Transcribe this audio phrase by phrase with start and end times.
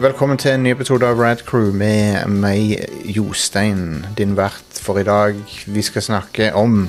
[0.00, 2.78] Velkommen til en ny episode av Rad Crew med meg,
[3.12, 5.36] Jostein, din vert for i dag.
[5.68, 6.86] Vi skal snakke om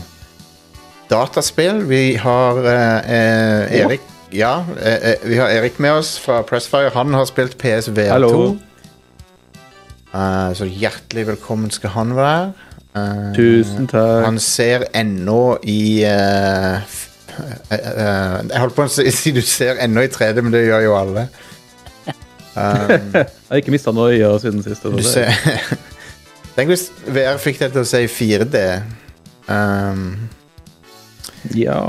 [1.11, 1.81] dataspill.
[1.89, 6.93] Vi har eh, eh, Erik Ja, eh, eh, vi har Erik med oss fra Pressfire.
[6.95, 8.07] Han har spilt PSVR2.
[8.13, 8.57] Hallo.
[10.15, 12.53] Eh, så hjertelig velkommen skal han være.
[12.95, 14.23] Eh, Tusen takk.
[14.29, 16.83] Han ser ennå i Jeg
[18.55, 21.27] holdt på å si du ser ennå i 3D, men det gjør jo alle.
[22.51, 24.85] Um, Jeg har ikke mista noe øye siden sist.
[24.85, 25.25] altså.
[26.57, 28.61] Tenk hvis VR fikk deg til å si 4D.
[29.47, 30.05] Um,
[31.55, 31.79] Ja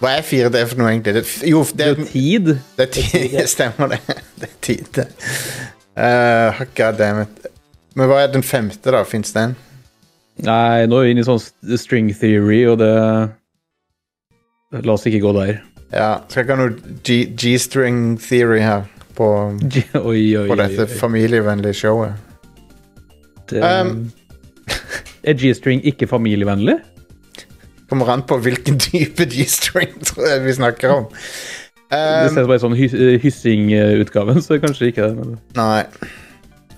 [0.00, 1.12] hva er 4D for noe, egentlig?
[1.18, 2.46] Det, jo, det, Det er tid.
[2.78, 3.34] det er tid.
[3.52, 3.98] Stemmer det.
[4.40, 5.00] Det er tid.
[5.92, 7.50] Uh, God damn it.
[7.98, 9.02] Men hva er den femte, da?
[9.04, 9.52] Fins den?
[10.40, 11.42] Nei, nå er vi inne i sånn
[11.76, 12.94] string theory, og det
[14.86, 15.58] La oss ikke gå der.
[15.92, 18.86] Ja, Skal ikke ha noe G-string theory her
[19.20, 19.28] på,
[20.10, 22.26] Oi, oi, på dette familievennlige showet.
[23.50, 24.12] Det, Um,
[25.26, 26.78] er G-string ikke familievennlig?
[27.90, 31.10] Kommer an på hvilken type G-string tror jeg vi snakker om.
[31.90, 32.86] det Um, ser ut som en sånn hy
[33.18, 35.16] hyssing-utgaven, så kanskje ikke det.
[35.18, 35.38] Men...
[35.58, 35.82] Nei.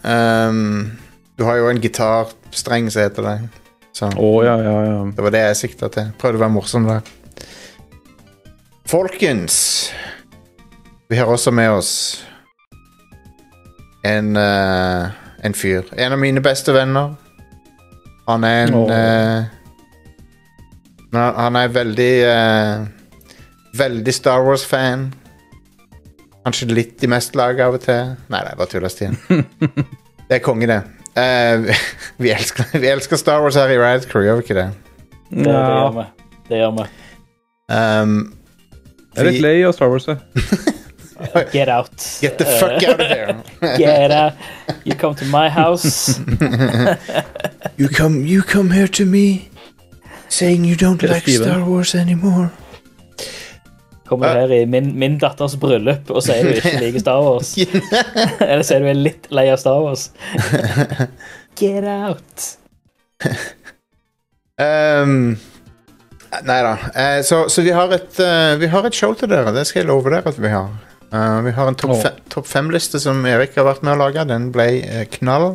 [0.09, 0.97] Ehm,
[1.37, 3.37] du har jo en gitarstreng som heter det.
[3.93, 5.01] Så Å, ja, ja, ja.
[5.13, 6.09] det var det jeg sikta til.
[6.17, 7.05] Prøvde å være morsom der.
[8.89, 9.93] Folkens,
[11.13, 11.93] vi har også med oss
[14.09, 15.11] en uh,
[15.43, 15.85] en fyr.
[15.97, 17.15] En av mine beste venner.
[18.29, 18.91] Han er en oh.
[18.91, 19.45] uh,
[21.13, 22.87] han- er veldig uh,
[23.75, 25.09] Veldig Star Wars-fan.
[26.45, 28.15] Kanskje litt i mest lag av og til.
[28.31, 29.19] Nei, det er bare tull, Stian.
[30.33, 30.79] Det er konge, det.
[31.21, 31.77] Eh,
[32.23, 34.69] vi, elsker, vi elsker Star Wars her i Riot Crew, gjør vi ikke det?
[35.29, 36.05] Det, det gjør vi.
[36.49, 36.87] Det gjør vi.
[37.73, 38.15] Um,
[39.13, 40.09] jeg er litt lei av Star Wars.
[40.09, 40.73] jeg.
[41.53, 42.19] Get out.
[42.21, 43.43] Get the fuck out of here!
[43.79, 44.33] Get out.
[44.85, 46.21] You come to my house.
[47.77, 49.49] You come, you come here to me
[50.29, 51.27] saying you don't like.
[51.27, 52.51] Star Wars anymore.
[54.07, 57.55] Kommer du her i min, min datters bryllup og sier du ikke liker Star Wars.
[57.57, 60.11] Eller sier du er litt lei av Star Wars.
[61.57, 62.49] Get out.
[64.61, 65.39] Um,
[66.45, 66.75] nei da.
[66.93, 69.55] Uh, så så vi, har et, eh, vi har et show til dere.
[69.57, 70.92] Det skal jeg love dere at vi har.
[71.13, 74.25] Eh, vi har en topp topp fem-liste som Erik har vært med å lage.
[74.29, 75.51] Den ble uh, knall.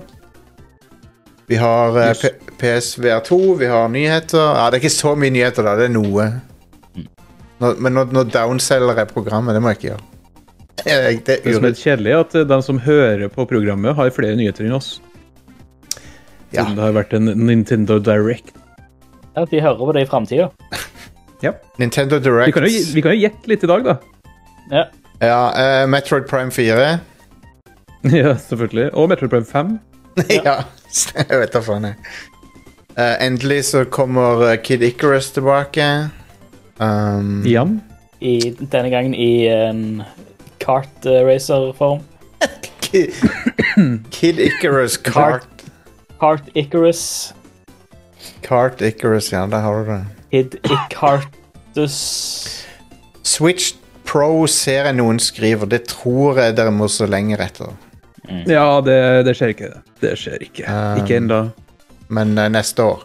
[1.49, 2.25] Vi har uh, Yes.
[2.57, 4.37] PSVR2, vi har nyheter.
[4.57, 5.75] Ja, Det er ikke så mye nyheter, da.
[5.79, 6.27] Det er noe.
[7.57, 9.55] Nå, men nå, nå downselger jeg programmet.
[9.57, 10.05] Det må jeg ikke gjøre.
[10.87, 14.11] Jeg- Det Det som er kjedelig, er at eh, de som hører på programmet, har
[14.13, 14.99] flere nyheter enn oss.
[16.53, 16.61] Ja.
[16.63, 18.53] Siden det har vært en Nintendo Direct.
[19.35, 20.51] Ja, de hører på det i framtida.
[21.77, 22.53] Nintendo Vi Direct.
[22.55, 23.97] kan jo, vi kan jo gjette litt i dag, da.
[24.71, 24.85] Ja.
[25.21, 26.99] Ja, uh, Metroid Prime 4.
[28.17, 28.93] Ja, selvfølgelig.
[28.93, 29.79] Og Metroid Prime 5.
[30.45, 30.53] ja,
[31.29, 31.95] jeg vet da faen jeg.
[32.97, 36.09] Eh, endelig så kommer eh, Kid Icarus tilbake.
[36.81, 37.81] Um, Igjen.
[38.21, 40.01] I, denne gangen i um,
[40.59, 42.01] kart eh, racer-form.
[42.81, 43.13] Kid,
[44.11, 45.45] Kid Icarus Kart.
[46.19, 47.35] Kart Icarus.
[48.41, 50.01] Kart Icarus, ja, der har du det.
[50.31, 51.99] Kid Icartus.
[53.23, 53.76] Switch
[54.07, 55.69] Pro ser jeg noen skriver.
[55.69, 57.75] Det tror jeg dere må så lenger etter.
[58.47, 59.71] Ja, det, det skjer ikke.
[60.03, 60.65] Det skjer ikke.
[60.67, 61.41] Um, ikke ennå.
[62.11, 63.03] Men eh, neste år.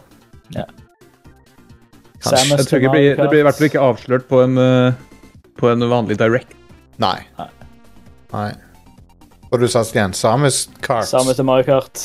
[0.54, 0.66] Ja.
[2.22, 2.58] Kanskje.
[2.58, 5.38] Jeg tror ikke det blir, det blir i hvert fall ikke avslørt på en, eh,
[5.58, 6.54] på en vanlig direct.
[7.02, 7.18] Nei.
[7.38, 7.48] Nei.
[8.32, 8.50] Nei.
[9.52, 11.10] Og du sa igjen Samus Kart.
[11.10, 12.02] Samus til Mario Kart.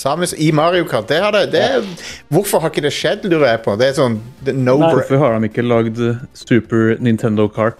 [0.00, 1.08] Samus i Mario Kart.
[1.10, 1.88] Det har det, det er,
[2.32, 3.74] Hvorfor har ikke det skjedd, lurer jeg på.
[3.78, 6.00] Det er sånn det, no Nei, Hvorfor har de ikke lagd
[6.38, 7.78] Super Nintendo Kart?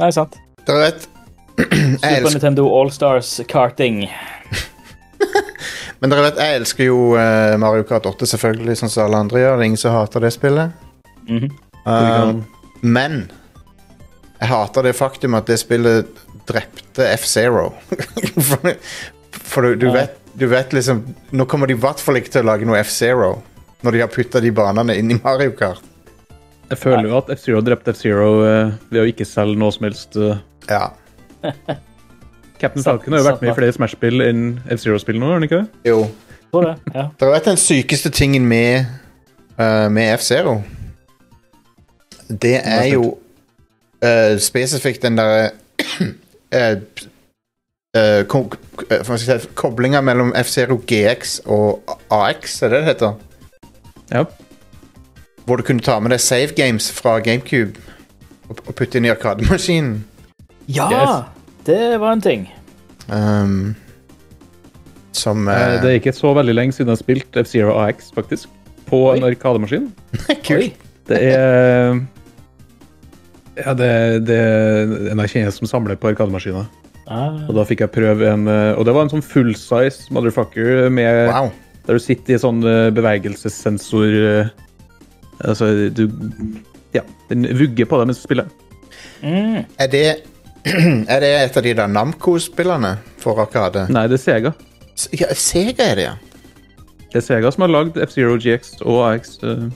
[0.00, 0.38] Nei, sant.
[0.66, 1.08] Dere vet
[1.58, 4.02] jeg Super elsker, Nintendo Allstars karting.
[6.00, 9.44] Men dere vet, jeg elsker jo eh, Mario Kart 8, selvfølgelig, sånn som alle andre
[9.44, 9.56] gjør.
[9.56, 10.84] Det er ingen som hater det spillet.
[11.28, 11.54] Mhm.
[11.84, 12.38] Um,
[12.80, 13.26] men
[14.38, 17.66] jeg hater det faktum at det spillet drepte F-Zero.
[18.48, 18.72] for
[19.44, 22.44] for du, du, vet, du vet liksom Nå kommer de i hvert fall ikke til
[22.44, 23.34] å lage noe F-Zero
[23.84, 25.82] når de har putta de banene inn i Mario Kart.
[26.74, 30.16] Jeg føler jo at F-Zero drepte F-Zero eh, ved å ikke selge noe som helst.
[30.18, 30.40] eh.
[30.66, 30.88] Ja.
[32.60, 34.44] Captain Falcon har jo vært med i flere Smash-spill enn
[34.74, 35.90] F-Zero-spill nå, har han ikke det?
[35.90, 36.04] Jo.
[36.54, 36.74] Det.
[36.94, 37.08] Ja.
[37.18, 38.86] Dere vet den sykeste tingen med,
[39.58, 40.60] uh, med F-Zero?
[42.30, 45.50] Det er jo uh, spesifikt den derre
[46.54, 46.78] uh,
[47.98, 48.44] uh, ko
[48.86, 53.18] uh, si, Koblinga mellom F-Zero GX og AX, er det det heter?
[54.14, 54.24] Ja.
[55.44, 57.76] Hvor du kunne ta med deg save games fra GameCube
[58.48, 59.98] og, og putte inn i arkademaskinen.
[60.68, 60.88] ja!
[60.90, 61.30] Yes.
[61.64, 62.42] Det var en ting.
[63.08, 63.74] Um,
[65.16, 68.10] som Eh, uh, Det er ikke så veldig lenge siden jeg har spilt F-Zero AX,
[68.16, 68.48] faktisk.
[68.88, 69.16] På Oi.
[69.18, 69.86] en arkademaskin.
[70.48, 70.76] Kult.
[71.08, 72.00] Det er
[73.56, 76.66] Ja, det, det er en jeg kjenner som samler på arkademaskiner.
[77.06, 77.36] Ah.
[77.48, 80.88] Og da fikk jeg prøve en eh, Og det var en sånn full size motherfucker
[80.88, 81.50] med Wow.
[81.84, 84.52] Der du sitter i sånn eh, bevegelsessensor eh,
[85.42, 86.04] Altså, du
[86.94, 88.46] Ja, den vugger på deg mens du spiller.
[89.24, 89.64] Mm.
[89.80, 90.04] Er det
[91.12, 93.86] Er det et av de der Namco-spillene for Arkade?
[93.92, 94.52] Nei, det er Sega.
[94.94, 96.14] S- Ja, Sega er det, ja.
[97.10, 99.36] Det er Sega som har lagd F-Zero GX og AX.
[99.42, 99.68] Uh...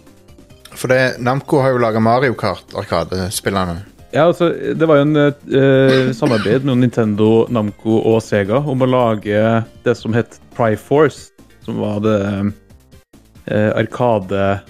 [0.79, 3.81] For det, Namco har jo laga Mario Kart, Arkade-spillerne.
[4.15, 8.89] Ja, altså, det var jo en uh, samarbeid mellom Nintendo, Namco og Sega om å
[8.89, 9.43] lage
[9.85, 10.39] det som het
[10.81, 11.29] Force
[11.67, 14.61] som var det uh, arkade...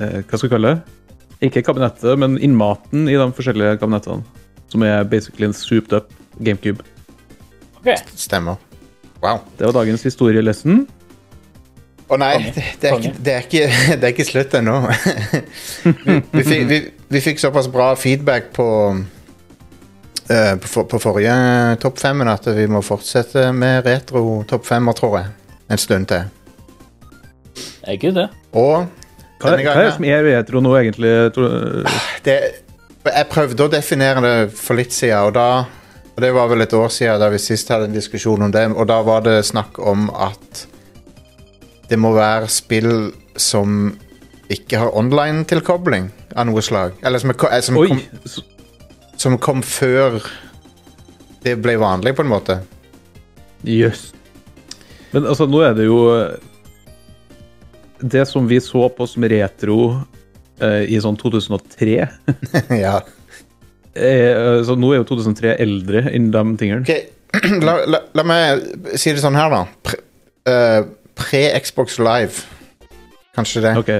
[0.00, 0.96] eh, hva skal vi kalle det?
[1.48, 4.24] Ikke kabinettet, men innmaten i de forskjellige kabinettene.
[4.68, 6.12] Som er basically en souped up
[6.44, 6.84] GameCube.
[7.80, 7.96] Okay.
[8.14, 8.58] Stemmer.
[9.22, 9.42] Wow.
[9.58, 10.86] Det var dagens historielesson.
[12.08, 13.62] Å nei, det, det, er ikke, det, er ikke,
[14.00, 14.78] det er ikke slutt ennå.
[15.84, 16.80] vi, vi, fikk, vi,
[17.12, 18.68] vi fikk såpass bra feedback på
[20.28, 21.32] Uh, på, for, på forrige
[21.80, 25.30] topp femmen at vi må fortsette med retro topp femmer, tror jeg.
[25.72, 26.26] En stund til.
[27.80, 28.26] Er ikke det?
[28.52, 28.84] Og
[29.38, 31.12] Hva, hva er det som er retro nå, egentlig?
[31.36, 31.90] Tror-
[32.26, 32.38] det,
[33.08, 35.48] Jeg prøvde å definere det for litt siden, og da
[36.18, 38.64] og Det var vel et år siden da vi sist hadde en diskusjon om det,
[38.74, 40.64] og da var det snakk om at
[41.88, 43.92] det må være spill som
[44.50, 46.96] ikke har online-tilkobling av noe slag.
[47.06, 48.02] Eller som, er, eh, som, kom,
[49.14, 50.18] som kom før
[51.46, 52.58] det ble vanlig, på en måte.
[53.62, 54.08] Jøss.
[55.12, 56.00] Men altså, nå er det jo
[58.00, 59.78] Det som vi så på som retro
[60.62, 61.96] uh, i sånn 2003
[62.84, 62.98] ja.
[63.98, 66.84] Er, Så nå er jo 2003 eldre enn de tingene.
[66.84, 66.92] Ok,
[67.66, 69.64] la, la, la meg si det sånn her, da.
[69.82, 69.98] Pre,
[70.46, 70.80] uh,
[71.18, 72.46] Pre-Xbox Live.
[73.34, 73.74] Kanskje det.
[73.80, 73.90] Ok.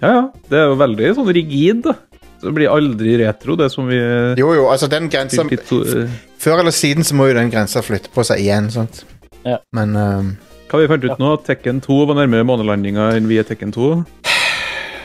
[0.00, 0.24] Ja, ja.
[0.48, 1.96] Det er jo veldig sånn rigid, da.
[2.36, 3.96] Så det blir aldri retro, det som vi
[4.36, 8.12] Jo, jo, altså den grensa eh, Før eller siden så må jo den grensa flytte
[8.12, 9.04] på seg igjen, sant?
[9.46, 9.56] Ja.
[9.76, 10.28] Men ehm,
[10.66, 11.32] Hva vi fant ut nå?
[11.46, 13.90] Tekken 2 var nærmere månelandinga enn vi er Tekken 2.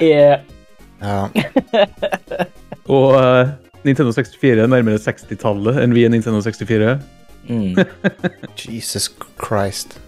[0.02, 0.42] Yeah.
[1.04, 1.28] ja.
[2.96, 3.52] Og uh,
[3.86, 6.96] Nintendo 64 er nærmere 60-tallet enn vi er Nintendo 64.
[7.46, 7.78] mm.
[8.66, 10.00] Jesus Christ.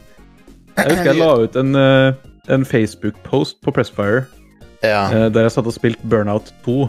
[0.74, 2.16] Jeg husker jeg la ut en, eh,
[2.50, 4.24] en Facebook-post på Pressfire
[4.82, 5.04] Ja.
[5.14, 6.80] eh, der jeg satt og spilte Burnout 2.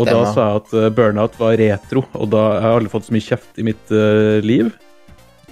[0.00, 3.12] Og da sa jeg at Burnout var retro, og da har jeg aldri fått så
[3.12, 4.70] mye kjeft i mitt uh, liv.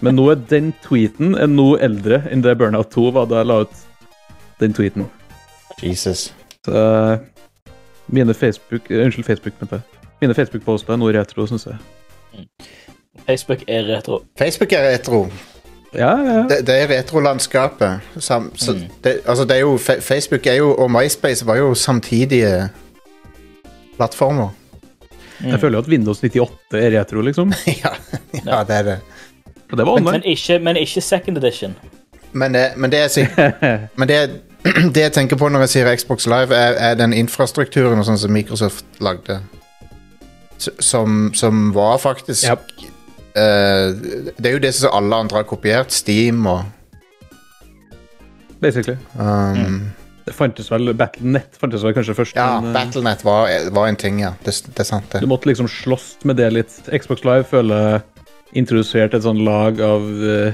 [0.00, 3.50] Men nå er den tweeten er noe eldre enn det Burnout 2 var da jeg
[3.50, 3.82] la ut
[4.60, 5.06] den tweeten.
[5.82, 6.30] Jesus.
[6.64, 7.18] Så eh,
[8.12, 10.00] mine Facebook eh, Unnskyld, Facebook, mente jeg.
[10.20, 11.78] Mine Facebook-poster er noe retro, syns jeg.
[13.26, 14.22] Facebook er retro.
[14.38, 15.22] Facebook er retro.
[15.94, 16.42] Ja, ja, ja.
[16.48, 18.04] Det, det er retrolandskapet.
[18.22, 18.82] Sam, Mm.
[19.04, 22.68] det, altså det er jo, Facebook er jo, og MySpace var jo samtidige
[23.96, 24.48] plattformer.
[25.40, 25.48] Mm.
[25.48, 27.52] Jeg føler jo at Windows 98 er retro, liksom.
[27.84, 27.94] ja,
[28.44, 28.98] ja, det er det.
[29.70, 31.74] Og det var Men, men, ikke, men ikke second edition.
[32.32, 33.28] Men det, men det
[33.98, 34.30] Men det,
[34.94, 38.18] det jeg tenker på når jeg sier Xbox Live, er, er den infrastrukturen og sånn
[38.20, 39.40] som Microsoft lagde.
[40.60, 42.66] Som, som var faktisk yep.
[43.32, 43.96] uh,
[44.36, 45.92] Det er jo det som alle andre har kopiert.
[45.92, 46.66] Steam og
[48.60, 48.98] Basically.
[49.16, 49.88] um,
[50.26, 52.36] Det fantes vel Battlenet fantes vel kanskje først.
[52.36, 54.34] Ja, men, eh, Battlenet var, var en ting, ja.
[54.44, 56.76] Det, det er sant, Du måtte liksom slåss med det litt.
[56.92, 58.02] Xbox Live føler
[58.52, 60.52] jeg introduserte et sånn lag av uh,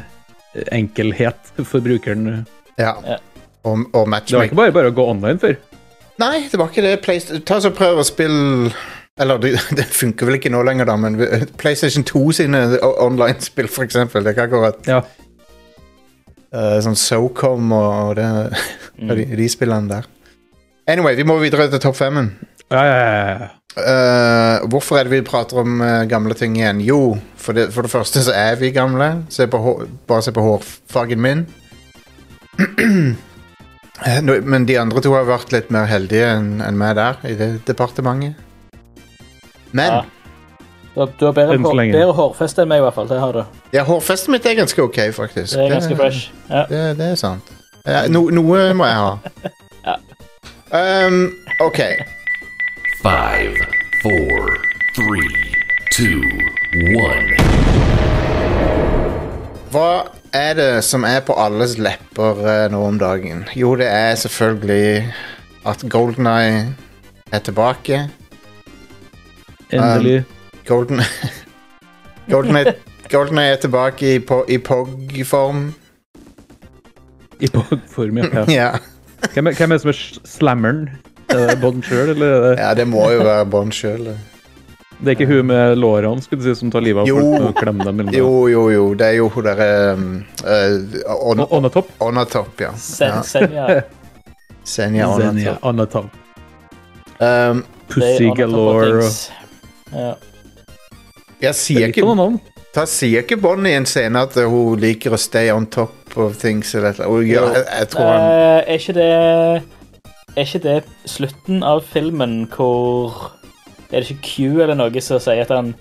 [0.73, 2.45] enkelhet for brukeren.
[2.81, 2.95] Ja.
[3.07, 3.19] Ja.
[3.67, 5.57] Og, og Det var ikke bare bare å gå online før.
[6.21, 6.95] Nei, det var ikke det.
[7.05, 8.71] Play, Ta så Prøv å spille
[9.21, 11.17] Eller det, det funker vel ikke nå lenger, da, men
[11.61, 14.25] PlayStation 2 sine online-spill, for eksempel.
[14.25, 15.01] Det er ikke akkurat Ja.
[16.55, 18.29] uh, sånn SoCom og, og det,
[18.97, 19.11] Mm.
[19.19, 20.07] de, de spillene der.
[20.89, 22.31] Anyway, vi må videre til topp femmen.
[22.71, 22.97] Ja, ja,
[23.29, 23.49] ja.
[23.77, 26.81] Eh, hvorfor er det vi prater om uh, gamle ting igjen?
[26.81, 29.11] Jo, for det, for det første så er vi gamle.
[29.31, 31.47] Se på hår, bare se på hårfargen min.
[34.05, 37.33] Eh, Men de andre to har vært litt mer heldige enn en meg der, i
[37.33, 38.35] det departementet.
[39.73, 40.03] Men Ja.
[40.93, 43.09] Du har, du har bedre, hår, bedre hårfeste enn meg, i hvert fall.
[43.09, 43.41] Det har du.
[43.73, 45.55] ja, hårfestet mitt er ganske ok, faktisk.
[45.57, 46.29] Det er ganske fresh.
[46.51, 46.67] Ja.
[46.69, 47.49] Det, det er sant.
[47.87, 49.17] Ja, no, noe må jeg ha.
[49.89, 49.97] Ja.
[51.07, 51.19] Um,
[51.65, 51.81] ok.
[53.07, 53.55] Five,
[54.03, 54.57] four,
[54.97, 55.31] three,
[55.95, 56.19] two,
[56.99, 57.37] one.
[59.71, 63.45] Hva er det som er på alles lepper eh, nå om dagen?
[63.55, 65.15] Jo, det er selvfølgelig
[65.71, 66.75] at Golden Eye
[67.31, 68.03] er tilbake.
[69.71, 70.25] Endelig.
[70.67, 71.07] Golden
[72.35, 72.59] Golden
[73.13, 75.75] Goldeneye er tilbake i, po- i POG-form.
[77.39, 78.33] I pog-form, ja.
[78.35, 78.47] ja.
[78.63, 78.71] Ja.
[79.33, 80.89] Hvem, er, hvem er det som er slammeren?
[81.29, 84.11] Er det Bond sjøl, eller er det ja, det må jo være Bond sjøl.
[84.97, 87.19] Det er ikke hun med lårene skulle du si, som tar livet av Jo.
[87.21, 88.09] folk og klemmer dem?
[88.17, 88.85] Jo, jo, jo.
[88.97, 90.07] Det er jo hun derre um,
[90.47, 91.91] uh, on, On top?
[92.01, 92.71] Onatop, ja.
[92.81, 93.19] Sen.
[93.27, 93.67] Senja.
[94.77, 95.65] Senja Onatop.
[95.65, 96.07] on top.
[97.21, 99.11] Um, Pussy on top galore.
[99.93, 100.15] Ja.
[101.45, 102.41] jeg sier ikke sånn.
[102.77, 106.37] Da sier ikke Bonnie i en scene at hun liker å stay on top of
[106.41, 106.75] things.
[106.77, 107.23] Eller, eller.
[107.29, 109.13] Jeg, jeg tror han Uh, er ikke det
[110.37, 110.77] Er ikke det
[111.09, 113.33] slutten av filmen hvor
[113.91, 115.75] Er det ikke Q eller noe som sier at han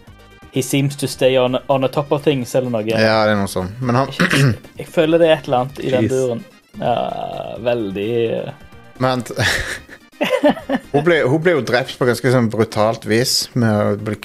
[0.56, 2.86] He seems to stay on, on the top of things, eller noe?
[2.88, 3.76] Ja, det er noe sånt.
[3.84, 4.14] Men han,
[4.80, 6.46] Jeg føler det er et eller annet i den duren.
[6.80, 6.94] Ja,
[7.66, 8.08] veldig
[8.38, 8.54] eh,
[9.04, 9.24] men
[10.94, 14.20] hun, ble, hun ble jo drept på ganske sånn brutalt vis med å bli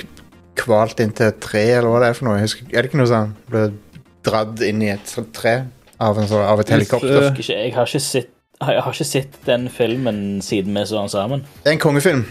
[0.61, 2.39] kvalt inn til et tre, eller hva det er for noe.
[2.39, 3.33] Jeg husker, er det ikke noe sånn?
[3.51, 3.65] Ble
[4.27, 5.55] dratt inn i et sånt tre
[5.99, 7.31] av, en, sånn- av et helikopter.
[7.33, 11.09] Jeg, jeg, har ikke sett, jeg har ikke sett den filmen siden vi så den
[11.13, 11.41] sammen.
[11.65, 12.25] Det er en kongefilm.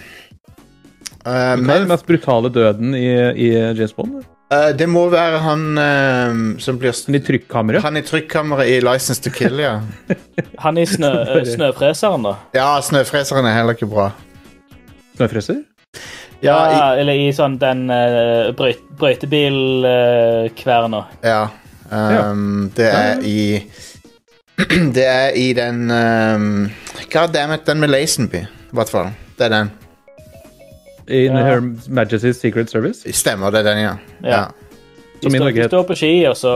[1.26, 4.22] Uh, Hva er den mest brutale døden i, i James Bond?
[4.54, 7.82] uh, det må være han uh, som blir Han i trykkammeret?
[7.84, 9.80] Han i trykkammeret i License to Kill, ja.
[10.64, 11.12] Han i snø,
[11.56, 12.34] Snøfreseren, da.
[12.56, 14.12] Ja, Snøfreseren er heller ikke bra.
[15.18, 15.56] Snøfreser?
[16.42, 21.04] Ja, Ja, eller i sånn den uh, brøyt, brøytebilkverna.
[21.26, 21.48] ja.
[21.90, 23.64] Um, det er i
[24.96, 26.72] Det er i den um,
[27.14, 29.12] God damn it, den med Lazenby, i hvert fall.
[29.40, 29.72] Det er den.
[31.10, 31.44] In Ja.
[31.46, 33.14] Her Majesty's Secret Service?
[33.18, 33.94] Stemmer, det er den, ja.
[34.24, 34.30] Ja.
[34.30, 34.44] ja.
[35.24, 36.54] De, Som i står- de står på ski, og så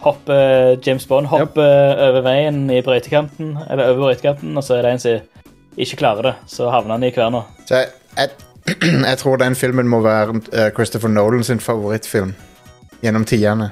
[0.00, 4.92] hopper James Bond hopper over veien i brøytekanten, eller over brøytekanten, og så er det
[4.92, 5.20] en som
[5.76, 6.34] ikke klarer det.
[6.46, 7.42] Så havner han i kverna.
[7.70, 7.86] Jeg,
[9.10, 12.34] jeg tror den filmen må være eh, Christopher Nolan sin favorittfilm
[13.02, 13.70] gjennom tidene.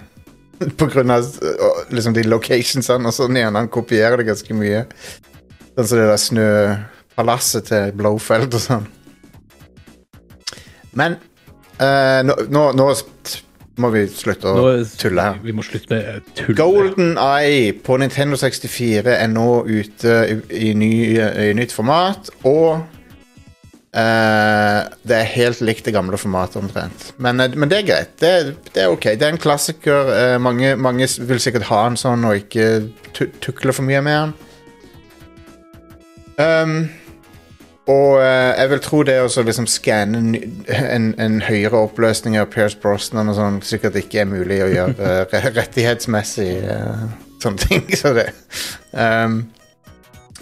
[0.81, 3.59] På grunn av eh, liksom de locationsene og sånn igjen.
[3.59, 4.85] Han kopierer det ganske mye.
[5.77, 8.89] Sånn som det der snøpalasset til Blowfeld og sånn.
[10.99, 11.19] Men
[11.79, 12.89] eh, nå, nå, nå
[13.79, 15.41] må vi slutte å Nå, tulle her.
[15.45, 16.57] Vi må slutte med tull.
[16.59, 20.39] Golden Eye på Nintendo 64 er nå ute i,
[20.71, 22.83] i, ny, i nytt format, og
[23.97, 27.13] eh, det er helt likt det gamle formatet omtrent.
[27.17, 28.15] Men, uh, men det er greit.
[28.21, 28.33] Det,
[28.75, 29.11] det er ok.
[29.19, 30.13] Det er en klassiker.
[30.13, 32.69] Uh, mange, mange vil sikkert ha en sånn og ikke
[33.41, 34.37] tukle for mye med den.
[36.39, 36.81] Um,
[37.89, 40.35] og jeg vil tro det å liksom skanne en,
[40.97, 45.15] en, en høyere oppløsning av Pierce Brosnan og sånn sikkert ikke er mulig å gjøre
[45.57, 46.53] rettighetsmessig.
[47.43, 47.89] sånne ting.
[48.01, 48.29] Så det.
[48.93, 49.49] Um,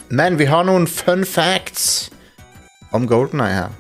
[0.09, 2.11] men vi har noen fun facts
[2.95, 3.75] om Golden Eye her.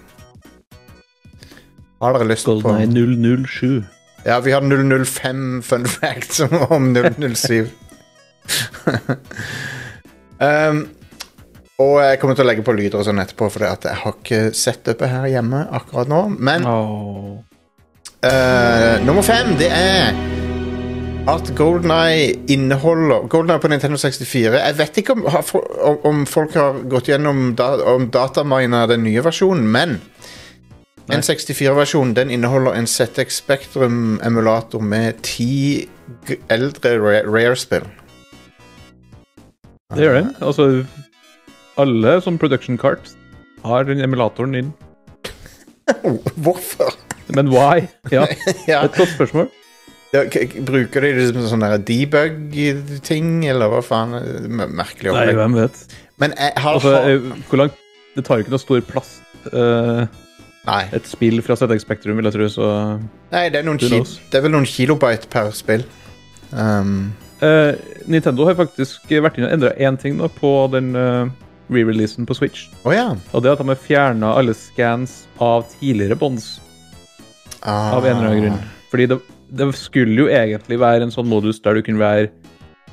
[2.02, 3.84] Har dere lyst på GoldenEye 007.
[4.26, 4.60] Ja, vi har
[5.04, 6.94] 005 fun facts om, om
[7.34, 7.68] 007.
[10.38, 10.88] um,
[11.78, 14.40] og jeg kommer til å legge på lyder og sånn etterpå, for jeg har ikke
[14.56, 16.22] setupet her hjemme akkurat nå.
[16.36, 17.36] Men oh.
[18.24, 20.45] uh, nummer fem, det er
[21.26, 26.78] at GoldenEye inneholder GoldenEye på Nintendo 64 Jeg vet ikke om, om, om folk har
[26.90, 29.96] gått gjennom da, om dataminer den nye versjonen, men
[31.06, 35.86] N64-versjonen den inneholder en ZX Spectrum-emulator med ti
[36.50, 37.84] eldre Ra- Rare-spill.
[39.94, 40.24] Det gjør det.
[40.42, 40.66] Altså,
[41.78, 43.12] alle som production cart
[43.62, 44.72] har den emulatoren inn.
[46.42, 46.90] Hvorfor?
[47.30, 47.86] Men why?
[48.10, 48.26] Ja,
[48.70, 49.46] ja, et godt spørsmål.
[50.12, 54.14] Bruker de det som sånn debug-ting, eller hva faen?
[54.50, 55.32] Merkelig opplegg.
[55.32, 55.82] Nei, hvem vet.
[56.22, 57.82] Men jeg har, Altså, har eh, hvor langt
[58.16, 59.10] Det tar jo ikke noe stor plass.
[59.52, 60.06] Uh,
[60.66, 60.80] Nei.
[60.96, 62.70] et spill fra ZX Spektrum, vil jeg tro, så
[63.30, 65.84] Nei, det er, det er vel noen kilobyte per spill.
[66.50, 67.76] Um, Uh,
[68.08, 71.28] Nintendo har faktisk vært inne og endra én ting nå på den uh,
[71.68, 72.70] re-releasen på Switch.
[72.88, 73.08] Å ja.
[73.36, 76.54] Og det er at de har fjerna alle scans av tidligere bonds.
[77.60, 77.92] Ah.
[77.98, 78.62] Av en eller annen grunn.
[78.92, 79.18] Fordi det,
[79.58, 82.28] det skulle jo egentlig være en sånn modus der du kunne være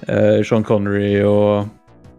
[0.07, 1.69] uh, Sean Connery og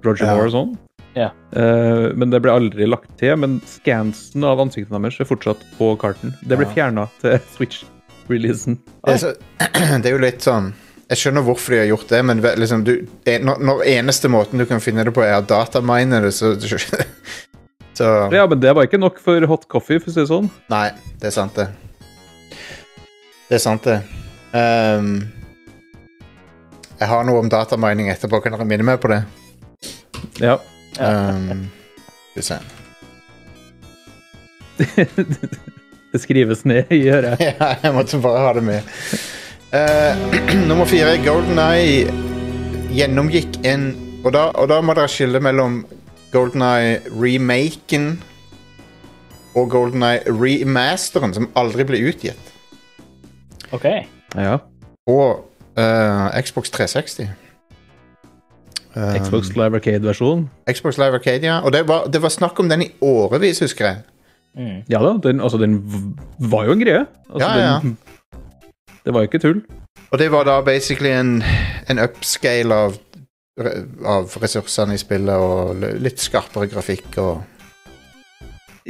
[0.05, 0.35] Roger Ja.
[0.37, 0.73] Moore og sånn.
[1.15, 1.29] Ja.
[1.55, 3.35] Uh, men det ble aldri lagt til.
[3.41, 6.35] Men scansen av ansiktene deres er fortsatt på karten.
[6.43, 6.75] Det ble Ja.
[6.77, 8.81] fjerna til Switch-releasen.
[9.07, 10.73] Det er, det er jo litt sånn
[11.11, 12.95] Jeg skjønner hvorfor de har gjort det, men liksom, du,
[13.29, 16.55] når, når eneste måten du kan finne det på, er å datamine det, så,
[17.99, 20.49] så Ja, men det var ikke nok for hot coffee, for å si det sånn.
[20.73, 20.89] Nei,
[21.21, 21.69] det er sant, det.
[23.51, 24.01] Det er sant, det.
[24.55, 25.15] Ehm,
[27.01, 28.41] jeg har noe om datamining etterpå.
[28.43, 29.23] Kan dere minne meg på det?
[30.43, 30.59] Ja.
[30.99, 31.67] Um,
[32.31, 32.59] Skal vi se.
[36.15, 37.41] Det skrives ned i øret.
[37.43, 38.87] Ja, jeg måtte bare ha det med.
[39.75, 40.15] Uh,
[40.69, 42.07] nummer fire, Golden Eye
[42.95, 43.89] gjennomgikk en
[44.25, 45.83] Og da, og da må dere skille mellom
[46.33, 48.23] Golden Eye remaken
[49.59, 52.55] og Golden Eye remasteren, som aldri ble utgitt.
[53.75, 53.85] OK.
[54.35, 54.59] Ja.
[55.11, 55.45] Og
[55.79, 57.29] eh, Xbox 360.
[58.95, 60.51] Um, Xbox Live Arcade-versjon.
[60.71, 61.61] Xbox Live Arcade, ja.
[61.61, 63.97] Og det var, det var snakk om den i årevis, husker jeg.
[64.55, 64.83] Mm.
[64.89, 65.81] Ja da, den, altså, den
[66.39, 67.07] var jo en greie.
[67.31, 67.79] Altså, Ja, ja.
[67.83, 67.97] Den,
[69.05, 69.65] det var jo ikke tull.
[70.11, 71.43] Og det var da basically en,
[71.91, 72.95] en upscale av,
[74.07, 77.43] av ressursene i spillet, og litt skarpere grafikk og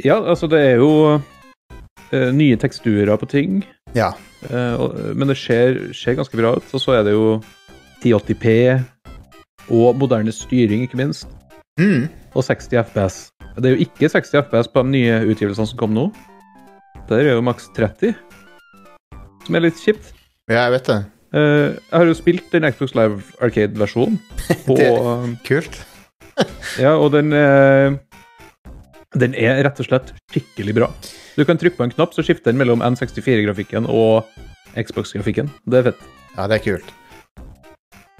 [0.03, 3.63] Ja, altså, det er jo uh, nye teksturer på ting.
[3.95, 4.11] Ja.
[4.49, 6.73] Eh, men det ser, ser ganske bra ut.
[6.75, 7.39] Og så er det jo
[8.03, 8.55] 1080P
[9.73, 11.27] og moderne styring, ikke minst.
[11.79, 12.05] Mm.
[12.35, 13.15] Og 60 FPS.
[13.55, 16.09] Det er jo ikke 60 FPS på de nye utgivelsene som kom nå.
[17.09, 18.13] Der er jo maks 30.
[19.45, 20.11] Som er litt kjipt.
[20.49, 20.99] Ja, jeg vet det.
[21.35, 24.19] Eh, jeg har jo spilt den Xbox Live Arcade-versjonen.
[24.67, 25.81] Det- er Kult.
[26.81, 27.93] Ja, og den eh,
[29.15, 30.89] Den er rett og slett skikkelig bra.
[31.35, 34.23] Du kan trykke på en knapp, så skifter den mellom N64-grafikken og
[34.79, 35.49] Xbox-grafikken.
[35.67, 36.05] Det er fett.
[36.37, 36.93] Ja, det er kult.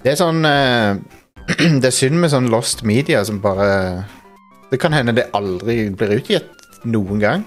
[0.04, 0.98] Det er sånn eh,
[1.80, 4.04] Det er synd med sånn lost media som bare
[4.70, 7.46] Det kan hende det aldri blir utgitt noen gang.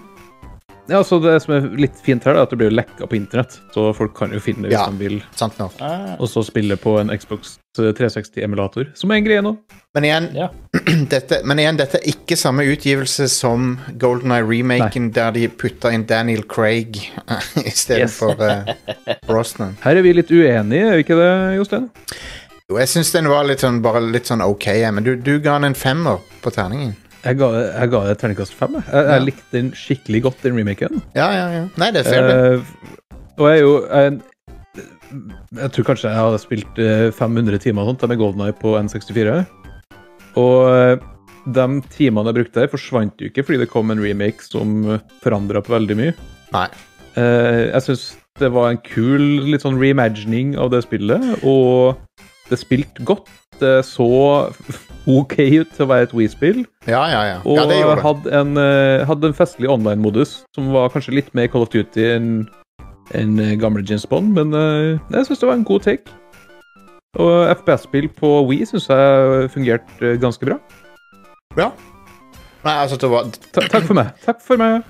[0.89, 3.59] Ja, så Det som er litt fint her, er at det blir lekka på internett,
[3.73, 4.87] så folk kan jo finne det hvis Ja.
[4.89, 5.19] de vil.
[5.37, 5.75] Sant nok.
[5.85, 9.53] Ah, Og så spille på en Xbox 360-emulator, som er en greie nå.
[9.95, 10.47] Men igjen, ja.
[11.13, 15.91] dette, men igjen, dette er ikke samme utgivelse som Golden Eye remaken, der de putta
[15.93, 16.97] inn Daniel Craig
[17.69, 18.75] istedenfor yes.
[19.07, 19.77] uh, Brosnan.
[19.85, 21.89] Her er vi litt uenige, er vi ikke det, Jostein?
[22.69, 25.55] Jo, jeg syns den var litt sånn, bare litt sånn ok, men du, du ga
[25.57, 26.95] den en femmer på terningen.
[27.19, 28.77] Jeg ga, jeg ga det terningkast fem.
[28.79, 31.01] Jeg, jeg, jeg likte den skikkelig godt, den remaken.
[31.17, 31.63] Ja, ja, ja.
[31.81, 32.33] Nei, det er du.
[32.33, 32.99] Eh,
[33.39, 34.19] og jeg er jo jeg,
[35.59, 39.41] jeg tror kanskje jeg hadde spilt eh, 500 timer sånt med GoldenEye på N64.
[40.39, 41.07] Og eh,
[41.49, 45.63] de timene jeg brukte der, forsvant jo ikke fordi det kom en remake som forandra
[45.65, 46.15] på veldig mye.
[46.55, 46.67] Nei.
[47.17, 48.03] Uh, jeg syns
[48.39, 51.97] det var en kul litt sånn reimagining av det spillet, og
[52.47, 53.27] det spilte godt.
[53.59, 54.07] Det så
[55.09, 56.63] OK ut til å være et Wii-spill.
[56.87, 57.37] Ja, ja, ja.
[57.47, 61.65] Og ja hadde, en, eh, hadde en festlig online-modus som var kanskje litt mer Call
[61.65, 62.31] of Duty enn
[63.17, 66.17] en eh, gamle James Bond, men eh, jeg syns det var en god take.
[67.17, 70.59] Og FPS-spill på Wii syns jeg fungerte ganske bra.
[71.57, 71.71] Ja.
[72.61, 74.13] Nei, altså, det var Ta takk for meg.
[74.25, 74.83] Takk for meg.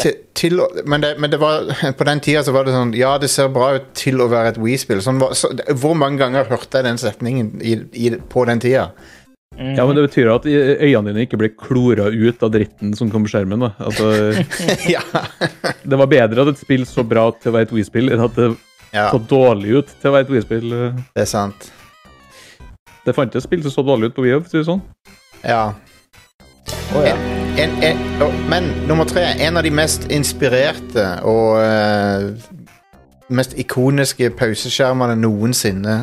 [0.00, 3.12] Til, til, men, det, men det var På den tida så var det sånn Ja,
[3.22, 5.02] det ser bra ut til å være et Wii-spill.
[5.04, 8.90] Sånn, så, hvor mange ganger hørte jeg den setningen i, i, på den tida?
[9.58, 9.74] Mm.
[9.76, 13.26] Ja, men Det betyr at øynene dine ikke ble klora ut av dritten som kom
[13.26, 13.66] på skjermen.
[13.66, 13.72] da.
[13.82, 14.10] Altså,
[14.94, 15.02] ja.
[15.82, 18.24] Det var bedre at et spill så bra ut til å være et Wii-spill, enn
[18.24, 18.52] at det
[18.90, 20.72] ja, så dårlig ut til å være et Wii-spill.
[21.14, 21.70] det er sant.
[23.04, 24.40] Det fantes spill som så dårlig ut på Wii.
[24.40, 24.82] for å si det sånn.
[25.44, 25.62] Ja.
[26.94, 27.39] Oh, ja.
[27.60, 27.98] En, en,
[28.48, 32.30] men nummer tre, en av de mest inspirerte og uh,
[33.28, 35.96] mest ikoniske pauseskjermene noensinne.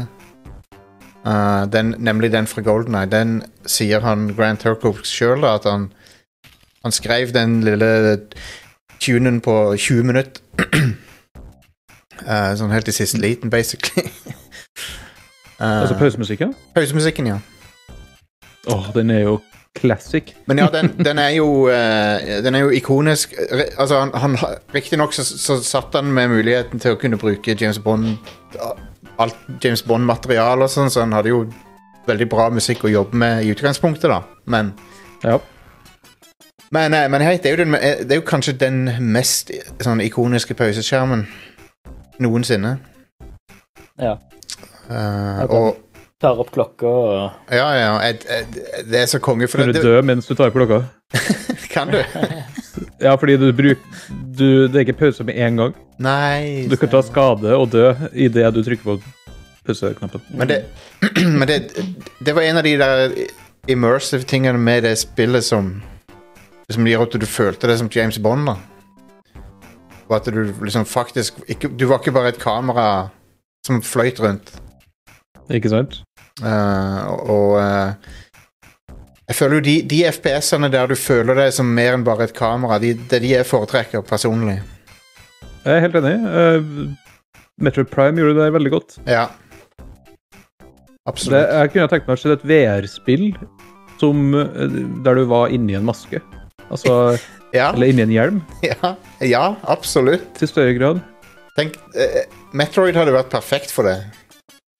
[1.25, 3.09] Uh, den, nemlig den fra Golden Eye.
[3.09, 5.89] Den sier han Grant Turco sjøl, at han
[6.83, 8.19] Han skrev den lille
[8.99, 10.41] tunen på 20 minutter.
[12.21, 14.05] Uh, sånn helt i siste liten, basically.
[15.57, 16.53] uh, Altså pausemusikken.
[16.75, 17.39] pausemusikken, ja.
[18.67, 19.39] Åh, den er jo
[19.75, 20.35] classic.
[20.45, 23.33] Men ja, den, den er jo eh, Den er jo ikonisk.
[23.77, 24.37] Altså, han, han
[24.73, 28.17] Riktignok så, så satt han med muligheten til å kunne bruke James Bond
[29.17, 31.45] Alt James Bond-materiale og sånn, så han hadde jo
[32.07, 34.21] veldig bra musikk å jobbe med i utgangspunktet, da.
[34.45, 34.73] Men
[35.23, 35.39] Ja.
[36.71, 39.51] Men, eh, men hei, det, er den, eh, det er jo kanskje den mest
[39.81, 41.27] sånn ikoniske pauseskjermen
[42.19, 42.77] noensinne.
[43.99, 44.17] ja.
[44.87, 45.86] Uh, og
[46.21, 47.89] Tar opp klokka og Ja, ja.
[48.01, 50.79] Jeg, jeg, det er så konge, for Kan du dø mens du tar opp klokka?
[51.73, 51.99] Kan du?
[53.01, 53.81] Ja, fordi du bruker
[54.37, 55.75] du, Det er ikke pause med en gang.
[56.01, 58.95] Nei Du kan ta skade og dø idet du trykker på
[59.67, 60.21] pauseknappen.
[60.39, 60.57] Men det,
[61.39, 61.59] men det,
[62.25, 63.13] det var en av de der
[63.69, 65.75] immersive tingene med det spillet som
[66.73, 68.49] Som gjør at du følte det som James Bond.
[68.49, 68.57] da
[70.09, 73.09] Og at du liksom faktisk ikke, Du var ikke bare et kamera
[73.67, 74.53] som fløyt rundt.
[75.51, 76.01] Ikke sant?
[76.43, 77.93] Eh, og eh,
[79.27, 82.35] Jeg føler jo de, de FPS-ene der du føler deg som mer enn bare et
[82.37, 84.61] kamera, de, det er de jeg foretrekker personlig.
[85.65, 86.13] Jeg er helt enig.
[86.23, 88.95] Uh, Metro Prime gjorde det veldig godt.
[89.03, 89.25] Ja.
[90.61, 91.43] Det, Absolutt.
[91.43, 93.25] jeg kunne tenkt meg å se et VR-spill
[93.99, 94.31] som,
[95.03, 96.21] der du var inni en maske.
[96.69, 97.17] Altså,
[97.55, 100.25] Ja, Eller inni en hjelm, ja, ja absolutt.
[100.35, 101.03] til større grad.
[101.57, 102.23] Tenk, uh,
[102.55, 104.01] Metroid hadde vært perfekt for det.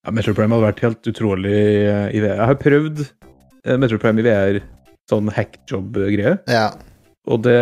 [0.08, 2.38] Ja, Metro Prime hadde vært helt utrolig eh, i VR.
[2.38, 4.60] Jeg har prøvd eh, Metro Prime i VR,
[5.12, 6.38] sånn hackjob-greie.
[6.48, 6.70] Ja.
[7.28, 7.58] Og det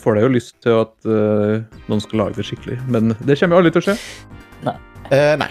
[0.00, 2.78] får deg jo lyst til at uh, noen skal lage det skikkelig.
[2.88, 3.96] Men det kommer jo aldri til å skje.
[5.12, 5.50] Eh, nei.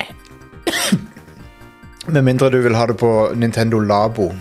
[2.10, 4.32] Med mindre du vil ha det på Nintendo Labo.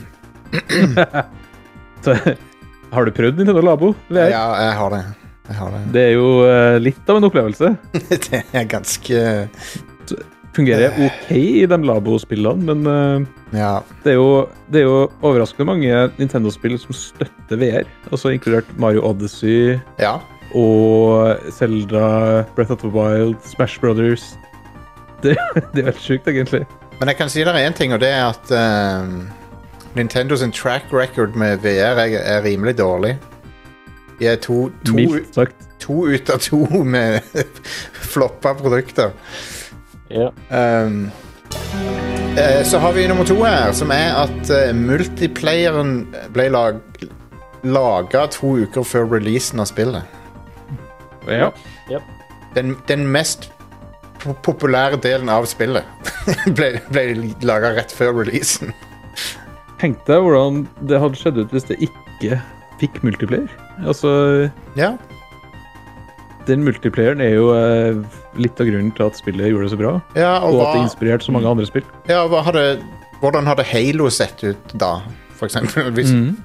[2.07, 4.33] Så, har du prøvd Nintendo Labo VR?
[4.33, 5.05] Ja, jeg har det.
[5.51, 5.87] Jeg har det.
[5.93, 7.75] Det er jo uh, litt av en opplevelse.
[8.31, 9.25] Det er ganske
[10.57, 13.27] Fungerer ok i de Labo-spillene, men eh,
[13.61, 13.83] Ja.
[14.03, 17.87] det, er jo, det er jo overraskende mange Nintendo-spill som støtter VR.
[18.11, 20.17] Altså inkludert Mario Odyssey ja.
[20.55, 24.33] og Zelda, Breath of the Wild, Smash Brothers.
[25.23, 25.37] Det,
[25.75, 26.65] det er helt sjukt, egentlig.
[26.99, 29.15] Men jeg kan si dere én ting, og det er at eh,
[29.95, 33.15] Nintendo sin track record med VR er, er rimelig dårlig.
[34.19, 35.47] De er to, to,
[35.81, 37.23] to ut av to med
[38.13, 39.15] floppa produkter.
[40.11, 40.33] Ja.
[40.85, 41.11] Um,
[42.37, 46.81] eh, så har vi nummer to her, som er at eh, multiplayeren ble lag,
[47.63, 50.19] laga to uker før releasen av spillet.
[51.31, 51.51] Ja.
[52.57, 53.53] Den, den mest
[54.43, 55.87] populære delen av spillet
[56.59, 57.05] ble, ble
[57.47, 58.75] laga rett før releasen.
[59.81, 62.41] Tenk deg hvordan det hadde skjedd ut hvis det ikke
[62.83, 63.49] fikk multiplayer.
[63.87, 64.11] Altså,
[64.77, 64.97] Ja,
[66.49, 69.95] den multiplayeren er jo eh, litt av grunnen til at spillet gjorde det så bra.
[70.15, 71.85] ja og, Og at det inspirerte så mange andre spill.
[72.09, 72.81] ja, hadde,
[73.21, 75.01] hvordan hadde Halo sett ut da,
[75.39, 75.91] for eksempel?
[75.97, 76.37] Hvis, Mm.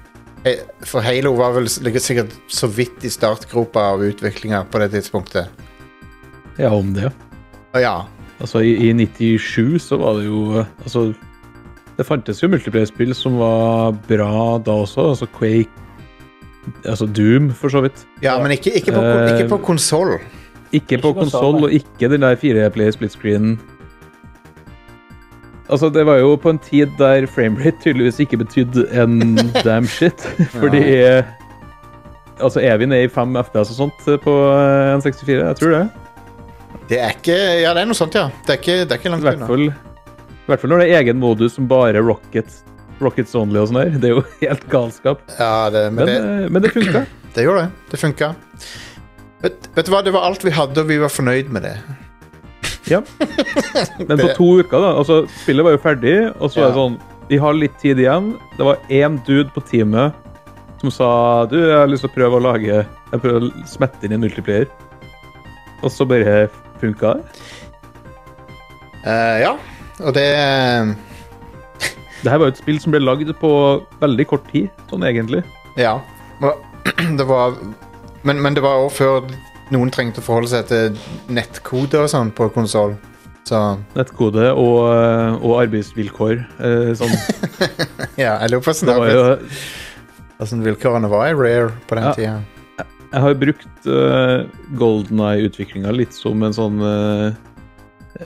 [0.46, 5.48] Eh, For Halo var vel sikkert så vidt i startgropa av utviklinga på det tidspunktet.
[6.60, 7.12] Ja, om det.
[7.74, 8.04] Ja,
[8.40, 11.14] Altså, i, i 97 så var det jo eh, Altså,
[11.98, 15.10] det fantes jo multiplayer-spill som var bra da også.
[15.14, 15.72] Altså Quake
[16.86, 18.06] Altså Doom, for så vidt.
[18.22, 20.18] ja men ikke, ikke på, Eh, ikke på konsoll.
[20.76, 23.56] Ikke på konsoll, og ikke den der fireplayer split screen.
[25.70, 29.36] Altså, det var jo på en tid der framerate tydeligvis ikke betydde en
[29.66, 30.28] damn shit.
[30.54, 30.84] Fordi
[32.36, 34.32] Altså, er vi nede i 5 FPS og sånt på
[35.00, 35.30] N64?
[35.32, 35.84] Jeg tror det.
[36.90, 38.28] Det er ikke Ja, det er noe sånt, ja.
[38.46, 39.72] Det er ikke, det er ikke langt hvert unna.
[39.72, 42.60] i hvert fall når det er egen modus som bare Rockets,
[43.02, 43.96] Rockets Only og sånn der.
[44.04, 45.24] Det er jo helt galskap.
[45.40, 47.06] Ja, det, men Men, det, eh, men det funka.
[47.38, 47.72] det gjorde det.
[47.96, 48.34] Det funka.
[49.44, 51.76] Vet, vet du hva, det var alt vi hadde, og vi var fornøyd med det.
[52.90, 53.02] Ja.
[54.08, 54.94] Men på to uker, da.
[55.00, 57.00] Altså, spillet var jo ferdig, og så er det sånn
[57.32, 58.34] Vi har litt tid igjen.
[58.60, 60.14] Det var én dude på teamet
[60.82, 61.10] som sa
[61.50, 64.22] Du, jeg har lyst til å prøve å lage Jeg prøver å smette inn en
[64.26, 64.70] multiplayer.
[65.82, 66.46] Og så bare
[66.82, 67.42] funka det.
[69.06, 69.52] Uh, ja,
[70.02, 70.30] og det
[72.24, 73.52] Det her var jo et spill som ble lagd på
[74.02, 75.44] veldig kort tid, sånn egentlig.
[75.78, 76.00] Ja.
[76.42, 76.62] Og
[77.20, 77.58] Det var
[78.26, 79.28] Men, men det var òg før
[79.74, 80.96] noen trengte å forholde seg til
[81.34, 82.96] nettkode og sånn på konsoll.
[83.46, 83.60] Så
[83.94, 86.40] Nettkode og, eh, og arbeidsvilkår.
[86.66, 87.14] Eh, sånn.
[88.24, 89.24] ja, jeg lurer på Det var jo
[90.42, 92.14] altså, vilkårene var i Rare på den Ja.
[92.18, 92.86] tida.
[93.16, 94.44] Jeg har brukt uh,
[94.76, 97.38] Golden Eye-utviklinga litt som en sånn uh,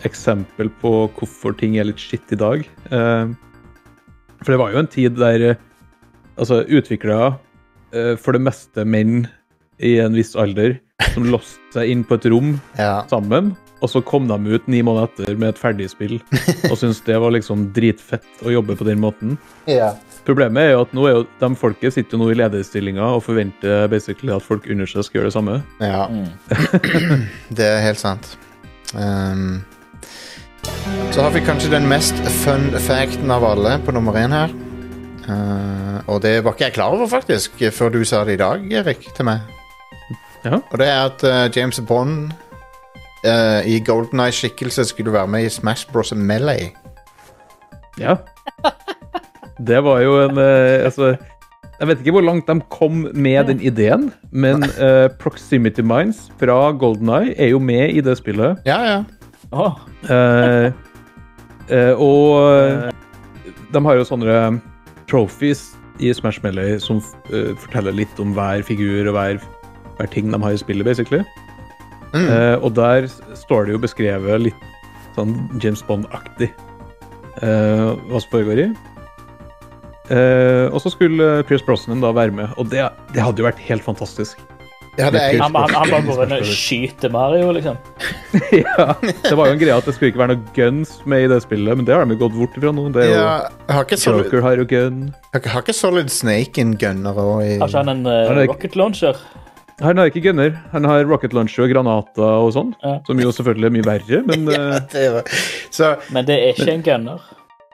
[0.07, 2.63] eksempel på hvorfor ting er litt skitt i dag.
[2.89, 3.35] Uh,
[4.39, 5.59] for det var jo en tid der uh,
[6.39, 7.35] altså utviklere,
[7.93, 9.27] eh, for det meste menn
[9.79, 10.77] i en viss alder,
[11.13, 13.05] som låste seg inn på et rom Ja.
[13.11, 16.17] sammen, og så kom de ut ni måneder etter med et ferdig spill
[16.67, 19.37] og syntes det var liksom dritfett å jobbe på den måten.
[19.67, 19.93] ja.
[20.27, 23.23] Problemet er jo at nå er jo de folket sitter jo nå i lederstillinger og
[23.25, 25.55] forventer basically at folk under seg skal gjøre det samme.
[25.81, 26.03] ja.
[26.11, 27.23] Mm.
[27.57, 28.27] Det er helt sant.
[28.93, 29.63] Um,
[31.15, 34.53] så har vi kanskje den mest fun facten av alle på nummer én her.
[35.29, 38.67] Uh, og det var ikke jeg klar over, faktisk, før du sa det i dag,
[38.83, 39.41] Erik, til meg.
[40.45, 40.59] Ja.
[40.71, 42.31] Og det er at uh, James Bond
[43.25, 46.13] uh, i Golden Eye-skikkelse skulle være med i Smash Bros.
[46.15, 46.71] Melee.
[47.99, 48.15] Ja.
[49.67, 51.17] Det var jo en eh, Altså,
[51.79, 56.71] jeg vet ikke hvor langt de kom med den ideen, men eh, Proximity Minds fra
[56.71, 58.55] Golden Eye er jo med i det spillet.
[58.65, 59.03] Ja, ja.
[59.51, 59.75] Åh,
[60.09, 60.71] Eh,
[61.69, 62.91] eh, og
[63.73, 64.37] de har jo sånne
[65.09, 67.01] trophies i Smash Melee som
[67.33, 69.41] eh, forteller litt om hver figur og hver,
[69.99, 71.21] hver ting de har i spillet, basically.
[72.13, 72.25] Mm.
[72.25, 74.67] Eh, og der står det jo beskrevet litt
[75.17, 76.49] sånn James Bond-aktig
[77.43, 78.69] eh, hva som foregår i.
[80.09, 83.61] Eh, og så skulle Pierce Brosnan da være med, og det, det hadde jo vært
[83.67, 84.39] helt fantastisk.
[84.99, 85.15] Det er...
[85.31, 87.77] jeg han, han, han bare går inn og skyter Mario, liksom.
[88.57, 91.29] ja, Det var jo en greie at det skulle ikke være noe guns med i
[91.31, 92.87] det spillet, men det har de gått bort ifra nå.
[92.95, 93.35] Det er ja,
[93.69, 95.03] har, ikke solid, Joker har jo gun.
[95.35, 98.49] Har, har ikke Solid Snake en gunner òg i Har ikke han en uh, er-
[98.49, 99.21] rocket launcher?
[99.79, 100.53] Han har ikke gunner.
[100.73, 102.73] Han har rocket launcher og granater og sånn.
[102.83, 102.99] Ja.
[103.07, 105.35] Som jo selvfølgelig er mye verre, men Ja, eh, det var,
[105.73, 107.27] så Men det er ikke en gunner.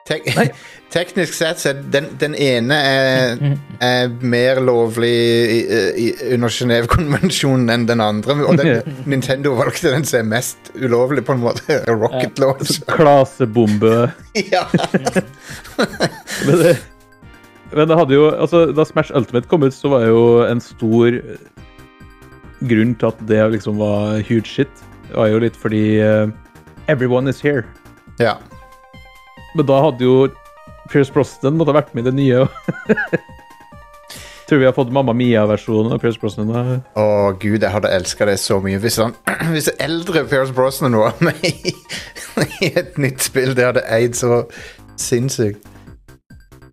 [0.06, 0.28] tek
[0.96, 3.40] teknisk sett så er den, den ene er,
[3.82, 5.58] er mer lovlig i,
[5.98, 8.38] i, under Genévekonvensjonen enn den andre.
[8.46, 11.80] Og den, Nintendo valgte den som er mest ulovlig, på en måte.
[11.90, 12.78] Rocket launch.
[12.94, 14.12] klasebombe
[14.46, 14.62] Ja.
[16.46, 16.76] Men det,
[17.72, 21.18] men det hadde jo Altså, da Smash Ultimate kom ut, så var jo en stor
[22.60, 26.26] grunn til at det liksom var huge shit, var jo litt fordi uh,
[26.88, 27.64] Everyone is here.
[28.22, 28.38] ja.
[29.56, 30.28] Men da hadde jo
[30.92, 32.44] Pierce Brosnan måtte ha vært med i det nye.
[34.46, 36.52] Tror vi har fått Mamma Mia-versjonen av Pierce Brosnan.
[36.54, 38.78] Å oh, gud, jeg hadde elska det så mye.
[38.82, 39.16] Hvis, han,
[39.54, 41.72] hvis eldre Pierce Brosnan var med i,
[42.68, 44.44] i et nytt spill, det hadde eid så
[45.00, 45.66] sinnssykt.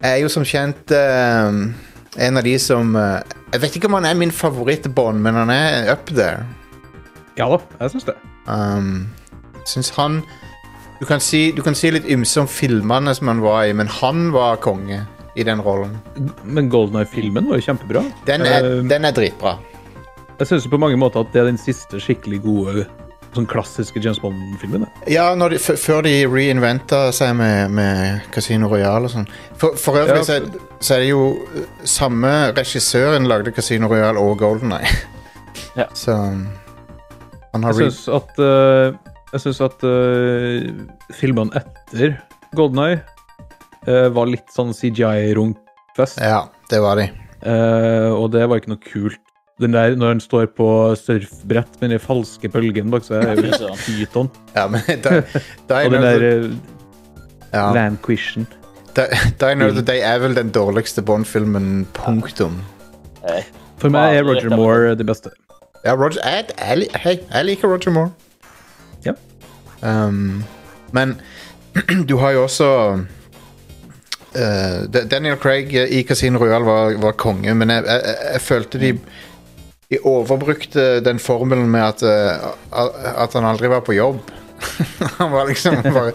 [0.04, 1.58] Jeg er jo som kjent eh,
[2.18, 3.20] en av de som eh,
[3.54, 6.46] Jeg vet ikke om han er min favoritt-Bond, men han er up there.
[7.38, 8.16] Ja da, jeg syns det.
[8.46, 9.10] Um,
[9.70, 10.22] syns han
[11.00, 13.90] du kan, si, du kan si litt ymse om filmene som han var i, men
[13.92, 15.02] han var konge
[15.36, 15.98] i den rollen.
[16.46, 18.06] Men Golden Eye-filmen var jo kjempebra.
[18.30, 19.58] Den er, uh, den er dritbra.
[20.40, 22.86] Jeg syns på mange måter at det er den siste skikkelig gode
[23.36, 24.88] sånn klassiske James Bond-filmene.
[25.12, 29.30] Ja, de, før de reinventa seg med, med Casino Royale og sånn.
[29.60, 34.22] For, for øvrig Ja, så, så er det jo uh, samme regissøren lagde Casino Royale
[34.22, 34.94] og Golden Eye.
[35.74, 35.88] Ja.
[35.98, 36.48] Så um,
[37.54, 40.66] han har Jeg syns at, uh, jeg synes at eh,
[41.18, 42.16] filmene etter
[42.54, 43.00] Golden Eye
[43.88, 46.22] uh, var litt sånn CGI-runkfest.
[46.22, 47.08] Ja, det var de.
[47.42, 49.23] Uh, og det var ikke noe kult.
[49.62, 53.70] Den der når han står på surfbrett med den falske bølgen bak seg, er jo
[53.86, 54.32] pyton.
[54.56, 55.20] Ja, men da,
[55.70, 56.48] Die, Og den der eh,
[57.54, 58.48] ja, Vanquishen.
[58.98, 59.06] Die,
[59.40, 62.58] Die Another Day er vel den dårligste Bond-filmen, punktum.
[63.78, 65.30] For meg er Roger Moore det beste.
[65.86, 68.12] Ja, Roger, jeg, jeg, hei, jeg liker Roger Moore.
[69.06, 69.14] Ja.
[69.82, 70.44] Um,
[70.92, 71.18] men
[72.10, 72.70] du har jo også
[74.36, 74.80] uh,
[75.12, 78.94] Daniel Craig i Casino Royale var, var konge, men jeg, jeg, jeg, jeg følte de
[79.94, 82.50] de overbrukte den formelen med at, eh,
[83.24, 84.20] at han aldri var på jobb.
[85.20, 86.14] han var liksom bare,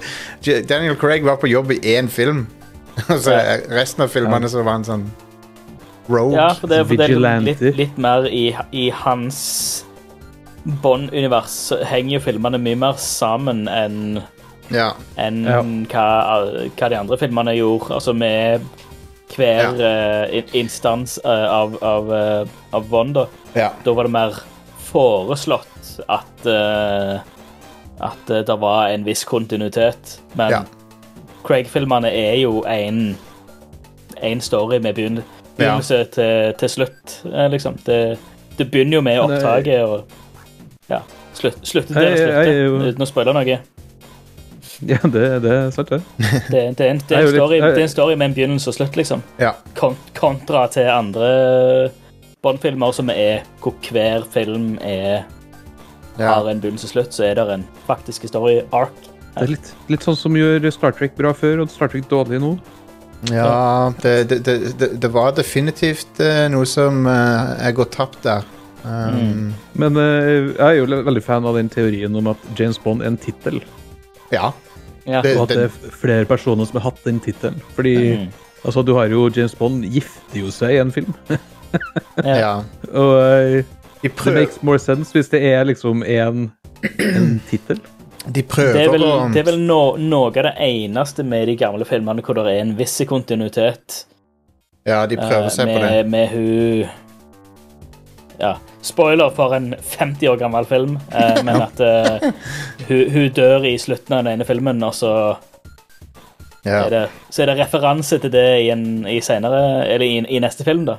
[0.69, 2.47] Daniel Craig var på jobb i én film.
[3.09, 3.37] Og så
[3.71, 5.05] resten av filmene så var han sånn
[6.09, 6.35] rogue.
[6.39, 9.85] Ja, for det, for det er litt, litt mer i, i hans
[10.83, 14.19] Bond-univers henger jo filmene mye mer sammen enn
[14.75, 14.91] Ja.
[15.17, 15.63] enn Ja.
[15.63, 16.09] hva,
[16.77, 17.95] hva de andre filmene gjorde.
[17.95, 18.67] Altså med
[19.39, 20.27] hver ja.
[20.29, 23.27] uh, instans eh, av, av, eh, av Bond, da.
[23.55, 23.71] ja.
[23.85, 24.41] Da var det mer
[24.89, 27.19] foreslått at uh,
[27.99, 30.21] at det var en viss kontinuitet.
[30.39, 30.61] Men Ja.
[31.43, 33.17] Craig-filmene er jo en
[34.23, 35.23] en story med begynn
[35.57, 37.15] begynnelse til, til slutt,
[37.51, 37.79] liksom.
[37.87, 38.19] Det,
[38.59, 40.05] det begynner jo med opptaket og
[40.91, 41.01] ja,
[41.35, 43.59] slutt, slutter der og det er slutter, uten å spoile noe.
[44.87, 46.03] Ja, det, det er sant, det.
[46.19, 48.71] Det, det, er en, det, er en story, det er en story med en begynnelse
[48.71, 49.25] og slutt, liksom.
[49.41, 49.57] ja.
[49.79, 51.91] Kon kontra til andre
[52.45, 55.25] Bond-filmer som er hvor hver film er,
[56.19, 56.31] ja.
[56.31, 58.95] har en begynnelse og slutt, så er det en faktisk story arc.
[59.35, 62.41] Det er litt, litt sånn som gjør Star Trek bra før og Star Trek dårlig
[62.43, 62.57] nå.
[63.33, 68.23] Ja, det, det, det, det, det var definitivt eh, noe som eh, er gått tapt
[68.23, 68.47] der.
[68.85, 73.03] Um, Men eh, jeg er jo veldig fan av den teorien om at James Bond
[73.03, 73.59] er en tittel.
[74.31, 74.53] Ja.
[75.09, 75.23] Ja.
[75.25, 77.61] Det- Og at det er flere personer som har hatt den tittelen.
[77.75, 78.29] Fordi Mm.
[78.65, 81.15] altså, du har jo James Bond gifter jo seg i en film.
[82.25, 82.63] Ja.
[82.95, 83.65] Og eh,
[84.03, 86.51] De, det makes more sense hvis det er liksom en,
[86.99, 87.81] en tittel.
[88.33, 91.47] de prøver Det er vel, å det er vel no, noe av det eneste med
[91.49, 94.05] de gamle filmene hvor det er en viss kontinuitet.
[94.87, 96.07] Ja, de prøver eh, seg på med, det.
[96.09, 96.89] med hun
[98.39, 98.53] Ja,
[98.87, 102.29] spoiler for en 50 år gammel film, eh, men at eh,
[102.89, 105.13] hun, hun dør i slutten av den ene filmen, og så
[106.67, 106.85] Ja.
[106.85, 110.41] er det, så er det referanse til det i, en, i senere Eller i, i
[110.43, 110.97] neste film, da.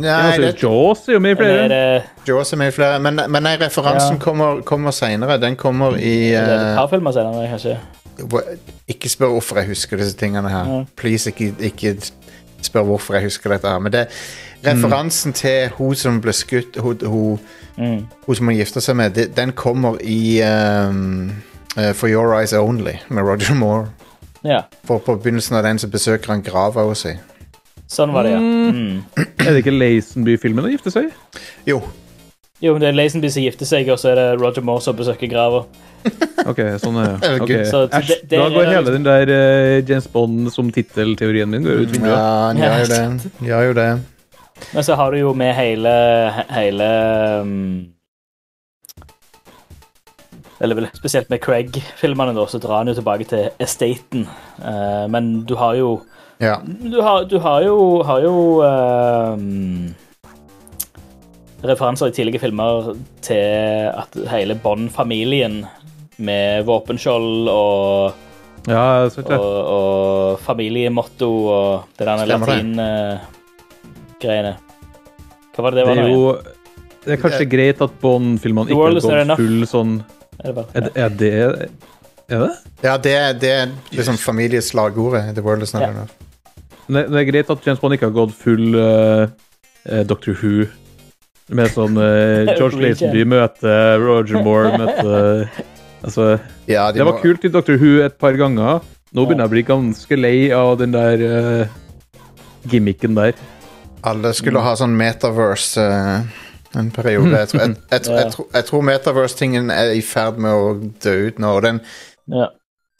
[0.00, 1.64] Nei, det, Jaws er jo med i er flere.
[1.68, 4.22] det, Jaws er med i flere, men, men nei, referansen Ja.
[4.22, 5.36] kommer, kommer seinere.
[5.42, 7.76] Den kommer i er et par filmer senere, kanskje?
[8.88, 10.70] Ikke spør hvorfor jeg husker disse tingene her.
[10.70, 10.80] Ja.
[10.96, 11.96] Please, ikke, ikke
[12.62, 13.78] spør hvorfor jeg husker dette her.
[13.84, 14.06] Men det
[14.64, 17.38] referansen til hun som ble skutt, hun, hun,
[17.78, 18.02] Mm.
[18.26, 21.30] hun som han gifter seg med, det, den kommer i um,
[21.76, 23.86] eh, For Your Eyes Only med Roger Moore.
[24.44, 27.14] Ja, For på begynnelsen av den så besøker han grava hos si.
[27.88, 28.38] sånn var det, ja.
[28.40, 29.02] Mm.
[29.16, 31.40] Er det ikke Lazenby-filmen å gifte seg i?
[31.66, 31.80] Jo.
[32.60, 35.30] Jo, det er Lazenby som gifter seg, og så er det Roger Moore som besøker
[35.32, 35.64] grava.
[36.42, 37.18] Ok, sånn er det.
[37.22, 37.42] Herregud.
[37.46, 37.66] Ok.
[37.70, 40.70] Så Æsj, det- det da er går hele liksom- den der eh, James Bond som
[40.74, 42.10] tittelteorien min går ut vinduet.
[42.12, 43.30] Ja, han gjør jo det.
[43.48, 43.90] Gjør jo det.
[44.74, 45.92] Men så har du jo med hele,
[46.50, 46.88] hele
[47.40, 47.92] um,
[50.62, 54.28] Eller vel spesielt med Craig-filmene, da, så drar han jo tilbake til estaten.
[54.62, 56.00] Uh, men du har jo
[56.42, 56.56] Ja.
[56.64, 59.36] Du har, du har jo, har jo uh,
[61.62, 65.62] referanser i tidligere filmer til at hele Bond-familien
[66.22, 68.12] med våpenskjold og,
[68.68, 72.52] Ja, så og, og familiemotto og det der Stemmer
[74.22, 74.28] det.
[74.28, 74.56] latin-greiene.
[75.52, 76.32] Hva var det det Det er jo
[77.04, 79.94] Det er kanskje greit at Bond-filmene ikke world har gått full sånn
[80.38, 80.68] Er det bare?
[80.74, 81.32] Er Er det,
[82.30, 82.50] er det?
[82.82, 85.34] Ja, det, det er liksom familieslagordet.
[85.34, 85.90] The world is not Ja.
[85.90, 86.12] enough.
[86.88, 89.26] Det, det er greit at James Bond ikke har gått full uh,
[90.08, 90.66] Doctor Who.
[91.52, 92.80] Med sånn uh, George.
[92.80, 95.48] Lazenby møter Roger Moore møter
[96.02, 98.80] Altså, Ja, de det var må- kult i Doctor Who et par ganger.
[99.12, 101.66] Nå begynner jeg å bli ganske lei av den der uh,
[102.72, 103.34] gimmicken der.
[104.04, 106.40] Alle skulle ha sånn metaverse eh,
[106.80, 107.30] en periode.
[107.36, 110.74] Jeg tror, jeg, jeg, tror- jeg, tror- jeg tror metaverse-tingen er i ferd med å
[111.04, 111.54] dø ut nå.
[111.58, 111.80] og Den,
[112.32, 112.48] Ja.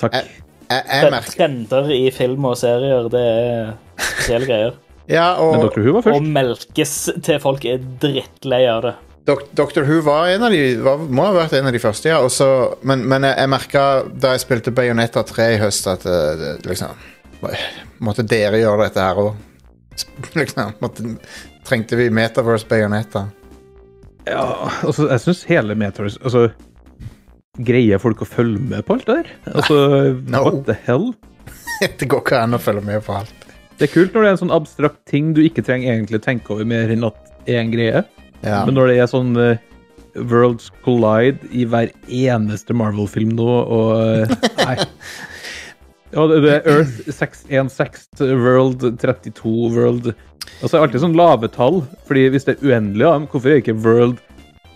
[0.02, 0.14] Takk.
[0.18, 0.30] jeg,
[0.70, 4.78] jeg, jeg merker Trender i film og serier, det er spesielle greier.
[5.10, 6.28] Ja, Men og Doctor Who var Og først.
[6.32, 6.92] melkes
[7.26, 8.92] til folk er drittlei av det.
[9.26, 12.08] Dok Doctor Who var en av de var, må ha vært en av de første,
[12.08, 12.20] ja.
[12.22, 12.46] Også,
[12.86, 13.82] men, men jeg, jeg merka
[14.22, 16.94] da jeg spilte Bayonetta 3 i høst, at eh, det, liksom
[18.06, 19.32] Måtte dere gjøre dette her òg?
[20.40, 20.74] Liksom,
[21.68, 23.26] trengte vi Metaverse Bayonetta?
[24.28, 26.46] Ja, altså, jeg syns hele Metaverse Altså,
[27.66, 29.32] greier folk å følge med på alt det der?
[29.52, 29.78] Altså,
[30.32, 30.44] No.
[30.46, 31.10] what the hell?
[31.98, 33.48] det går ikke an å følge med på alt.
[33.78, 36.54] Det er kult når det er en sånn abstrakt ting du ikke trenger egentlig tenke
[36.54, 38.02] over mer enn at det er en greie.
[38.44, 38.62] Ja.
[38.66, 39.56] Men når det er sånn uh,
[40.30, 44.76] Worlds Collide i hver eneste Marvel-film nå, og uh, Nei.
[46.12, 51.80] Ja, det er Earth 616, World 32, World Altså, det er alltid sånn lave tall,
[52.08, 54.18] fordi hvis det er uendelig, av dem, hvorfor er det ikke World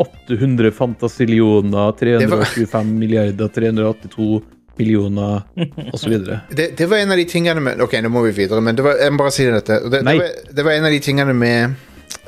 [0.02, 4.28] 800 fantasillioner, 325 milliarder, 382
[4.76, 5.44] millioner,
[5.92, 6.16] osv.?
[6.52, 8.84] det, det var en av de tingene med Ok, nå må vi videre, men det
[8.84, 9.78] var, jeg må bare si dette.
[9.86, 11.76] Det, det, var, det var en av de tingene med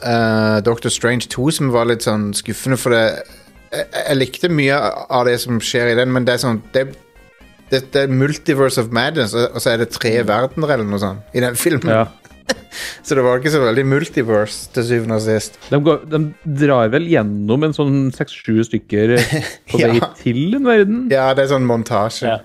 [0.04, 3.04] uh, Doctor Strange 2 som var litt sånn skuffende, for det
[3.68, 6.88] jeg, jeg likte mye av det som skjer i den, men det er sånn Det,
[7.72, 11.00] det, det er multiverse of madness, og og så er det tre verdener eller noe
[11.02, 11.90] sånt i den filmen.
[11.92, 12.06] Ja.
[13.04, 15.58] Så det var ikke så veldig multiverse til syvende og sist.
[15.68, 16.18] De, går, de
[16.62, 19.12] drar vel gjennom en sånn seks-sju stykker
[19.72, 20.08] på vei Ja.
[20.16, 20.98] til en verden?
[21.12, 22.28] Ja, det er sånn montasje.
[22.30, 22.38] Ja.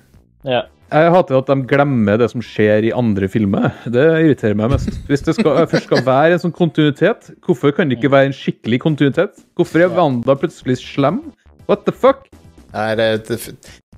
[0.47, 0.62] Ja.
[0.93, 3.71] Jeg hater at de glemmer det som skjer i andre filmer.
[3.89, 4.91] Det irriterer meg mest.
[5.07, 8.36] Hvis det skal, først skal være en sånn kontinuitet, hvorfor kan det ikke være en
[8.38, 9.39] skikkelig kontinuitet?
[9.57, 11.23] Hvorfor er Wanda plutselig slem?
[11.69, 12.27] What the fuck?
[12.75, 13.39] Nei, det, det,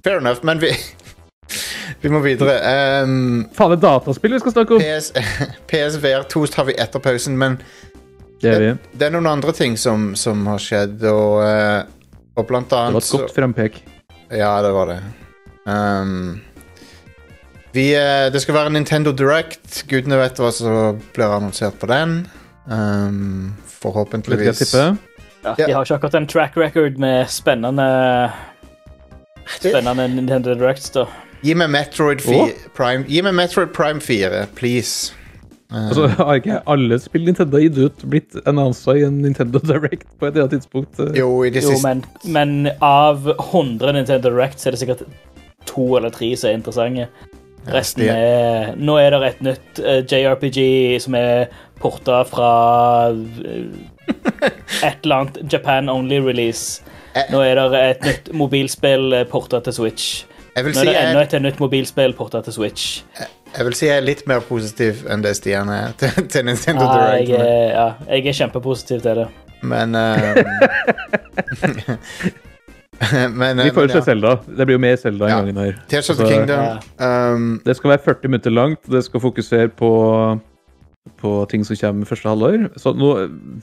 [0.05, 0.71] fair enough, men vi
[2.01, 2.55] Vi må videre.
[3.03, 4.83] Um, Faen, det er dataspill vi skal snakke om!
[4.83, 5.11] PS,
[5.71, 7.59] PSVR 2 tar vi etter pausen, men
[8.41, 8.71] Det er vi.
[8.93, 11.83] det er noen andre ting som, som har skjedd, og, eh,
[12.35, 13.79] og blant Det var et godt frempek.
[14.33, 14.99] Ja, det var det.
[15.65, 16.41] Um,
[17.75, 19.83] vi, eh, det skal være Nintendo Direct.
[19.89, 22.21] Gudene vet hva som blir annonsert på den.
[22.69, 24.73] Um, forhåpentligvis?
[24.73, 24.95] Ja,
[25.45, 25.53] Ja.
[25.67, 27.85] De har ikke akkurat en track record med spennende
[29.45, 31.03] Spennende Nintendo Directs, da.
[31.45, 32.49] Gi meg Metroid, fi- oh.
[32.77, 35.13] Prime, gi meg Metroid Prime 4, please.
[35.69, 35.87] Uh.
[35.89, 40.27] Altså, Har ikke alle spill Nintendo gitt ut blitt annonsa i en Nintendo Direct på
[40.27, 40.99] et eller annet tidspunkt?
[41.17, 42.03] jo, i det Jo, siste men,
[42.35, 45.01] men av 100 Nintendo Direct så er det sikkert
[45.65, 47.07] to eller tre som er interessante.
[47.73, 50.59] Resten er Nå er det et nytt eh, JRPG
[51.01, 51.47] som er
[51.81, 52.51] porta fra
[53.09, 53.65] eh,
[54.85, 56.83] et eller annet Japan Only-release.
[57.33, 60.11] Nå er det et nytt mobilspill eh, porta til Switch.
[60.55, 63.01] Jeg vil, Nå si er det enda et nytt mobilspill porta til Switch.
[63.57, 66.85] jeg vil si jeg er litt mer positiv enn det Stian er til, til Nintendo
[66.87, 67.43] Ja, jeg, Direct.
[67.43, 69.27] er- ja, jeg er kjempepositiv til det.
[69.65, 69.99] Men um,
[73.35, 74.35] men, Vi får jo se Selda.
[74.47, 75.39] Det blir jo mer Selda Ja.
[75.43, 75.73] en gang her.
[75.91, 76.79] Tears of the Kingdom.
[76.99, 79.89] Um, Det skal være 40 minutter langt, det skal fokusere på,
[81.19, 82.69] på ting som kommer første halvår.
[82.79, 83.09] Så nå,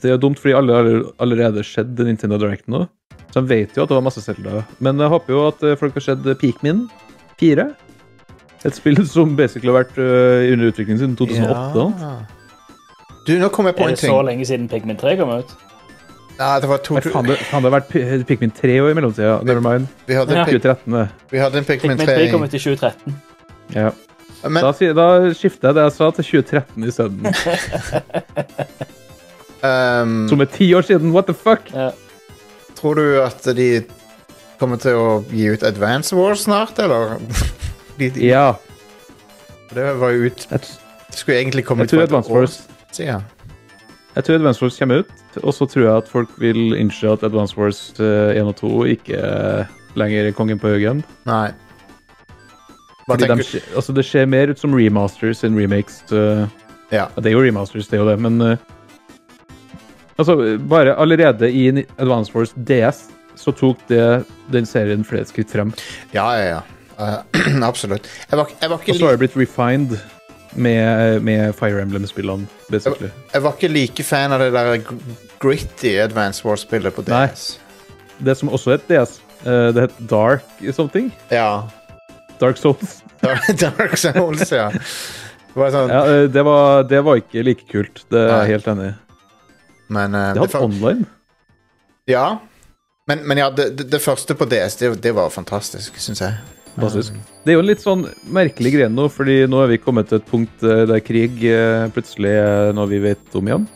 [0.01, 0.85] det er jo dumt, fordi alle har
[1.19, 2.85] allerede skjedd Nintendo Direct nå.
[3.33, 4.59] Så han vet jo at det var masse Selda.
[4.83, 6.83] Men jeg håper jo at eh, folk har sett Peakmin
[7.41, 7.65] 4.
[8.63, 11.89] Et spill som basically har vært eh, under utvikling siden 2008.
[12.03, 12.13] ja.
[13.23, 14.25] Du, nå kom jeg på Er det så ting.
[14.27, 15.51] lenge siden Pikmin 3 kom ut?
[16.35, 18.95] Nei, det var to, Nei, faen, det, faen, det har vært Pikmin 3 år i
[18.97, 19.37] mellomtida.
[19.47, 19.85] Never mind.
[20.09, 20.43] vi, hadde Ja.
[20.49, 20.97] 2013.
[21.31, 23.15] vi hadde en Pikmin Pikmin 3 3 kom ut i 2013.
[23.77, 23.91] Ja.
[24.43, 25.07] Men Da, da
[25.39, 27.21] skifter jeg det jeg sa, til 2013 isteden.
[29.63, 31.13] um, Som er ti år siden.
[31.15, 31.69] What the fuck?
[31.73, 31.91] Ja.
[32.83, 33.67] Tror du at de
[34.59, 37.15] kommer til å gi ut Advance Wars snart, eller?
[37.99, 38.53] de, de, Ja.
[39.73, 40.59] Det var jo ut Det
[41.17, 42.45] skulle egentlig komme ut for et år
[42.93, 43.23] siden.
[44.13, 47.23] Jeg tror Advance Wars kommer ut, og så tror jeg at folk vil innse at
[47.25, 51.01] Advance Wars eh, 1 og 2 ikke er lenger er kongen på haugen.
[51.25, 51.51] Nei.
[53.07, 53.57] Hva de, tenker du?
[53.75, 56.03] altså det ser mer ut som remasters enn remakes.
[56.11, 56.45] Uh,
[56.93, 57.07] Ja.
[57.17, 58.57] Det er jo remasters, det er jo det, men eh,
[60.17, 63.07] Altså, bare allerede i Advance Wars DS
[63.39, 65.73] så tok det den serien flere skritt frem.
[66.13, 66.61] Ja, ja, ja.
[66.99, 68.07] Uh, absolutt.
[68.29, 69.97] Jeg var, jeg var Og så har jeg blitt refined
[70.53, 73.09] med, med Fire Emblem-spillene, basically.
[73.33, 74.77] Jeg var ikke like fan av det der
[75.41, 77.09] gritty Advance Wars-spillet på DS.
[77.09, 77.27] Nei.
[78.23, 81.09] Det som også het DS, uh, det het Dark something.
[81.33, 81.63] Ja.
[82.39, 83.01] Dark Souls.
[83.63, 84.69] Dark Souls, ja.
[85.53, 88.55] Det var sånn, Ja, eh, det, var, det var ikke like kult, det er jeg
[88.55, 88.93] helt enig i.
[89.93, 91.05] men uh, Det har hadde online.
[92.09, 92.25] Ja.
[93.07, 96.35] Men, men ja, det, det, det første på DS, det, det var fantastisk, syns jeg.
[96.73, 97.17] Fantastisk.
[97.43, 100.21] Det er jo en litt sånn merkelig greie nå, fordi nå er vi kommet til
[100.21, 103.67] et punkt eh, der krig eh, plutselig er noe vi vet om igjen.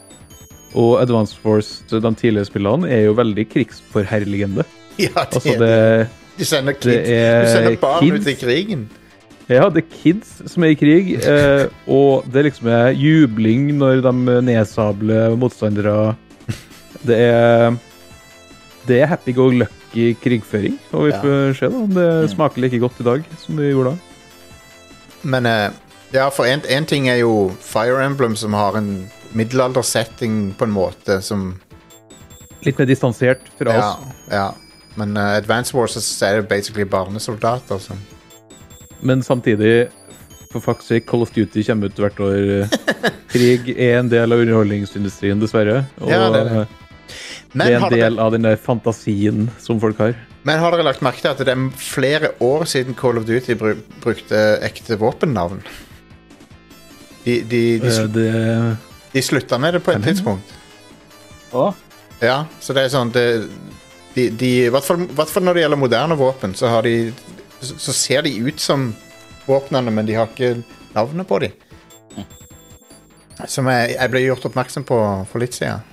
[0.78, 4.68] Og Advance Force, de tidligere spillene, er jo veldig krigsforherligende.
[4.98, 6.08] Ja, det, Altså, det,
[6.40, 8.24] de sender, er du sender barn kids.
[8.26, 8.88] ut i krigen.
[9.50, 14.02] Ja, det er kids som er i krig, eh, og det liksom er jubling når
[14.04, 16.16] de nedsabler motstandere.
[17.08, 17.78] Det er
[18.88, 21.54] Det er happy go lucky krigføring, og vi Ja.
[21.54, 21.82] se da
[22.22, 23.98] det smaker like godt i dag som det gjorde da.
[25.24, 25.72] Men eh,
[26.14, 31.22] ja, for en ting er jo Fire Emblem, som har en middelaldersetting på en måte
[31.22, 31.60] som
[32.64, 33.80] Litt mer distansert fra Ja.
[33.92, 33.98] oss.
[34.32, 34.52] ja.
[34.96, 37.98] Men eh, Advance Wars er det basically barnesoldater som
[39.02, 39.90] Men samtidig,
[40.52, 42.68] for fuck's sake, Call of Duty kommer ut hvert år.
[43.34, 45.84] Krig er en del av underholdningsindustrien, dessverre.
[46.02, 46.68] Og Ja, det er det.
[47.58, 50.16] Det er en del av den der fantasien som folk har.
[50.48, 53.56] men har dere lagt merke til at det er flere år siden Call of Duty
[53.60, 53.74] bru,
[54.04, 55.62] brukte ekte våpennavn?
[57.24, 58.78] De, de, de, Eh, sl- Det,
[59.14, 60.54] de slutta med det på et tidspunkt.
[61.54, 61.74] Å,
[62.22, 63.26] Ja, så det er sånn det,
[64.16, 64.84] de, de, I hvert
[65.30, 67.12] fall når det gjelder moderne våpen, så, har de,
[67.62, 68.90] så, så ser de ut som
[69.48, 70.58] våpnene, men de har ikke
[70.96, 71.56] navnet på dem.
[73.46, 74.98] Som jeg, jeg ble gjort oppmerksom på
[75.30, 75.84] for litt siden.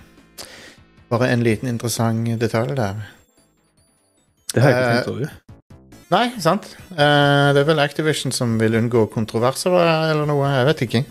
[1.13, 3.03] Bare en liten interessant detalj der.
[4.55, 5.35] det har jeg ikke Eh, tenkt over.
[6.15, 6.71] Nei, sant?
[6.93, 10.49] Uh, det er vel Activision som vil unngå kontroverser eller noe.
[10.53, 11.05] Jeg vet ikke.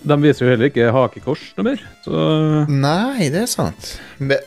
[0.00, 1.82] De viser jo heller ikke hakekors noe mer.
[2.04, 2.20] Så
[2.72, 3.90] Nei, det er sant.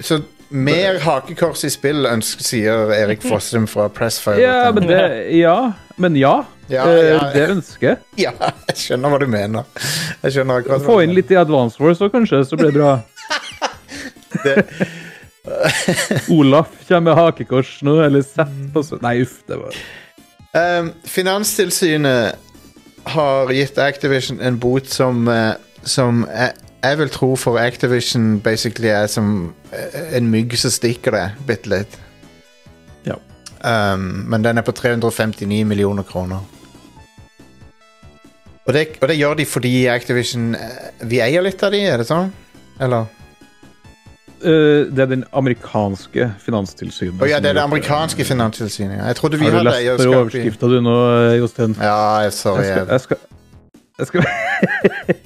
[0.02, 0.24] Så
[0.54, 4.40] mer hakekors i spill, ønsker, sier Erik Fossum fra Pressfire.
[4.42, 5.02] Ja, men det
[5.38, 5.56] Ja.
[5.98, 6.44] Men ja.
[6.72, 7.26] Ja, eh, ja.
[7.34, 7.98] Det ønsker jeg.
[8.26, 8.32] Ja,
[8.70, 9.66] jeg skjønner hva du mener.
[10.24, 12.80] Jeg skjønner akkurat hva Få inn litt i Advance Wars òg, kanskje, så blir det
[12.80, 12.94] bra.
[14.44, 14.66] Det-
[16.32, 19.76] Olaf kommer med hakekors nå, eller sett på så Nei, uff, det var
[20.54, 22.36] Um, Finanstilsynet
[23.10, 26.52] har gitt Activision en bot som, eh, som jeg,
[26.84, 31.70] jeg vil tro for Activision basically er som eh, en mygg som stikker det bitte
[31.72, 31.98] litt.
[33.08, 33.16] Ja.
[33.64, 36.44] Um, men den er på 359 millioner kroner.
[38.66, 42.00] Og det, og det gjør de fordi Activision eh, Vi eier litt av de, er
[42.00, 42.30] det sånn?
[42.80, 43.08] Eller?
[44.44, 47.22] Uh, Det er den amerikanske finanstilsynet.
[47.22, 49.00] Oh, ja, det er det amerikanske finanstilsynet.
[49.08, 50.96] Jeg trodde vi Har du hadde lest overskrifta du nå,
[51.40, 51.76] Jostein?
[51.80, 52.64] Ja, jeg- sorry.
[52.68, 53.18] Jeg skal,
[54.00, 54.30] jeg skal, jeg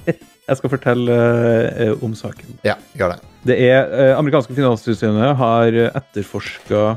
[0.06, 0.14] skal,
[0.48, 2.58] jeg skal fortelle uh, om saken.
[2.66, 3.32] Ja, gjør det.
[3.48, 6.96] Det er uh, amerikanske finanstilsynet har etterforska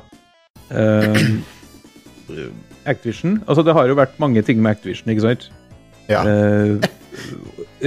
[2.87, 3.41] Activision.
[3.47, 5.49] Altså, det har jo vært mange ting med Activision, ikke sant?
[6.09, 6.23] Ja.
[6.25, 6.89] Eh,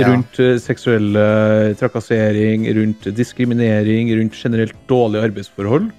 [0.04, 0.54] rundt ja.
[0.60, 5.90] seksuell eh, trakassering, rundt diskriminering, rundt generelt dårlige arbeidsforhold.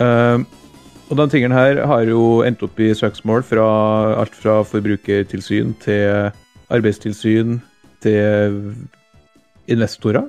[0.00, 0.38] Eh,
[1.04, 3.66] og de tingene her har jo endt opp i søksmål fra
[4.22, 6.30] alt fra forbrukertilsyn til
[6.72, 7.58] arbeidstilsyn
[8.04, 8.60] til
[9.72, 10.28] investorer.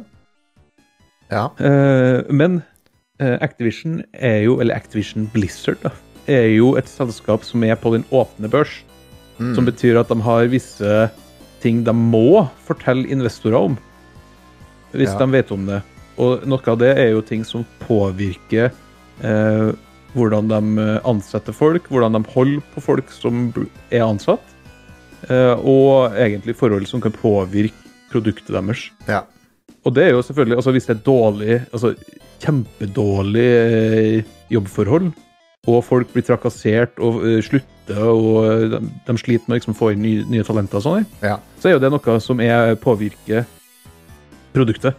[1.32, 1.50] ja.
[1.60, 2.62] Eh, men
[3.20, 5.92] eh, Activision er jo, eller Activision Blizzard, da,
[6.28, 8.80] er jo et selskap som er på den åpne børs.
[9.38, 9.52] Mm.
[9.58, 11.10] Som betyr at de har visse
[11.62, 13.78] ting de må fortelle investorer om.
[14.96, 15.20] Hvis Ja.
[15.20, 15.82] de vet om det.
[16.18, 18.72] Og noe av det er jo ting som påvirker
[19.22, 19.72] eh,
[20.16, 23.50] hvordan de eh, ansetter folk, hvordan de holder på folk som
[23.92, 24.55] er ansatt.
[25.30, 27.74] Eh, og egentlig forhold som kan påvirke
[28.12, 28.90] produktet deres.
[29.10, 29.24] Ja.
[29.86, 31.94] Og det er jo selvfølgelig, altså hvis det er dårlig, altså
[32.42, 35.12] kjempedårlig eh, jobbforhold,
[35.66, 39.92] og folk blir trakassert og eh, slutter, og de, de sliter med liksom å få
[39.94, 41.38] inn nye, nye talenter og sånn, Ja.
[41.62, 43.46] så er jo det noe som er påvirker
[44.56, 44.96] produktet.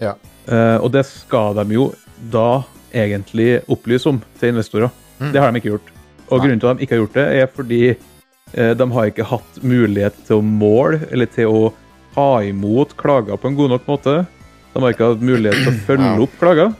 [0.00, 0.14] Ja.
[0.48, 1.90] Eh, og det skal de jo
[2.32, 2.62] da
[2.92, 4.90] egentlig opplyse om til investorer.
[5.20, 5.32] Mm.
[5.34, 5.90] Det har de ikke gjort.
[6.30, 6.44] Og Nei.
[6.46, 7.82] grunnen til at de ikke har gjort det, er fordi
[8.52, 11.60] de har ikke hatt mulighet til å måle eller til å
[12.14, 14.14] ta imot klager på en god nok måte.
[14.74, 16.72] De har ikke hatt mulighet til å følge opp klager.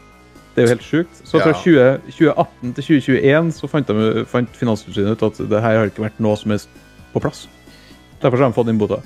[0.54, 1.20] Det er jo helt sjukt.
[1.22, 1.60] Så fra Ja.
[1.62, 6.02] 20, 2018 til 2021 så fant, de, fant Finanstilsynet ut at det her har ikke
[6.08, 6.64] vært noe som er
[7.14, 7.44] på plass.
[8.20, 8.98] Derfor har de fått inn bota.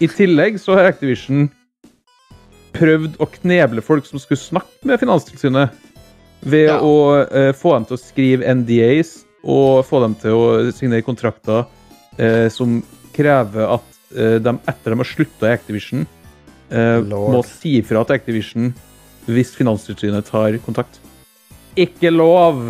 [0.00, 1.50] I tillegg så har Activision
[2.72, 5.74] prøvd å kneble folk som skulle snakke med Finanstilsynet,
[6.42, 6.78] ved Ja.
[6.82, 11.66] å eh, få dem til å skrive NDAs og få dem til å signere kontrakter
[12.18, 12.80] eh, som
[13.14, 16.06] krever at eh, de etter de har slutta i Activision,
[16.70, 18.72] eh, må si ifra til Activision
[19.28, 20.98] hvis Finanstilsynet tar kontakt.
[21.78, 22.64] Ikke lov!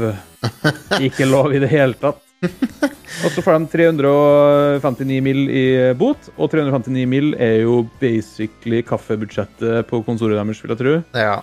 [1.06, 2.20] Ikke lov i det hele tatt.
[2.42, 5.42] Og så får de 359 mill.
[5.46, 5.64] i
[5.98, 7.34] bot, og 359 mill.
[7.38, 10.94] er jo basically kaffebudsjettet på kontoret deres, vil jeg tro.
[11.14, 11.36] Ja.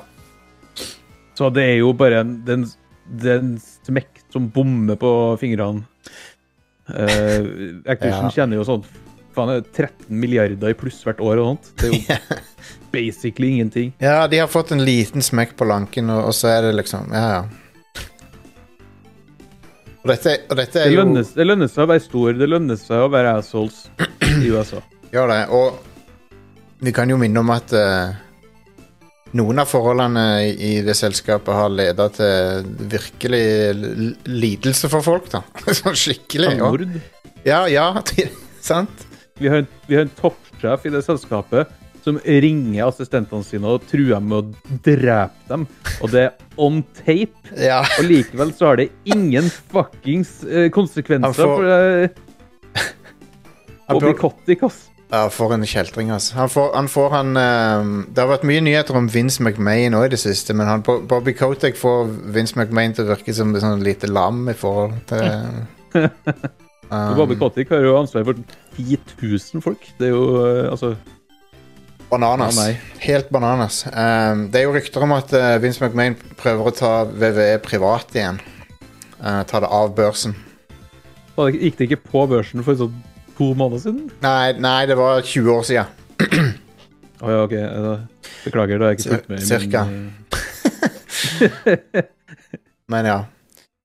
[1.39, 2.65] Så det er jo bare en, den,
[3.07, 3.53] den
[3.87, 5.85] smekk som bommer på fingrene.
[6.89, 8.33] Uh, Activision Ja.
[8.33, 8.83] tjener jo sånn
[9.35, 11.71] faen, er 13 milliarder i pluss hvert år og sånt.
[11.79, 12.37] Det er jo
[12.91, 13.93] basically ingenting.
[14.01, 17.11] ja, de har fått en liten smekk på lanken, og, og så er det liksom
[17.13, 17.43] Ja, ja.
[19.99, 22.47] Og dette, og dette Det er jo lønner, det lønner seg å være stor, det
[22.49, 23.81] lønner seg å være assholes
[24.23, 24.79] i USA.
[25.13, 25.39] Gjør det.
[25.51, 28.13] Og vi kan jo minne om at eh,
[29.37, 33.43] noen av forholdene i, det selskapet har leda til virkelig
[34.25, 35.43] lidelse for folk, da.
[35.81, 36.55] Sånn skikkelig.
[36.61, 36.87] Mord.
[37.45, 37.89] ja, ja,
[38.71, 39.05] sant?
[39.39, 41.69] Vi har, en, vi har en toppsjef i det selskapet
[42.03, 45.65] som ringer assistentene sine og truer med å drepe dem.
[46.01, 47.35] Og det er on tape.
[47.69, 47.81] Ja.
[47.99, 52.85] Og likevel så har det ingen fuckings eh, konsekvenser Han får- for uh,
[53.89, 54.88] Han Bobby bør- Kotick, ass.
[55.09, 56.35] Ja, for en kjeltring, altså.
[56.37, 60.03] Han får han, får han eh, Det har vært mye nyheter om Vince McMahon nå
[60.05, 63.55] i det siste, men han, Bo- Bobby Kotick får Vince McMahon til å virke som
[63.57, 65.63] et sånn lite lam i forhold til um,
[67.17, 68.37] Bobby Kotick har jo ansvar for
[68.77, 69.81] 10 000 folk.
[69.97, 70.93] Det er jo eh, altså
[72.09, 72.55] Bananas.
[72.57, 73.01] Ja, nei.
[73.03, 73.83] Helt bananas.
[73.89, 78.13] Um, det er jo rykter om at eh, Vince McMahon prøver å ta WWE privat
[78.17, 78.39] igjen.
[79.21, 80.33] Eh, ta det av børsen.
[81.37, 82.97] da Gikk det ikke på børsen for sånn
[83.39, 84.05] to måneder siden?
[84.23, 86.53] Nei, nei, det var 20 år siden.
[87.19, 87.55] Å ja, OK.
[88.45, 89.43] Beklager, da har jeg ikke fulgt med.
[89.47, 89.83] cirka.
[89.89, 90.11] Men,
[91.65, 92.03] eh,
[92.93, 93.17] Men ja.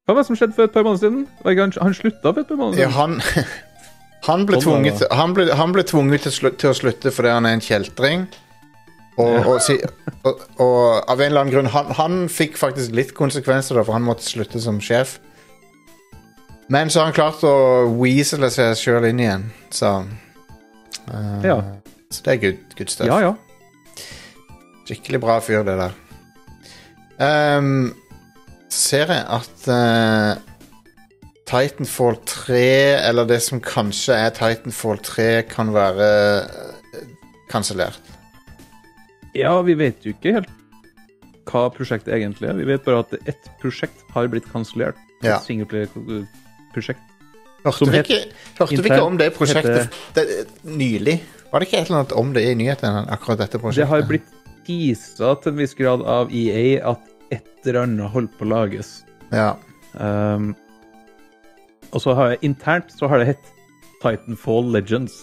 [0.07, 1.25] hva var det som skjedde for et par måneder siden?
[1.45, 3.21] Han, han slutta for et par måneder ja siden?
[3.21, 3.51] han,
[4.29, 7.49] han, ble tvunget, han, ble, han ble tvunget til, slu- til å slutte fordi han
[7.49, 8.27] er en kjeltring.
[9.21, 9.61] Og, og,
[10.27, 13.95] og, og av en eller annen grunn han, han fikk faktisk litt konsekvenser, da, for
[13.95, 15.19] han måtte slutte som sjef.
[16.69, 17.55] Men så har han klart å
[17.99, 19.99] weasele seg sjøl inn igjen, så
[21.11, 21.59] uh, Ja.
[22.15, 23.11] Så det er good, good stuff.
[23.11, 23.35] ja, ja.
[24.85, 25.95] Skikkelig bra fyr, det der.
[27.19, 27.95] Um,
[28.73, 30.37] ser jeg at uh,
[31.49, 32.61] Titanfall 3,
[33.09, 36.11] eller det som kanskje er Titanfall 3, kan være
[36.45, 37.07] uh,
[37.51, 38.13] kansellert.
[39.35, 40.53] Ja, vi vet jo ikke helt
[41.51, 42.57] hva prosjektet egentlig er.
[42.59, 44.99] Vi vet bare at ett prosjekt har blitt kansellert.
[45.25, 45.41] Ja.
[46.75, 47.01] Singleplayer-prosjekt.
[47.65, 48.19] Hørte, vi ikke,
[48.59, 50.25] hørte vi ikke om det prosjektet det,
[50.65, 51.21] nylig?
[51.53, 53.05] Var det ikke et eller annet om det i nyhetene?
[53.15, 53.85] akkurat dette prosjektet?
[53.85, 54.33] Det har blitt
[54.67, 57.01] teasa til en viss grad av EA at
[57.33, 59.05] et eller annet holdt på å lages.
[59.33, 59.55] Ja.
[59.95, 60.55] Um,
[61.95, 63.53] og så har jeg internt så har det hett
[64.03, 65.23] Titanfall Legends.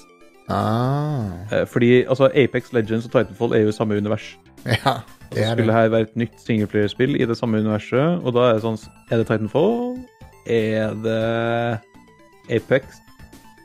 [0.50, 4.38] Ah, Eh, fordi altså, Apex Legends og Titanfall er jo samme univers.
[4.66, 4.98] ja,
[5.30, 5.74] Og det så er skulle det.
[5.76, 8.80] her være et nytt singleplayerspill i det samme universet, og da er det sånn
[9.12, 10.00] Er det Titanfall?
[10.46, 12.84] Er det Apex?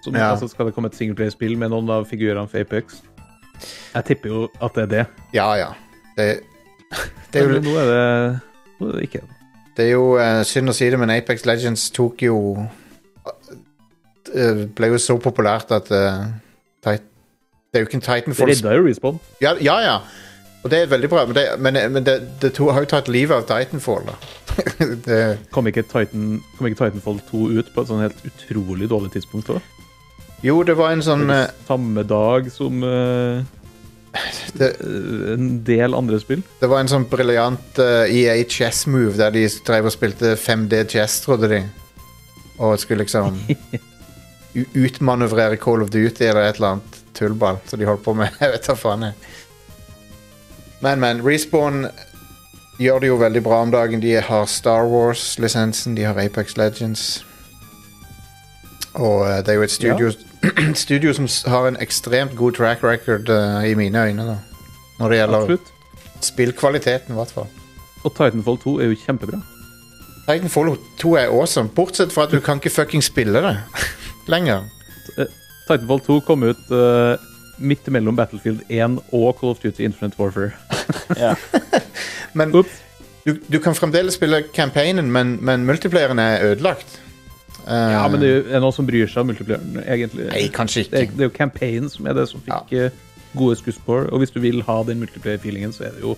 [0.05, 0.31] Som, Ja.
[0.31, 3.01] altså, skal det komme et singleplayerspill med noen av figurene for Apex?
[3.95, 5.07] Jeg tipper jo at det er det.
[5.35, 5.71] Ja, ja.
[6.17, 6.27] Det,
[7.33, 8.41] det er jo nå er det,
[8.81, 9.31] nå er det ikke det.
[9.77, 14.89] Det er jo uh, synd å si det, men Apex Legends tok jo uh, Ble
[14.95, 16.23] jo så populært at uh,
[16.85, 17.03] Tit
[17.73, 19.19] Det er jo ikke en Titanfall Det redda jo Respond.
[19.45, 19.99] ja, ja, ja.
[20.65, 23.09] Og det er veldig bra, men det, men, men det, det to, har jo tatt
[23.13, 24.15] livet av Titanfall, da.
[25.07, 25.21] det,
[25.55, 29.53] Kom ikke, Titan, kom ikke Titanfall 2 ut på et sånn helt utrolig dårlig tidspunkt
[29.55, 29.73] òg?
[30.45, 33.41] jo, det var en sånn eh, Samme dag som uh,
[34.57, 36.45] det, eh, en del andre spill.
[36.61, 40.85] det var en sånn briljant uh, EA chess move der de drev og spilte 5D
[40.93, 41.61] chess, trodde de.
[42.57, 43.37] Og skulle liksom
[44.87, 47.61] utmanøvrere Call of Duty eller et eller annet tullball.
[47.69, 49.35] Så de holdt på med Jeg vet da faen, jeg.
[50.85, 51.23] Men, men.
[51.25, 51.87] Respawn
[52.79, 54.03] gjør det jo veldig bra om dagen.
[54.03, 57.25] De har Star Wars-lisensen, de har Apex Legends.
[58.95, 60.11] Og eh, det er jo et studio,
[60.85, 64.37] studio som har en ekstremt god track record uh, i mine øyne, da.
[64.99, 65.73] Når det gjelder Absolutt.
[66.21, 67.49] spillkvaliteten, i hvert fall.
[68.05, 69.41] Og Titanfall 2 er jo kjempebra.
[70.29, 73.57] Titanfall 2 er awesome, bortsett fra at du kan ikke fucking spille det
[74.33, 74.69] lenger.
[75.69, 77.17] Titanfall 2 kom ut uh,
[77.59, 80.51] midt mellom Battlefield 1 og Call of Duty Infinite Warfare.
[81.17, 81.35] Ja.
[82.37, 82.53] Men
[83.27, 86.99] du, du kan fremdeles spille campaignen, men, men multiplayeren er ødelagt.
[87.67, 90.29] Eh, Ja, men det er jo noen som bryr seg om multiplayeren, egentlig.
[90.31, 91.17] Nei, kanskje Det er, ikke.
[91.19, 92.89] det er jo campaignen som er det som fikk ja.
[93.35, 93.99] gode skuss på.
[94.13, 96.17] Og hvis du vil ha den multiplayer-feelingen, så er det jo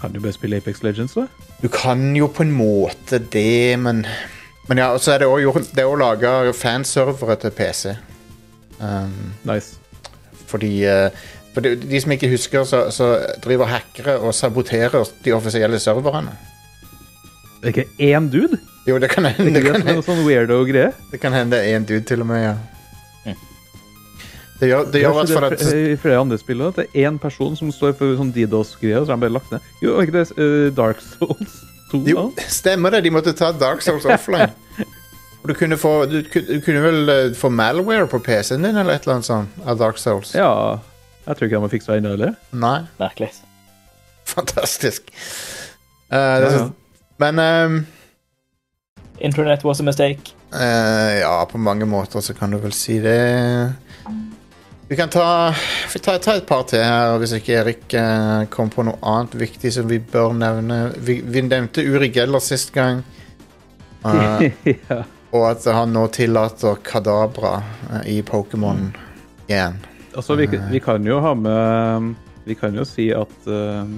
[0.00, 1.26] Kan du bare spille Apex Legends, da?
[1.60, 4.06] Du kan jo på en måte det, men
[4.68, 5.26] Men ja, og så er det
[5.84, 7.96] òg laga fanservere til PC.
[8.80, 9.76] Um, Nice.
[10.46, 11.10] fordi eh,
[11.54, 13.10] for de, de som ikke husker, så, så
[13.42, 16.36] driver hackere og saboterer de offisielle serverne.
[17.60, 18.58] Det er ikke én dude?
[18.88, 19.52] Jo, det kan hende.
[19.54, 20.92] Det kan, hende, sånn weirdo greie.
[21.10, 22.44] det kan hende er dude, til og med.
[22.44, 22.54] ja
[23.26, 23.36] Mm.
[24.60, 26.86] Det gjør, det Det gjør er i det at i flere andre spill at det
[26.94, 29.60] er én person som står for sånn DDoS-greier, og så de bare lagt ned.
[29.82, 31.58] Jo, er ikke det uh, Dark Souls
[31.92, 32.02] 2?
[32.08, 32.46] Jo, da?
[32.48, 33.04] stemmer det.
[33.04, 34.52] De måtte ta Dark Souls offline.
[35.40, 39.06] Du kunne få Du, du kunne vel eh, få malware på PC-en din, eller et
[39.06, 40.34] eller annet sånt, av Dark Souls?
[40.36, 40.80] Ja.
[41.26, 42.36] Jeg tror ikke han har fiksa ennå, eller?
[42.56, 42.78] Nei?
[43.00, 43.30] Merkelig.
[44.30, 45.10] Fantastisk.
[46.12, 46.50] Uh, det ja.
[46.58, 46.70] så,
[47.16, 47.86] Men um,
[49.18, 50.34] Internet was a mistake.
[50.54, 53.72] Uh, Ja, på mange måter så kan du vel si det.
[54.88, 55.54] Vi kan ta,
[55.92, 59.36] vi tar, ta et par til her, hvis ikke Erik uh, kom på noe annet
[59.38, 60.80] viktig som vi bør nevne.
[60.98, 63.04] Vi, vi nevnte Uri Geller sist gang.
[64.02, 64.48] Uh,
[64.88, 65.02] ja.
[65.30, 67.60] og at han nå tillater Kadabra
[68.08, 68.88] i Pokémon
[69.46, 69.78] igjen.
[70.16, 72.14] Altså, vi, vi kan jo ha med
[72.46, 73.92] Vi kan jo si at eh,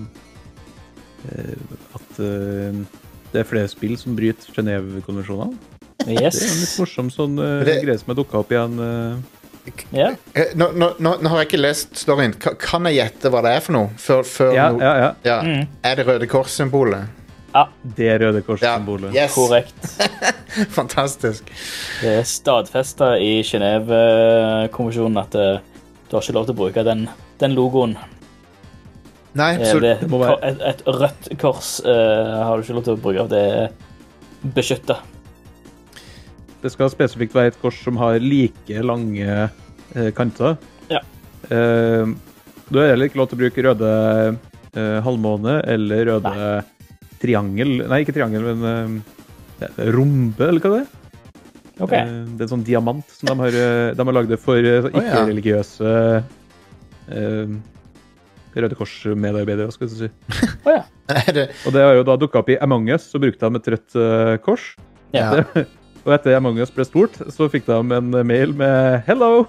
[1.33, 1.55] eh,
[1.97, 2.83] At uh,
[3.33, 5.55] det er flere spill som bryter Genéve-konvensjonene.
[6.03, 8.75] Det er en litt morsom sånn uh, Det- greie som har dukka opp igjen.
[8.83, 9.39] eh.
[9.95, 10.09] Ja.
[10.35, 12.35] Eh, Nå, nå, nå, nå har jeg ikke lest storyen.
[12.61, 13.89] Kan jeg gjette hva det er for noe?
[13.97, 15.11] Før, før ja, no- ja, ja.
[15.25, 15.37] Ja.
[15.47, 15.69] Mm.
[15.87, 17.07] Er det Røde Kors-symbolet?
[17.97, 18.47] Det er Røde Ja.
[18.51, 19.15] Kors-symbolet.
[19.15, 19.33] Yes.
[19.39, 19.89] Korrekt.
[20.77, 21.49] Fantastisk.
[22.03, 25.61] Det er stadfesta i Genéve-konvensjonen at eh,
[26.13, 27.07] du har ikke lov til å bruke den,
[27.41, 27.95] den logoen.
[29.33, 29.87] Nei, absolutt.
[29.87, 33.01] det, det må være- et, et rødt kors uh, har du ikke lov til å
[33.01, 33.25] bruke.
[33.33, 34.99] Det er beskytta.
[36.63, 40.61] Det skal spesifikt være et kors som har like lange uh, kanter.
[40.93, 41.01] Ja.
[41.49, 42.13] Uh,
[42.73, 43.89] du har heller ikke lov til å bruke røde
[44.73, 46.63] eh, halvmåne eller røde
[47.21, 49.03] triangel Nei, ikke triangel, men
[49.61, 51.02] eh, rombe, eller hva det er.
[51.83, 51.93] OK.
[51.97, 54.89] Eh, det er en sånn diamant som de har, eh, de har lagd for eh,
[54.93, 55.93] ikke-religiøse
[57.13, 57.55] uh,
[58.53, 60.09] Røde Kors-medarbeidere, skal jeg si.
[60.67, 60.83] Oh, ja.
[61.67, 63.97] Og det har jo da dukka opp i Among us, så brukte de et rødt
[63.99, 64.73] uh, kors.
[65.17, 65.43] Ja.
[66.05, 69.47] Og etter Among us ble stort, så fikk de en mail med 'Hello!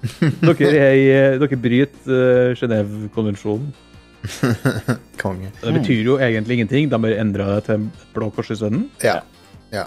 [0.40, 3.70] Dere, er dere bryter uh, Genéve-konvensjonen.
[5.20, 5.48] konge?
[5.60, 6.88] Det betyr jo egentlig ingenting.
[6.92, 8.88] De har endra det til blå kors isteden.
[9.04, 9.20] Ja.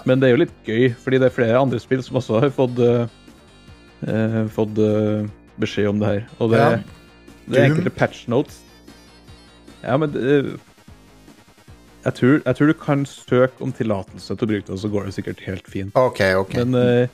[0.06, 2.52] Men det er jo litt gøy, fordi det er flere andre spill som også har
[2.56, 3.06] fått, eh,
[4.08, 5.26] eh, fått eh,
[5.60, 6.22] beskjed om det her.
[6.40, 6.78] Og det, Ja.
[7.48, 8.62] det er enkelte patch notes.
[9.84, 10.56] Ja, men det,
[12.04, 14.88] jeg, tror, jeg tror du kan søke om tillatelse til å bruke det, og så
[14.92, 15.92] går det sikkert helt fint.
[15.96, 16.54] OK, OK.
[16.64, 17.06] Men uh,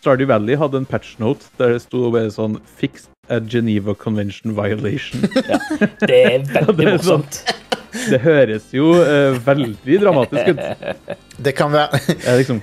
[0.00, 4.54] Stardew Valley hadde en patch note der det sto bare sånn 'Fixed a Geneva Convention
[4.54, 5.26] violation'.
[5.50, 5.58] Ja,
[6.06, 7.42] Det er veldig Det er sånn- morsomt.
[7.90, 11.16] Det høres jo uh, veldig dramatisk ut.
[11.42, 12.60] Det kan være Er det liksom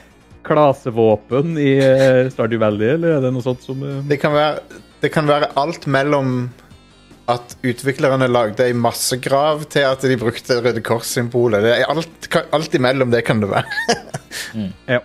[0.48, 4.00] klasevåpen i uh, Stardew Valley, eller er det noe sånt som uh...
[4.08, 6.48] det, kan være, det kan være alt mellom
[7.28, 11.68] at utviklerne lagde ei massegrav til at de brukte Røde Kors-symbolet.
[11.84, 14.00] Alt, alt, imellom det kan det være.
[14.56, 14.72] mm.
[14.88, 15.02] ja.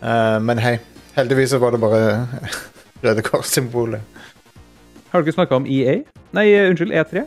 [0.00, 0.78] uh, men hei,
[1.18, 2.24] heldigvis så var det bare
[3.04, 4.22] Røde Kors-symbolet.
[5.12, 5.98] Har du ikke snakka om EA?
[6.32, 7.26] Nei, unnskyld, E3?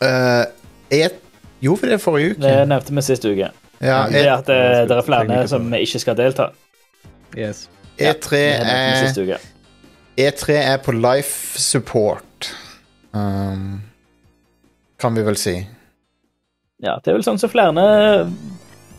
[0.00, 0.46] Uh,
[0.88, 1.29] E3
[1.60, 2.42] jo, for det er forrige uke.
[2.44, 3.50] Det nevnte vi sist uke.
[3.80, 6.50] Ja, det er at det, det er flere som ikke skal delta.
[7.36, 7.68] Yes.
[8.00, 9.38] E3 er
[10.20, 12.50] E3 e er på life support,
[13.12, 13.80] um,
[15.00, 15.54] kan vi vel si.
[16.80, 17.84] Ja, det er vel sånn som så flere,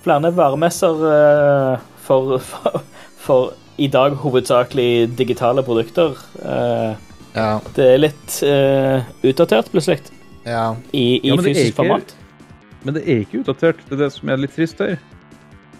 [0.05, 2.81] flere varemesser uh, for, for,
[3.21, 6.17] for, i dag hovedsakelig digitale produkter.
[6.41, 6.93] Uh,
[7.33, 7.51] ja.
[7.75, 10.01] Det er litt uh, utdatert, plutselig.
[10.45, 10.75] Ja.
[10.93, 12.15] I, i ja, fysisk ikke, format.
[12.83, 13.77] Men det er ikke utdatert.
[13.87, 14.97] Det er det som er litt trist her.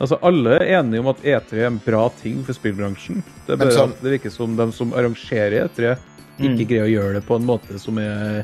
[0.01, 3.21] Altså, Alle er enige om at E3 er en bra ting for spillbransjen.
[3.45, 5.97] Det er bare sånn- at det virker som de som arrangerer E3,
[6.39, 6.67] ikke Mm.
[6.67, 8.43] greier å gjøre det på en måte som er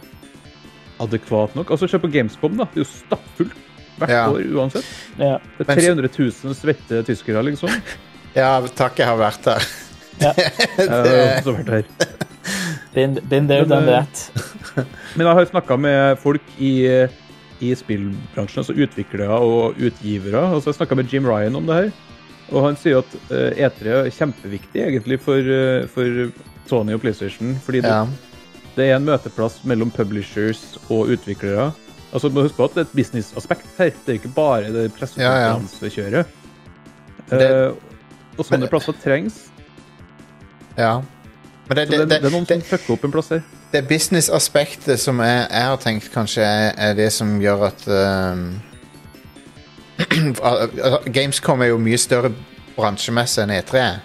[0.99, 1.69] adekvat nok.
[1.71, 2.65] Altså, Se på Gamescom, da.
[2.65, 3.53] Det er jo stappfullt
[3.99, 4.27] hvert Ja.
[4.29, 4.85] år uansett.
[5.17, 5.37] Ja.
[5.57, 7.69] Det er 300 000 svette tyskere, liksom.
[8.35, 9.67] ja, takk, jeg har vært der.
[10.19, 10.33] Ja.
[10.77, 11.83] Jeg har også vært her.
[12.93, 14.85] Been, been there, Men, done eh, that.
[15.15, 17.07] Men jeg har snakka med folk i,
[17.61, 20.43] i spillbransjen, altså utviklere og utgivere.
[20.53, 21.91] Altså jeg snakka med Jim Ryan om det her,
[22.51, 26.31] og han sier at eh, E3 er kjempeviktig egentlig for, eh, for
[26.69, 27.55] Sony og PlayStation.
[27.65, 28.05] Fordi Ja.
[28.05, 28.23] det,
[28.77, 31.71] Det er en møteplass mellom publishers og utviklere.
[32.13, 33.89] Altså, må huske på at det er et businessaspekt her.
[34.05, 36.25] Det er ikke bare det pressekonferansekjøret.
[37.29, 37.71] Det- Eh,
[38.37, 39.49] og sånne Men- plasser trengs.
[40.77, 41.01] Ja.
[41.67, 43.41] Men det, det, det, det er noen det, som fucker opp en plass her.
[43.71, 48.45] Det business-aspektet som jeg, jeg har tenkt kanskje er, er det som gjør at um,
[51.13, 52.31] Gamescom er jo mye større
[52.77, 53.99] bransjemesse enn E3 er.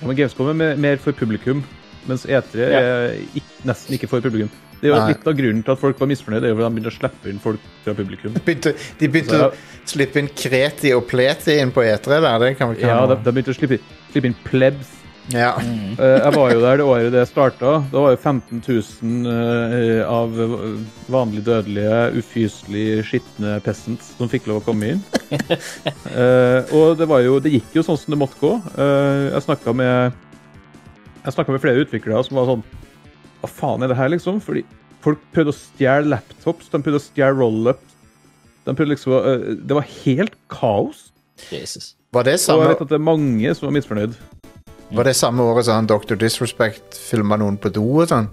[0.00, 1.62] Ja, men Gamescom er mer- for publikum,
[2.08, 2.80] mens E3 Ja.
[2.80, 4.50] er ikk- nesten ikke for publikum.
[4.82, 6.74] Det er jo litt av grunnen til at folk var misfornøyde, er jo fordi de
[6.74, 8.32] begynte å slippe inn folk fra publikum.
[8.46, 12.38] Begynte, de begynte Så- å slippe inn Kreti og Pleti inn på E3 der.
[12.42, 13.78] Det kan vi ikke Ja, de, de begynte å slippe,
[14.10, 14.90] slippe inn plebs.
[15.30, 15.52] Ja.
[15.62, 15.94] Mm.
[15.98, 17.74] Eh, Jeg var jo der det året det starta.
[17.92, 20.34] Da var jo 15 000 eh, av
[21.12, 25.04] vanlig dødelige, ufyselig skitne peasants som fikk lov å komme inn.
[26.12, 28.50] Eh, og det var jo Det gikk jo sånn som det måtte gå.
[28.76, 30.12] Eh, jeg snakka med
[31.24, 32.64] med flere utviklere som var sånn
[33.40, 34.42] Hva faen er det her, liksom?
[34.44, 34.64] Fordi
[35.00, 37.96] folk prøvde å stjele laptops, de prøvde å stjele roll-ups.
[38.66, 41.06] De prøvde liksom Det var helt kaos.
[41.48, 41.94] Jesus.
[42.12, 44.18] Var, det Og jeg vet at det er mange som var misfornøyd.
[44.96, 46.16] Var det samme året som han Dr.
[46.20, 48.28] Disrespect filma noen på do og sånn?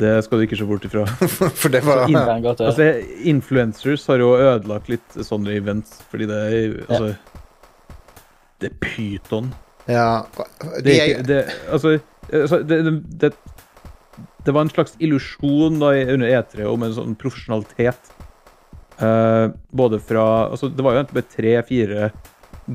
[0.00, 1.02] Det skal du ikke se bort ifra.
[1.60, 2.52] For det var Det.
[2.62, 2.86] Altså,
[3.26, 7.10] Influencers har jo ødelagt litt sånne events, fordi det er altså,
[8.60, 9.50] Det er pyton.
[9.90, 10.22] Ja.
[10.36, 11.40] Det, De er ikke, det,
[11.72, 11.98] altså,
[12.30, 12.94] altså det, det,
[13.24, 13.32] det,
[14.46, 18.12] det var en slags illusjon under E3 om en sånn profesjonalitet.
[19.00, 22.10] Uh, både fra altså, Det var jo egentlig bare tre-fire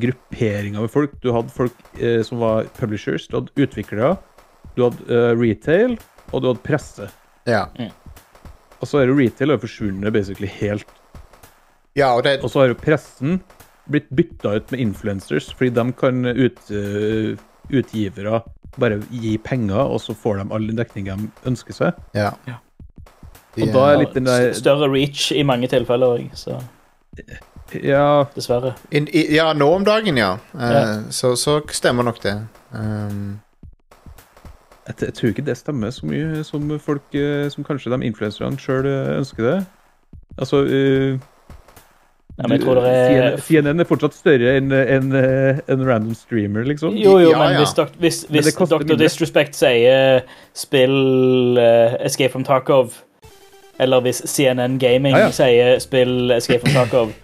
[0.02, 1.14] grupperinger med folk.
[1.24, 4.16] Du hadde folk eh, som var publishers, du hadde utviklere,
[4.76, 5.98] du hadde eh, retail,
[6.32, 7.10] og du hadde presse.
[7.48, 7.66] ja.
[8.84, 10.86] Og så er jo retail er forsvunnet basically helt
[11.96, 13.38] ja, og det Og så har jo pressen
[13.88, 17.38] blitt bytta ut med influencers, fordi de kan ut, uh,
[17.72, 18.42] utgivere
[18.78, 21.94] bare gi penger, og så får de all den dekninga de ønsker seg.
[22.14, 22.34] Ja.
[22.50, 22.58] Ja.
[23.62, 26.60] Og da er- er litt den der Større reach i mange tilfeller òg, så
[27.74, 28.74] Ja, dessverre.
[28.92, 30.36] In, i, ja, nå om dagen, ja.
[30.54, 30.84] Uh, Ja.
[31.10, 32.36] Så, så stemmer nok det.
[32.74, 33.40] Um,
[34.88, 38.58] jeg, jeg tror ikke det stemmer så mye som folk eh, Som kanskje de influenserne
[38.62, 38.86] sjøl
[39.18, 39.56] ønsker det.
[40.38, 41.18] Altså uh,
[42.38, 46.14] Ja, men jeg tror det er CNN CNN er fortsatt større enn en, en random
[46.20, 46.94] streamer, liksom.
[47.00, 47.64] Jo, jo, Ja, men ja.
[47.64, 48.78] hvis, dok hvis, hvis Dr.
[48.84, 48.98] mindre.
[49.00, 50.22] Disrespect sier
[50.54, 52.92] spill uh, Escape from Tarkov,
[53.80, 55.32] eller hvis CNN Gaming Ja, ja.
[55.32, 57.16] sier spill Escape from Tarkov,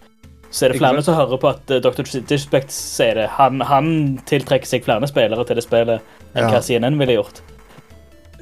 [0.51, 2.03] så er det flere som hører på at eh, Dr.
[2.03, 3.27] Disrespect sier det.
[3.39, 6.01] Han, han tiltrekker seg flere spillere til det spillet
[6.35, 6.49] enn Ja.
[6.51, 7.41] hva CNN ville gjort.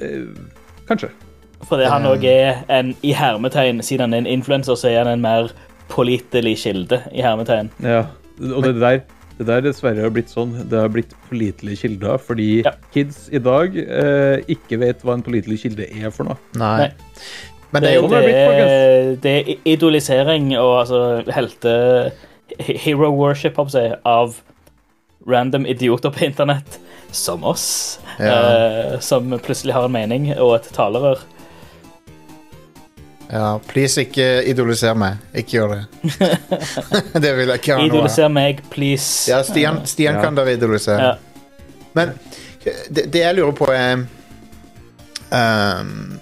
[0.00, 0.34] Uh,
[0.88, 1.10] kanskje.
[1.68, 2.10] Fordi han Eh.
[2.14, 5.50] òg er en i hermetegn, siden han er en influenser, så er han en mer
[5.88, 7.70] pålitelig kilde i hermetegn.
[7.84, 8.06] Ja,
[8.40, 9.00] og det der,
[9.38, 10.54] det der dessverre har blitt sånn.
[10.70, 12.72] Det har blitt pålitelige kilder fordi Ja.
[12.94, 16.36] kids i dag eh, ikke vet hva en pålitelig kilde er for noe.
[16.56, 16.76] nei.
[16.86, 16.90] Nei.
[17.70, 21.00] Men det Sånn er det det, det er idolisering og altså
[21.30, 21.74] helte
[22.58, 24.40] Hero worship, jeg, av
[25.30, 26.80] random idioter på internett
[27.14, 28.94] som oss, Ja.
[28.94, 31.22] Uh, som plutselig har en mening og et talerør.
[33.30, 35.20] Ja, please, ikke idoliser meg.
[35.34, 35.82] Ikke gjør det.
[37.24, 37.92] det vil jeg ikke ha noe av.
[37.94, 39.30] Idoliser meg, please.
[39.30, 40.24] Ja, Stian, Stian Ja.
[40.26, 41.12] kan dere idolisere.
[41.12, 41.60] Ja.
[41.94, 42.16] Men
[42.90, 44.02] det, det jeg lurer på er
[45.34, 46.18] ehm,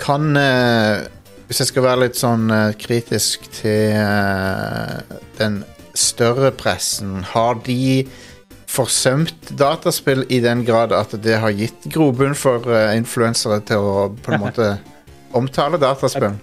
[0.00, 1.06] Kan eh,
[1.48, 5.62] Hvis jeg skal være litt sånn eh, kritisk til eh, den
[5.98, 8.06] større pressen, har de
[8.70, 12.62] forsømt dataspill i den grad at det har gitt grobunn for
[12.94, 14.68] influensere til å på en måte
[15.36, 16.38] omtale dataspill?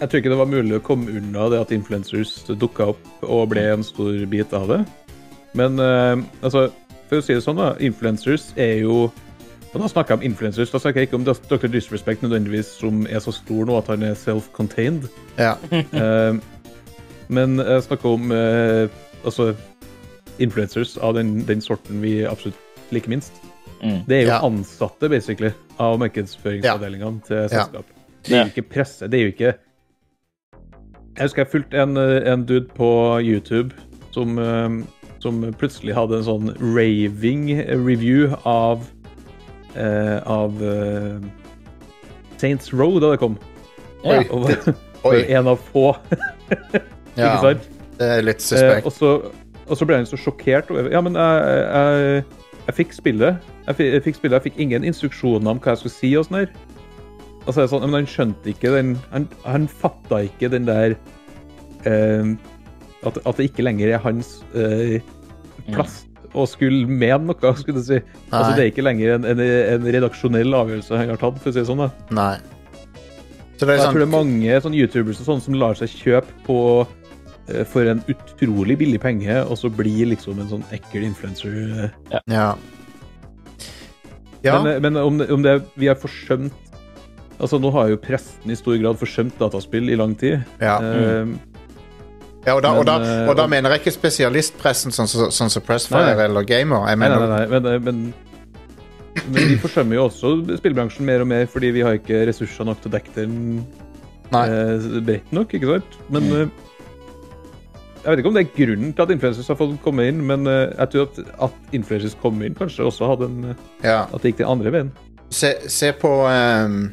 [0.00, 3.46] Jeg tror ikke det var mulig å komme unna det at influencers dukka opp og
[3.54, 4.80] ble en stor bit av det.
[5.56, 6.66] Men uh, altså,
[7.08, 7.70] for å si det sånn, da.
[7.80, 9.06] Influencers er jo
[9.76, 11.66] Og da snakker jeg om influencers, da snakker jeg ikke om Dr.
[11.68, 15.08] Disrespect nødvendigvis som er så stor nå at han er self-contained.
[15.36, 15.54] Ja.
[15.92, 16.38] Eh,
[17.28, 18.86] men jeg snakker om eh,
[19.26, 19.50] altså
[20.38, 22.56] influencers av den, den sorten vi absolutt
[22.94, 23.36] liker minst.
[23.82, 24.00] Mm.
[24.08, 24.40] Det er jo Ja.
[24.46, 27.48] ansatte, basically, av markedsføringsavdelingene til Ja.
[27.48, 27.84] selskap.
[28.24, 29.08] Det er jo ikke presse.
[29.10, 29.54] Det er jo ikke
[31.16, 33.72] Jeg husker jeg fulgte en, eh, en dude på YouTube
[34.12, 34.38] som,
[35.20, 37.48] som plutselig hadde en sånn raving
[37.86, 38.84] review av
[39.76, 41.20] eh, av eh,
[42.40, 43.36] Saints Row da det kom.
[44.04, 44.20] Ja.
[44.30, 44.74] Og det,
[45.06, 45.22] Oi.
[45.36, 45.90] en av få,
[47.16, 47.30] ja.
[47.30, 47.68] ikke sant?
[47.96, 48.86] Det er litt Eh, suspekt.
[48.86, 49.12] og, så,
[49.66, 52.24] og så ble han så sjokkert Ja, men jeg, jeg,
[52.66, 53.46] jeg fikk spillet.
[53.66, 56.50] Jeg fikk, spillet, jeg fikk ingen instruksjoner om hva jeg skulle si og sånn her.
[57.46, 60.66] Og så er det sånn, men han skjønte ikke den Han, han fatta ikke den
[60.66, 60.96] der
[61.86, 62.34] eh,
[63.06, 64.98] at, at det ikke lenger er hans eh,
[65.72, 66.02] plass
[66.36, 68.00] å skulle mene noe, skulle du si.
[68.28, 71.54] Altså, det er ikke lenger en, en, en redaksjonell avgjørelse han har tatt, for å
[71.56, 71.82] si det sånn.
[71.86, 71.88] da.
[72.18, 72.36] Nei.
[73.56, 75.78] Så det er Jeg sånn tror det er mange sånn youtubers og sånn som lar
[75.78, 76.58] seg kjøpe på
[77.48, 81.56] eh, for en utrolig billig penge, og så blir liksom en sånn ekkel influencer.
[81.86, 82.20] eh.
[82.28, 82.50] Ja.
[84.44, 84.60] Ja.
[84.62, 86.52] Men, eh, men om, det, om det vi har forsømt
[87.36, 90.38] Altså, nå har jo presten i stor grad forsømt dataspill i lang tid.
[90.60, 90.78] ja.
[90.80, 91.26] Eh,
[92.46, 95.50] ja og, da, og, da, og da og mener jeg ikke spesialistpressen sånn som sånn
[95.50, 96.28] så Pressfire Nei.
[96.28, 96.86] eller Gamer.
[96.92, 101.24] Jeg Nei, mener, nei, nei, men, eh, men, men vi forsømmer jo også spillbransjen mer
[101.24, 103.34] og mer fordi vi har ikke ressurser nok til å dekke den
[104.30, 105.98] eh, bredt nok, ikke sant?
[106.12, 106.52] Men mm.
[108.04, 110.46] jeg vet ikke om det er grunnen til at influencers har fått komme inn, men
[110.50, 114.04] eh, jeg tror at, at influencers kom inn, kanskje også hadde en eh, Ja.
[114.06, 114.94] At det gikk den andre veien.
[115.34, 116.92] Se, se på ehm,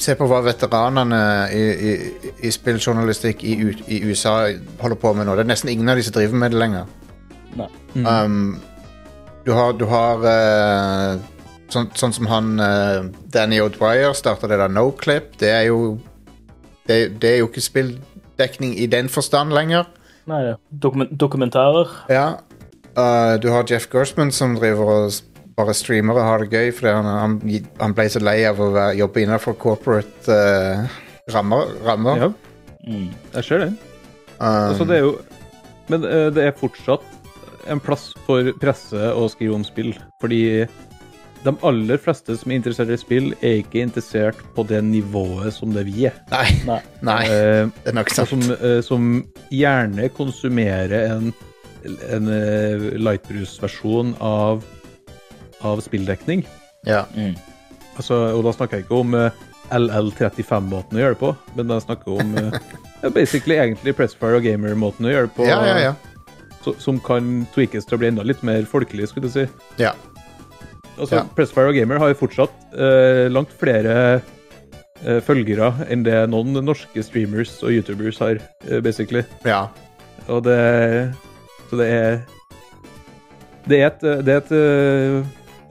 [0.00, 1.18] Se på hva veteranene
[1.52, 1.92] i, i,
[2.48, 4.36] i spilljournalistikk i, U- i USA
[4.80, 5.34] holder på med nå.
[5.36, 6.86] Det er nesten ingen av de som driver med det lenger.
[7.58, 7.66] Nei.
[7.94, 8.06] Mm.
[8.06, 8.60] Um,
[9.44, 11.18] du har, du har eh,
[11.74, 15.34] sånn, sånn som han eh, Danny O'Dwyer starta det der Noclip.
[15.42, 15.98] Det er jo
[16.88, 19.90] det, det er jo ikke spilldekning i den forstand lenger.
[20.30, 20.54] Nei.
[20.70, 21.90] Dokumen dokumentarer.
[22.10, 22.26] Ja.
[22.96, 25.22] Uh, du har Jeff Gersman som driver og s-
[25.62, 27.38] bare streamere har det gøy fordi han, han,
[27.80, 31.00] han ble så lei av å være, jobbe innenfor corporate uh,
[31.32, 31.72] rammer.
[31.86, 32.26] rammer.
[32.26, 32.32] Ja,
[32.82, 33.12] Mm.
[33.36, 33.66] jeg ser det.
[34.40, 35.10] Um, Altså, det er jo
[35.86, 37.04] Men uh, det er fortsatt
[37.70, 39.92] en plass for presse å skrive om spill.
[40.18, 40.40] Fordi
[41.44, 45.70] de aller fleste som er interessert i spill, er ikke interessert på det nivået som
[45.74, 46.18] det vi er.
[46.34, 46.80] Nei, Nei.
[47.06, 48.30] nei, Eh, det er nok sant.
[48.34, 48.42] som,
[48.82, 49.06] som
[49.54, 51.30] gjerne konsumerer en,
[52.10, 52.30] en
[53.06, 54.62] lightbrus-versjon av,
[55.64, 56.44] av spilldekning.
[56.86, 57.04] Ja.
[57.16, 57.34] Mm.
[57.96, 59.30] Altså, og da snakker jeg ikke om eh,
[59.72, 64.46] LL35-måten å gjøre det på, men da snakker jeg om eh, basically egentlig Pressfire og
[64.46, 65.46] Gamer-måten å gjøre det på.
[65.48, 65.94] ja, ja, ja.
[66.64, 69.46] så- som kan tweakes til å bli enda litt mer folkelig, skulle du si.
[69.82, 69.92] ja.
[70.98, 71.22] Altså, Ja.
[71.34, 73.94] Pressfire og Gamer har jo fortsatt eh, langt flere
[75.02, 78.36] eh, følgere enn det noen norske streamers og youtubers har,
[78.68, 79.24] eh, basically.
[79.44, 79.68] ja.
[80.28, 81.14] Og det
[81.70, 82.20] Så det er
[83.66, 84.52] Det er et, det er et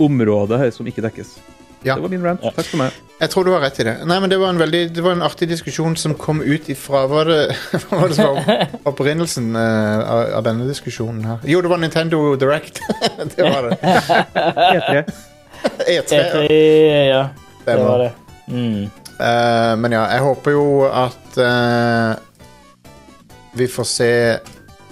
[0.01, 1.37] eh, område her som ikke dekkes.
[1.83, 1.95] Ja.
[1.95, 2.43] Det var min rant.
[2.43, 2.51] Ja.
[2.53, 2.97] Takk for meg.
[3.21, 3.95] Jeg tror du har rett i det.
[4.05, 7.05] Nei, men Det var en veldig Det var en artig diskusjon som kom ut ifra
[7.05, 7.55] Hva var det,
[7.89, 11.43] hva var det som var opprinnelsen uh, av, av denne diskusjonen her?
[11.49, 12.81] Jo, det var Nintendo Direct.
[13.35, 13.77] det var det.
[13.81, 15.03] E3.
[15.89, 16.21] E3.
[16.21, 16.57] E3,
[17.09, 17.23] ja.
[17.65, 18.11] Det var det.
[18.47, 18.89] Mm.
[19.21, 22.13] Uh, men ja, jeg håper jo at uh,
[23.57, 24.13] vi får se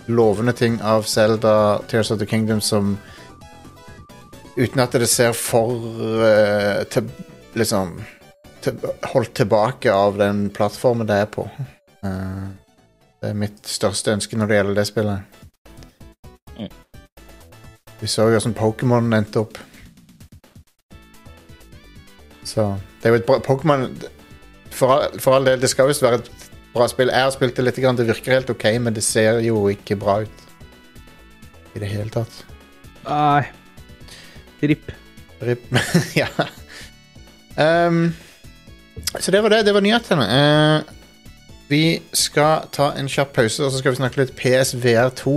[0.09, 2.97] lovende ting av Zelda Tears of the Kingdom som
[4.59, 5.71] Uten at det ser for
[6.19, 7.07] uh, til,
[7.55, 7.93] liksom
[8.63, 8.81] til,
[9.13, 11.45] holdt tilbake av den plattformen det er på.
[12.03, 12.51] Uh,
[13.19, 15.39] det er mitt største ønske når det gjelder det spillet.
[16.57, 16.69] Mm.
[17.99, 19.59] Vi så jo hvordan Pokémon endte opp.
[22.43, 22.65] Så
[22.99, 23.87] det er jo et bra Pokémon
[24.71, 26.31] for, for all del, det skal visst være et
[26.73, 27.11] bra spill.
[27.11, 29.99] Jeg har spilt det litt, grann, det virker helt ok, men det ser jo ikke
[29.99, 30.45] bra ut.
[31.75, 32.43] I det hele tatt.
[33.05, 33.58] Nei.
[34.61, 34.91] Ripp.
[35.41, 35.65] Rip.
[36.21, 36.27] ja.
[37.55, 38.13] Um,
[39.19, 39.63] så det var det.
[39.65, 40.25] Det var nyhetene.
[40.27, 40.95] Uh,
[41.69, 41.83] vi
[42.17, 45.33] skal ta en kjapp pause, og så skal vi snakke litt PSVR2.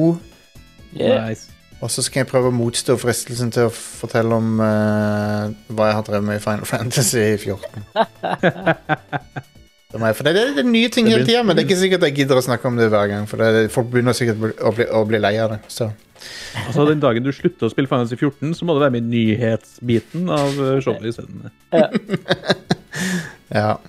[0.96, 1.28] Yeah.
[1.28, 1.48] Nice.
[1.82, 5.96] Og så skal jeg prøve å motstå fristelsen til å fortelle om uh, hva jeg
[5.98, 7.82] har drevet med i Final Fantasy 14.
[9.92, 12.06] For meg, For det, det er nye ting hele tida, men det er ikke sikkert
[12.06, 13.26] jeg gidder å snakke om det hver gang.
[13.28, 15.58] For det, folk begynner sikkert å bli- å bli, å bli lei av det.
[15.68, 15.90] Så.
[16.66, 19.12] Altså, Den dagen du slutter å spille Fantasy 14, så må det være med i
[19.16, 21.48] nyhetsbiten av eh, showet isteden.
[23.52, 23.76] Ja.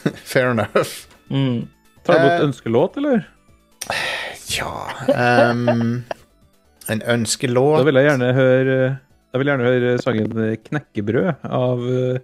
[0.30, 1.06] Fair enough.
[1.30, 1.68] Mm.
[2.06, 2.44] Tar du imot Eh.
[2.48, 3.26] ønskelåt, eller?
[4.50, 6.02] Ja um,
[6.90, 8.76] En Da ønskelåt vil jeg gjerne høre
[9.32, 10.32] Da vil jeg gjerne høre sangen
[10.66, 12.18] 'Knekkebrød' av eh,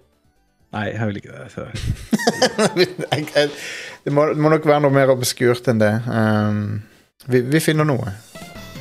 [0.75, 1.47] Nei, jeg vil ikke det.
[4.05, 5.93] Det, må, det må nok være noe mer obskurt enn det.
[6.11, 6.83] Um,
[7.31, 8.13] vi, vi finner noe.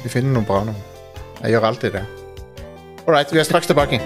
[0.04, 0.74] Vi finner noe bra nå.
[1.46, 2.06] Jeg gjør alltid det.
[3.06, 4.00] All right, vi er straks tilbake.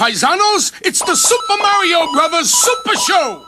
[0.00, 0.72] Paisanos!
[0.80, 3.44] It's the Super Mario Brothers Super Show!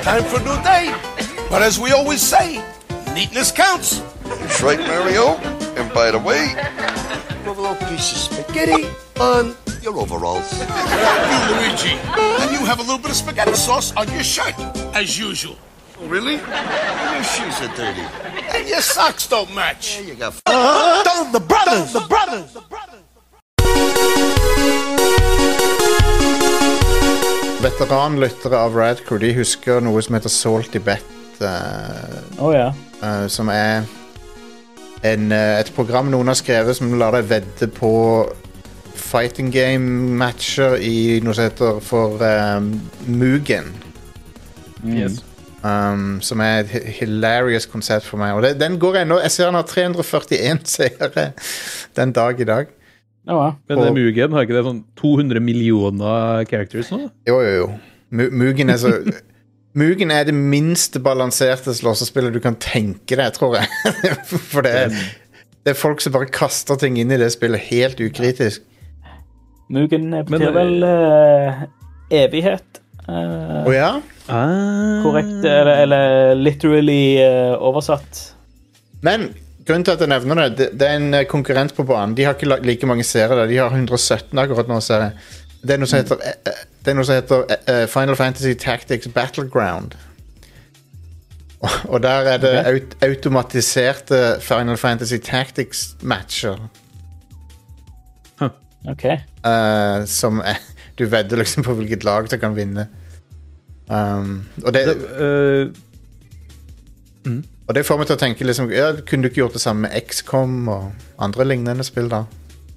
[0.00, 0.94] time for a new day.
[1.50, 2.64] But as we always say,
[3.12, 4.00] neatness counts.
[4.24, 5.36] That's right, Mario.
[5.76, 6.56] And by the way,
[7.44, 8.88] you a little piece of spaghetti
[9.20, 10.50] on your overalls.
[10.58, 10.64] You,
[11.52, 11.92] Luigi.
[12.40, 14.54] And you have a little bit of spaghetti sauce on your shirt,
[14.94, 15.58] as usual.
[16.00, 16.36] Oh, really?
[16.36, 18.06] I your shoes are dirty.
[18.54, 19.96] And your socks don't match.
[19.96, 20.30] There you go.
[20.46, 23.02] Don't the brothers, the brothers, the brothers.
[27.60, 31.02] Veteranlyttere av Radcrew de husker noe som heter Salty Bet.
[31.40, 32.68] Uh, oh, ja.
[33.02, 33.82] uh, som er
[35.02, 37.90] en, uh, et program noen har skrevet som lar deg vedde på
[38.94, 42.70] fighting game-matcher i noe som heter for um,
[43.10, 43.74] Mugen.
[44.86, 45.24] Yes.
[45.58, 48.36] Um, som er et hilarious konsept for meg.
[48.36, 51.32] Og det, den går ennå Jeg ser han har 341 seere
[51.98, 52.68] den dag i dag.
[53.26, 53.52] Ja.
[53.68, 57.10] Men Og- det Mugen, har ikke det sånn 200 millioner characters nå?
[57.26, 57.66] Jo, jo, jo.
[58.10, 58.92] Mugen er så
[59.74, 63.68] Mugen er det minst balanserte slåssespillet du kan tenke deg, tror jeg.
[64.52, 64.94] For det er,
[65.62, 68.64] det er folk som bare kaster ting inn i det spillet helt ukritisk.
[69.68, 71.62] Mugen Men, betyr eh, vel uh,
[72.10, 72.77] evighet.
[73.08, 73.90] Eh, oh, ja?
[74.28, 75.02] Ah.
[75.02, 78.22] korrekt, eller, eller literally uh, oversatt.
[79.02, 79.30] Men
[79.64, 82.16] grunnen til at jeg nevner det, det, det er en eh, konkurrent på banen.
[82.16, 83.46] De har ikke like mange serier.
[83.48, 85.30] De har 117 akkurat nå, ser jeg.
[85.62, 86.20] Det er noe som heter,
[86.84, 89.96] det er noe som heter Final Fantasy Tactics Battleground.
[91.88, 96.58] Og, der er det aut automatiserte Final Fantasy Tactics-matcher.
[98.88, 99.04] OK.
[99.46, 100.60] Uh, som er,
[100.98, 102.88] Du vedder liksom på hvilket lag som kan vinne.
[103.88, 104.96] Um, og, det, Det,
[107.24, 109.62] eh, og det får meg til å tenke liksom, ja, Kunne du ikke gjort det
[109.62, 110.90] samme med XCOM og
[111.24, 112.26] andre lignende spill, da?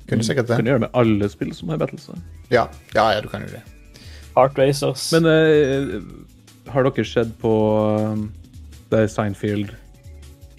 [0.08, 0.62] Kunne du sikkert det.
[0.64, 2.10] du gjøre det med alle spill som har battles.
[2.52, 3.62] Ja, ja, ja du kan jo det.
[4.36, 5.10] Heart Racers.
[5.16, 6.02] Men uh,
[6.72, 7.54] har dere sett på
[8.12, 8.30] um,
[8.92, 9.72] det Seinfeld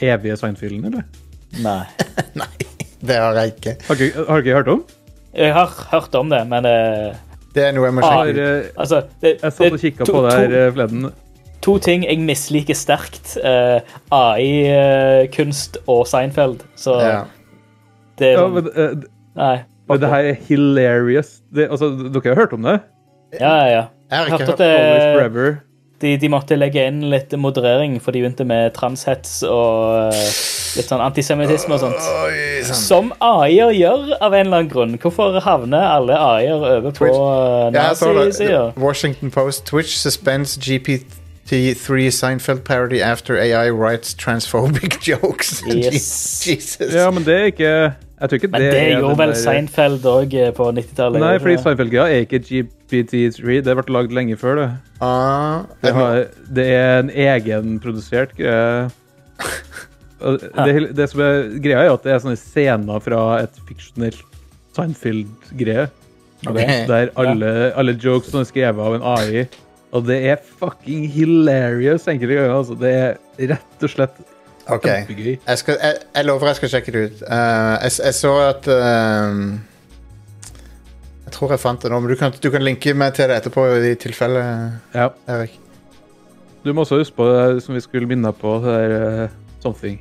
[0.02, 1.04] Evige Seinfelden, eller?
[1.62, 1.84] Nei.
[2.40, 2.48] Nei,
[3.04, 3.76] det har jeg ikke.
[3.86, 4.82] Har dere har dere hørt om?
[5.32, 7.20] Jeg har hørt om det, men eh,
[7.54, 8.38] Det er noe jeg må sjekke ut.
[8.38, 11.10] eh, altså det, jeg satt og kikka på det her eh, forleden.
[11.62, 13.36] to ting jeg misliker sterkt.
[13.44, 13.80] Uh,
[14.10, 16.62] AI-kunst og Seinfeld.
[16.76, 17.24] Så Ja.
[18.18, 19.04] det er Ja, sånn men, uh,
[19.36, 19.62] Nei.
[19.88, 21.40] men det her er hilarious.
[21.54, 22.80] Det, altså, dere har hørt om det?
[23.40, 23.84] Ja, ja, ja.
[24.10, 25.62] Jeg har ikke hørt hørt at Always det, Forever.
[26.02, 30.32] De, de måtte legge inn litt moderering, for de begynte med transhets og eh,
[30.76, 32.08] litt sånn antisemittisme og sånt.
[32.26, 32.80] Oi, sånn.
[32.82, 34.96] Som AI-er gjør, av en eller annen grunn.
[35.02, 37.78] Hvorfor havner alle AI-er over på det.
[37.78, 38.64] nazi-sida?
[38.76, 39.66] Washington Post.
[39.70, 45.62] Twitch suspends GPT-3 Seinfeld parody after AI writes transphobic jokes.
[45.66, 46.12] Yes.
[46.48, 46.92] Jesus.
[46.94, 47.74] Ja, men det er ikke
[48.22, 51.20] Jeg ikke Men det, det er gjorde vel der- Seinfeld òg på 90-tallet?
[51.24, 51.56] Nei, fordi?
[51.64, 53.56] Seinfeld-greia er ikke GPT3.
[53.66, 54.66] Det ble lagd lenge før det.
[55.02, 56.20] Ah, Det, har,
[56.54, 58.90] det er en egenprodusert greie.
[60.22, 64.22] Og Det, det som er greia, er at det er sånne scener fra et fiksjonelt
[64.76, 65.88] Seinfeld-greie.
[66.46, 66.86] Okay.
[66.88, 69.44] Der alle, alle jokes er skrevet av en AI.
[69.92, 72.54] Og det er fucking hilarious enkelte ganger.
[72.56, 72.78] Altså.
[72.80, 74.22] Det er rett og slett
[74.68, 74.84] OK.
[74.86, 75.32] kjempegøy.
[75.46, 77.22] Jeg, skal, jeg, jeg lover jeg skal sjekke det ut.
[77.26, 79.40] Eh, jeg, jeg så at eh,
[81.26, 83.40] Jeg tror jeg fant det nå, men du kan, du kan linke meg til det
[83.42, 84.42] etterpå i tilfelle,
[84.94, 85.08] Ja.
[85.32, 85.58] Erik.
[86.62, 89.98] Du må også huske på det som vi skulle minne på, det der eh, Something.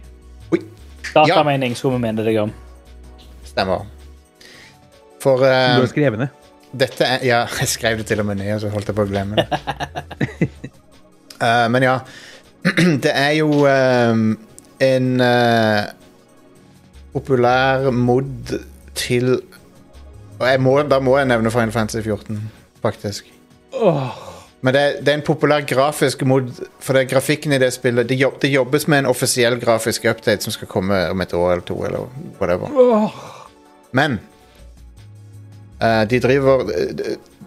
[1.16, 2.52] Datamening skulle vi mene deg om.
[3.50, 3.88] Stemmer.
[5.24, 6.38] For eh, du har skrevet ned.
[6.72, 9.08] dette er Ja, jeg skrev det til og med ned, og så holdt jeg på
[9.08, 9.48] å glemme det.
[11.42, 11.96] Eh, men ja.
[13.02, 14.20] Det er jo eh,
[14.82, 15.84] en uh,
[17.14, 18.60] populær mod
[18.96, 19.42] til
[20.40, 22.52] Og må, da må jeg nevne Final Fantasy 14,
[22.82, 23.28] faktisk.
[24.62, 28.10] Men det, det er en populær grafisk mod, for det er grafikken i det spillet
[28.10, 31.52] Det, jobb, det jobbes med en offisiell grafisk update som skal komme om et år
[31.52, 32.10] eller to, eller
[32.42, 32.68] whatever.
[33.92, 34.20] Men
[35.84, 36.66] uh, de driver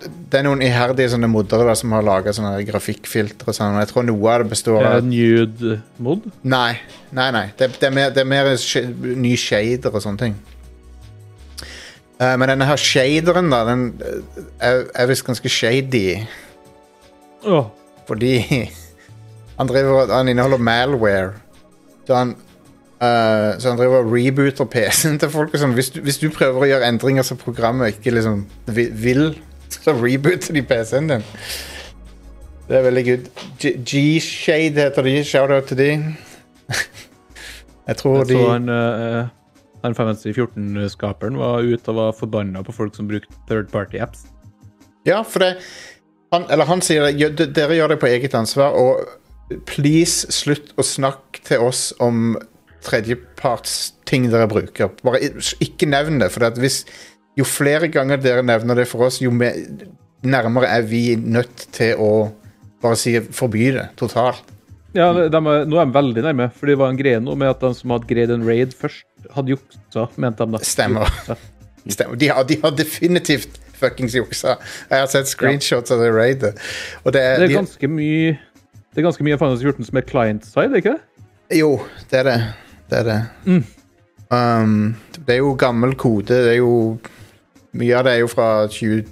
[0.05, 2.33] det, er noen iherdige sånne moddere da, som har laga
[2.69, 3.79] grafikkfiltre og sånn.
[3.81, 6.27] Jeg tror noe av det består av nude mod.
[6.43, 6.75] Nei,
[7.15, 7.47] nei, nei.
[7.59, 8.51] Det, det er mer, det er mer
[9.21, 10.37] ny shader og sånne ting.
[12.15, 16.21] Uh, men denne her shaderen, da, den eh, er, er visst ganske shady.
[17.43, 17.67] Oh.
[18.07, 18.39] Fordi
[19.59, 21.33] han driver Han inneholder malware.
[22.07, 22.37] Så han
[23.03, 25.57] uh, Så han driver og rebooter PC-en til folk.
[25.59, 25.75] Sånn.
[25.75, 28.45] hvis, du, hvis du prøver å gjøre endringer som programmet ikke liksom
[28.77, 29.35] vil,
[29.83, 31.25] så rebooter de PC-en din.
[32.69, 33.25] Det er veldig good.
[33.61, 35.17] G-Shade heter de.
[35.25, 35.89] Shout-out til de.
[37.89, 39.27] Jeg tror jeg de så han, uh,
[39.85, 44.25] han Fantasy 14-skaperen var ute og var forbanna på folk som brukte third party apps.
[45.05, 45.59] Ja, for det
[46.35, 50.87] han, eller han sier at dere gjør det på eget ansvar, og please slutt å
[50.87, 52.35] snakke til oss om
[52.85, 54.93] tredjepartsting dere bruker.
[55.05, 55.21] Bare
[55.63, 56.83] ikke nevn det, for at hvis,
[57.39, 59.57] jo flere ganger dere nevner det for oss, jo mer,
[60.25, 62.11] nærmere er vi nødt til å
[62.85, 64.53] bare si forby det totalt.
[64.95, 67.51] Ja, de er, Nå er de veldig nærme, for det var en greie nå med
[67.51, 70.63] at de som hadde greid en raid først, hadde juksa, mente de da.
[70.63, 71.11] Stemmer.
[71.85, 72.19] Stemmer.
[72.21, 74.55] De har, de har definitivt fuckings juksa.
[74.89, 76.55] Jeg har sett screenshots av det raidet.
[77.11, 78.37] Det er, Det er ganske mye
[78.95, 81.25] det er ganske mye Final 14 som er client-side, er ikke det?
[81.59, 81.71] Jo,
[82.13, 82.37] det er det.
[82.91, 83.17] Det er det.
[84.31, 84.77] Um,
[85.17, 86.29] det er jo gammel kode.
[86.31, 87.01] Det er jo
[87.75, 89.09] Mye av det er jo fra 20,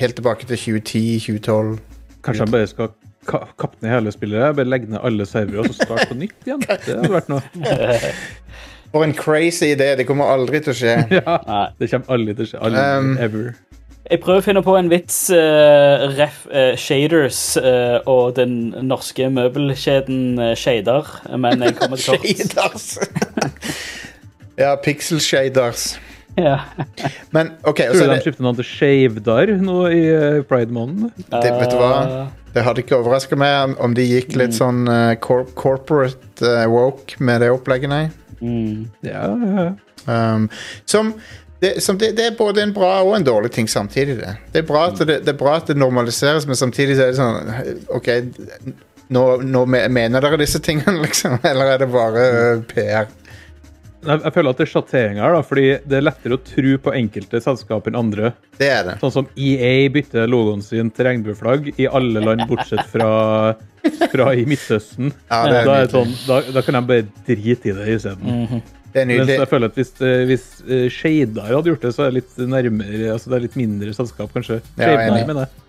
[0.00, 1.76] helt tilbake til 2010-2012.
[2.24, 2.94] Kanskje han bare skal
[3.26, 6.48] ka kappe ned hele spillet, bare legge ned alle servere og så starte på nytt
[6.48, 6.62] igjen?
[6.64, 7.42] Det hadde vært noe.
[8.94, 9.90] For en crazy idé.
[9.98, 10.96] Det kommer aldri til å skje.
[11.18, 12.60] Ja, det kommer aldri til å skje.
[12.64, 13.50] Aldri, Um, ever.
[14.06, 19.26] Jeg prøver å finne på en vits Uh, ref uh, Shaders uh, og den norske
[19.28, 22.26] møbelkjeden uh, Shader, men jeg kommer til kort.
[22.40, 22.88] Shaders.
[24.56, 25.96] ja, pixel shaders.
[26.36, 26.58] Ja.
[27.32, 31.12] Men OK, og Tror du de det, skifter navn til Shavedar nå i eh, Pride-måneden?
[31.32, 31.92] det, vet du hva?
[32.02, 36.66] Eh, Det hadde ikke overraska meg om- de gikk litt sånn eh, cor corporate uh,
[36.72, 38.04] woke med det opplegget, nei.
[38.40, 38.86] mm.
[39.04, 39.74] Ja, ja, ja.
[40.06, 40.48] Um,
[40.86, 41.14] som
[41.60, 44.18] det, som det, det er både en bra og en dårlig ting samtidig.
[44.20, 47.06] Det, det, er, bra at det, det er bra at det normaliseres, men samtidig så
[47.06, 48.10] er det sånn OK,
[49.16, 51.38] nå, nå mener dere disse tingene, liksom?
[51.48, 52.26] Eller er det bare
[52.58, 53.08] uh, PR?
[54.06, 56.76] Jeg, jeg føler at det er sjattering her, da, fordi det er lettere å tro
[56.86, 58.32] på enkelte selskap enn andre.
[58.60, 58.96] Det er det.
[59.02, 63.10] Sånn som EA bytter logoen sin til regnbueflagg i alle land bortsett fra,
[64.12, 65.12] fra i Midtøsten.
[65.28, 68.62] Ja, det er da, er sånn, da, da kan de bare drite i det isteden.
[68.96, 72.06] Det er Mens jeg føler at hvis, eh, hvis eh, Shadar hadde gjort det, så
[72.06, 74.62] er det litt nærmere altså det er litt mindre selskap, kanskje.
[74.78, 75.26] Ja, Shadar, enig.
[75.28, 75.65] mener jeg.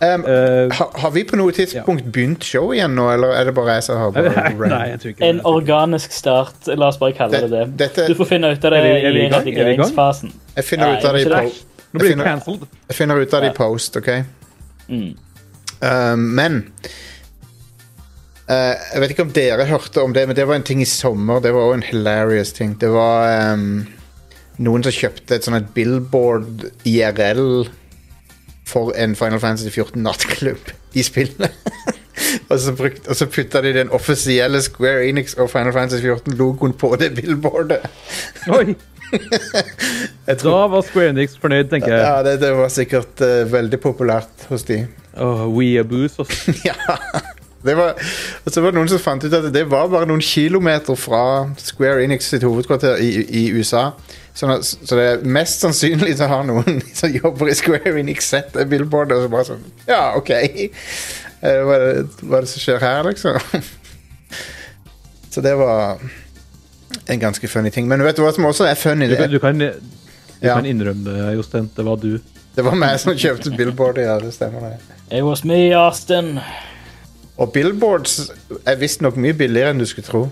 [0.00, 3.52] Um, uh, ha, har vi på noe tidspunkt begynt showet igjen nå, eller er det
[3.54, 6.70] bare jeg som har bare nei, jeg ikke En organisk start.
[6.72, 7.64] La oss bare kalle det det.
[7.66, 9.26] Det- dette- Du får finne ut av det Er vi- er vi i i?
[9.28, 10.32] Er redigeringsfasen.
[10.56, 11.66] Jeg finner ut av det i post.
[11.92, 12.66] Nå blir jeg det finner, cancelled.
[12.88, 14.08] jeg finner ut av det i post, OK?
[14.88, 15.10] Mm.
[15.82, 16.56] Um, men
[18.48, 20.88] uh, Jeg vet ikke om dere hørte om det, men det var en ting i
[20.88, 21.40] sommer.
[21.44, 22.74] Det var også en hilarious ting.
[22.80, 23.86] Det var um,
[24.64, 27.68] noen som kjøpte et sånt billboard IRL
[28.70, 31.50] for en Final Fantasy 14 nattklubb i spillene.
[32.50, 36.76] og, så brukt, og så putta de den offisielle Square Enix og Final Fantasy 14-logoen
[36.78, 37.86] på det billboardet.
[38.58, 38.74] Oi!
[40.28, 42.04] Jeg Da var Square Enix fornøyd, tenker jeg.
[42.06, 44.84] ja, det, det var sikkert uh, veldig populært hos de.
[45.18, 46.54] Åh, Weeaboos, altså.
[46.64, 46.98] Ja.
[47.64, 47.90] Det var,
[48.46, 51.20] og så var det noen som fant ut at det var bare noen kilometer fra
[51.60, 53.90] Square Enix sitt hovedkvarter i, i USA.
[54.34, 58.30] Sånn at, så det er mest sannsynlig så har noen som jobber i Square Enix
[58.32, 60.30] sett det billboardet og så bare sånn Ja, OK.
[60.32, 63.60] Eh, Hva er det, hva er det som skjer her, liksom?
[65.30, 66.00] Så det var
[67.06, 67.86] en ganske funny ting.
[67.88, 69.06] Men vet du hva som også er funny?
[69.10, 69.68] Du, kan- du, kan, du
[70.42, 70.54] Ja.
[70.56, 71.68] kan innrømme det, Jostein.
[71.76, 72.16] Det var du.
[72.56, 74.16] det var meg som kjøpte billboardet, ja.
[74.18, 74.96] Det stemmer, det.
[75.12, 76.38] It was me, Austin.
[77.40, 78.30] Og billboards
[78.68, 80.22] er visstnok mye billigere enn du skulle tro.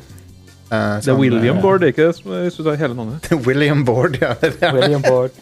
[0.69, 2.25] Uh, det er sånn, William eh, Board, ikke det?
[2.45, 3.31] Hvis du tar hele navnet.
[3.49, 4.35] William Board, ja.
[4.75, 5.33] William Board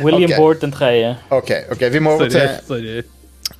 [0.00, 0.36] William okay.
[0.36, 1.14] Board den tredje.
[1.30, 3.02] Ok, ok, vi må over til sorry.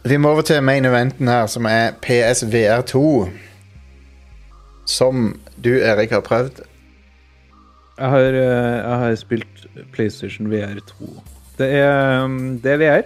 [0.05, 3.01] Vi må over til main eventen her, som er PSVR2.
[4.85, 6.61] Som du, Erik, har prøvd.
[7.99, 11.09] Jeg har, eh, jeg har spilt PlayStation VR2.
[11.59, 13.03] Det er, mm, det er VR.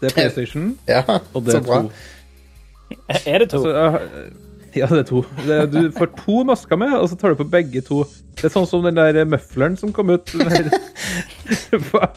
[0.00, 1.02] Det er PlayStation, ja,
[1.34, 1.90] og det er 2.
[3.26, 3.60] Er det to?
[3.64, 4.00] Altså,
[4.76, 5.22] ja, det er to.
[5.46, 8.02] Det er, du får to masker med, og så tar du på begge to.
[8.38, 10.30] Det er sånn som den der møfleren som kom ut.
[10.38, 12.10] Den der,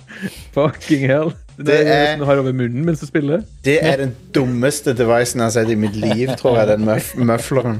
[0.53, 1.31] fucking hell.
[1.57, 3.41] Den Det er- som du har over munnen mens du spiller.
[3.65, 6.85] Det er den dummeste devicen jeg har sett i mitt liv, tror jeg, den
[7.25, 7.79] møfleren.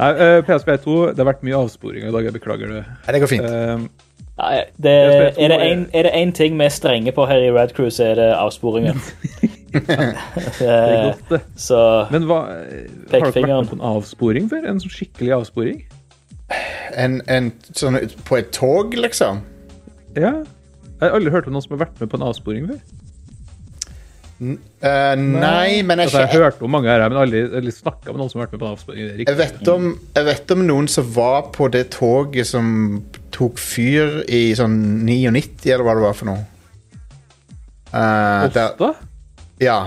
[0.00, 2.24] Nei, uh, PSP 2, det har vært mye avsporing i dag.
[2.30, 2.84] Jeg beklager det.
[3.04, 3.44] Nei, det går fint.
[3.44, 4.06] Uh,
[4.40, 7.50] Nei, det, er det er- en- er én ting vi er strenge på her i
[7.52, 8.94] Red Cruise, er det avsporinger.
[9.72, 10.12] det er
[10.60, 11.40] Eh, godt, det.
[11.56, 11.80] så
[12.10, 14.66] Men hva, har dere vært med på en avsporing før?
[14.70, 15.82] En sånn skikkelig avsporing?
[16.98, 19.44] En, en sånn På et tog, liksom?
[20.16, 20.40] Ja.
[20.42, 22.80] Jeg har aldri hørt om noen som har vært med på en avsporing før.
[24.40, 28.08] Uh, nei, men jeg, Altså, jeg har hørt om mange her, men aldri, aldri snakka
[28.08, 29.10] med noen som har vært med på en avsporing.
[29.26, 32.70] Jeg, vet om, jeg vet om noen som var på det toget som
[33.36, 36.46] tok fyr i sånn 99, eller hva det var for noe.
[37.90, 38.90] Eh, der, Åsta?
[39.60, 39.78] Ja,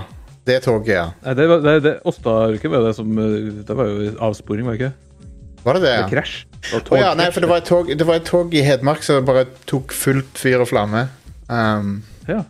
[0.46, 1.06] det toget, ja.
[1.24, 4.66] Nei, det var, det, det, Åsta ikke var det som eh, Det var jo avsporing,
[4.68, 5.28] var det ikke?
[5.64, 5.92] Var det det?
[5.94, 6.02] Ja?
[6.02, 6.34] var krasj.
[6.64, 8.64] Det var Å ja, nei, for det var, et tog, det var et tog i
[8.64, 11.06] Hedmark som bare tok fullt fyr og flamme.
[11.48, 12.42] Um, Ja.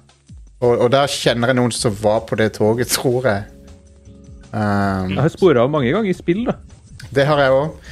[0.64, 3.44] Og, og der kjenner jeg noen som var på det toget, tror jeg.
[4.54, 6.44] Um, Jeg har spora av mange ganger i spill.
[6.46, 6.58] da.
[7.14, 7.90] det har jeg òg.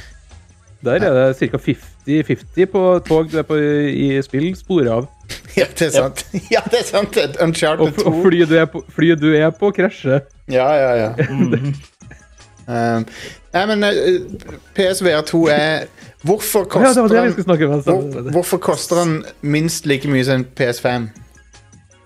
[0.83, 1.59] Der er det ca.
[1.63, 4.49] 50-50 på tog det er på i spill.
[4.59, 5.07] sporet av.
[5.59, 6.25] Ja, det er sant.
[6.51, 7.17] Ja, det er sant.
[7.41, 8.05] Uncharted 2.
[8.09, 10.21] og flyet du er på, du er på krasje.
[10.51, 11.09] Ja, ja, ja.
[12.73, 13.05] um,
[13.53, 13.91] nei, men uh,
[14.77, 15.85] PSVR 2 er
[16.23, 17.83] Hvorfor ja, koster det den om.
[17.83, 21.09] hvor, Hvorfor koster den minst like mye som en PS5?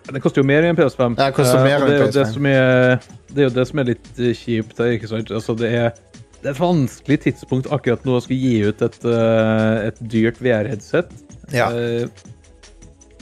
[0.07, 1.17] Den koster jo mer enn PS5.
[1.19, 2.33] Ja, den koster Eh, mer og det, er enn det, PS5.
[2.33, 5.31] som er, det er jo det som er litt eh, kjipt ikke sant?
[5.31, 5.91] Altså, det er,
[6.39, 10.41] det er et vanskelig tidspunkt akkurat nå å skulle gi ut et, uh, et dyrt
[10.41, 11.13] VR-headset.
[11.53, 11.69] Ja.
[11.69, 12.07] Eh,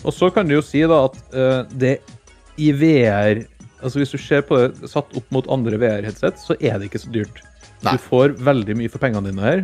[0.06, 1.98] og så kan du jo si da at uh, det
[2.61, 3.44] i VR
[3.84, 7.02] Altså Hvis du ser på det satt opp mot andre VR-headset, så er det ikke
[7.03, 7.41] så dyrt.
[7.86, 7.91] Nei.
[7.94, 9.61] Du får veldig mye for pengene dine her.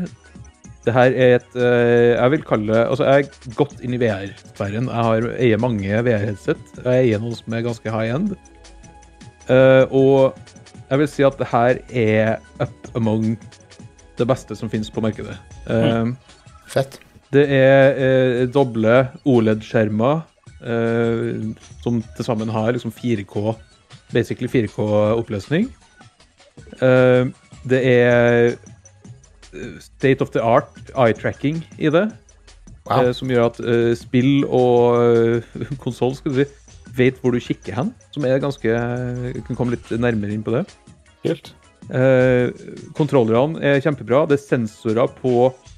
[0.86, 4.02] Det her er et uh, Jeg vil kalle det Altså, jeg er godt inn i
[4.02, 4.92] VR-sfæren.
[4.92, 6.62] Jeg har, eier mange VR-headset.
[6.84, 8.36] Jeg eier noen som er ganske high end.
[9.50, 10.38] Uh, og
[10.92, 12.32] jeg vil si at det her er
[12.62, 13.38] up among
[14.20, 15.38] det beste som finnes på markedet.
[15.72, 16.12] Eh,
[16.70, 16.98] Fett.
[17.32, 20.20] det er doble OLED-skjermer
[21.82, 23.56] som til sammen har liksom 4K,
[24.14, 25.70] basically 4K-oppløsning.
[26.82, 27.30] Eh,
[27.70, 32.10] det er eh, state of the art eye-tracking i det,
[32.90, 33.06] Wow.
[33.06, 34.98] eh, som gjør at eh, spill og
[35.54, 36.46] uh, konsoll si,
[36.98, 40.56] vet hvor du kikker hen, som er ganske Jeg kan komme litt nærmere inn på
[40.56, 40.66] det.
[41.24, 41.54] Helt.
[41.94, 42.50] Eh,
[42.98, 44.26] kontrollerne er kjempebra.
[44.30, 45.71] Det er sensorer på eh,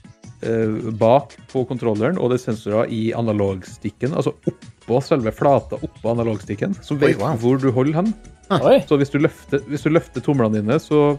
[1.00, 6.76] bak på kontrolleren, og det er sensorer i analogstikken, altså oppå selve flata oppå analogstikken,
[6.84, 7.38] som Oi, vet wow.
[7.40, 8.14] hvor du holder hen.
[8.60, 8.82] Oi.
[8.90, 11.14] Så hvis du løfter, hvis du løfter tomlene dine, så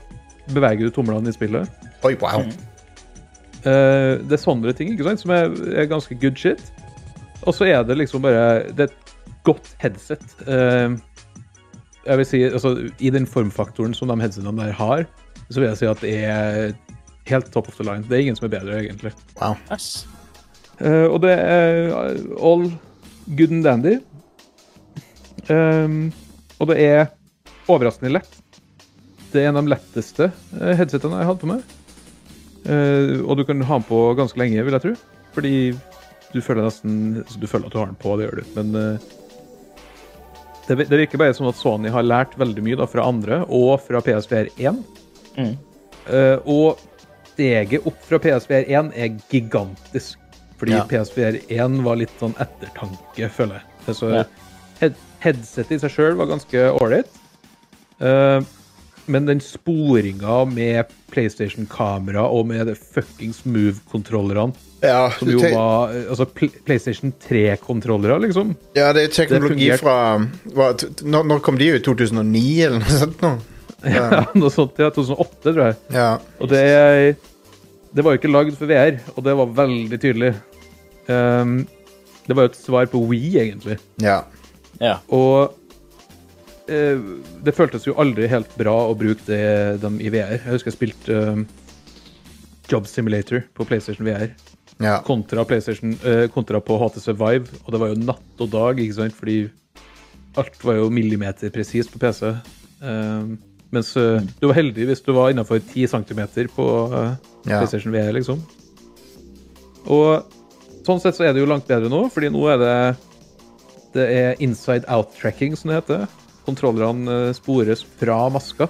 [0.52, 1.90] beveger du tomlene i spillet.
[2.04, 2.44] Oi, wow.
[3.64, 6.60] Eh, det er sånne ting ikke sant, som er, er ganske good shit.
[7.44, 9.14] Og så er det liksom bare Det er et
[9.44, 10.24] godt headset.
[10.46, 10.96] Eh,
[12.04, 15.06] jeg vil si, altså, I den formfaktoren som de headsetene der har,
[15.48, 16.74] så vil jeg si at det er
[17.30, 18.04] helt top of the line.
[18.08, 19.14] Det er ingen som er bedre, egentlig.
[19.40, 19.56] wow.
[19.72, 20.06] Yes.
[20.80, 21.92] Uh, og det er
[22.42, 22.66] all
[23.38, 23.98] good and dandy.
[25.48, 26.12] Um,
[26.58, 27.06] og det er
[27.70, 28.40] overraskende lett.
[29.32, 31.64] Det er en av de letteste eh, headsetene jeg har på meg.
[32.64, 34.94] Uh, og du kan ha den på ganske lenge, vil jeg tro.
[35.34, 35.54] Fordi
[36.34, 38.52] du føler nesten altså, Du føler at du har den på, det gjør du.
[38.54, 39.12] Men uh,
[40.68, 43.76] det, det virker bare som at Sony har lært veldig mye da, fra andre, og
[43.84, 44.82] fra PSVR 1.
[45.36, 45.54] Mm.
[46.06, 46.84] Uh, og
[47.34, 50.18] steget opp fra PSVR 1 er gigantisk.
[50.58, 50.84] Fordi Ja.
[50.88, 53.94] PSVR 1 var litt sånn ettertanke, føler jeg.
[53.98, 54.24] Så Ja.
[54.80, 57.10] head, headsetet i seg sjøl var ganske ålreit.
[58.00, 58.40] Uh,
[59.06, 66.08] men den sporinga med PlayStation-kamera og med det fuckings Move-kontrollerne, Ja, som jo var eh,
[66.10, 70.18] altså Pl- PlayStation 3-kontrollere, liksom ja, det er teknologi Det fra
[70.54, 70.72] hva,
[71.04, 71.84] når, når kom de ut?
[71.84, 73.20] 2009, eller noe sånt?
[73.22, 73.34] Nå?
[73.94, 74.78] Ja, Noe sånt.
[74.80, 75.78] Ja, 2008, tror jeg.
[75.94, 76.08] Ja.
[76.40, 76.64] Og det,
[77.94, 80.32] det var jo ikke lagd for VR, og det var veldig tydelig.
[81.08, 81.58] Um,
[82.24, 83.78] det var jo et svar på Wii, egentlig.
[84.02, 84.22] ja.
[84.82, 84.96] Ja.
[85.14, 85.54] Og
[86.66, 86.98] eh,
[87.46, 89.44] det føltes jo aldri helt bra å bruke det,
[89.84, 90.32] dem i VR.
[90.40, 91.44] Jeg husker jeg spilte um,
[92.66, 94.32] Job Simulator på PlayStation VR
[94.82, 94.98] ja.
[95.06, 98.98] kontra, PlayStation, eh, kontra på HTC Vive, og det var jo natt og dag, ikke
[98.98, 99.16] sant?
[99.16, 99.38] Fordi
[100.40, 102.34] alt var jo millimeterpresist på PC.
[102.82, 103.36] Um,
[103.74, 106.22] mens eh, du var heldig hvis du var innafor 10 cm
[106.54, 107.14] på eh,
[107.44, 107.58] Ja.
[107.60, 108.38] PlayStation VR, liksom.
[109.92, 110.30] Og
[110.86, 112.76] sånn sett så er det jo langt bedre nå, fordi nå er det
[113.94, 116.06] det er inside out-tracking, som det heter.
[116.48, 118.66] Kontrollerne eh, spores fra maska,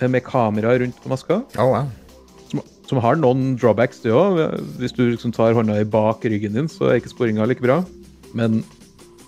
[0.00, 1.40] med kamera rundt på maska.
[1.60, 1.90] Oh, wow.
[2.50, 4.40] Som, som har noen drawbacks, det òg.
[4.80, 7.82] Hvis du liksom tar hånda i bak ryggen din, så er ikke sporinga like bra.
[8.36, 8.62] Men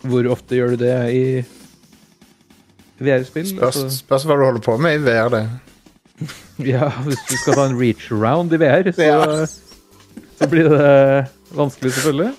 [0.08, 1.22] hvor ofte gjør du det i
[3.00, 3.46] VR-spill?
[3.50, 5.42] Spørs, Altså, spørs hva du holder på med i VR, det.
[6.72, 9.46] ja, hvis du skal ta en reach around i VR, så, Ja.
[10.38, 12.32] så blir det vanskelig, selvfølgelig.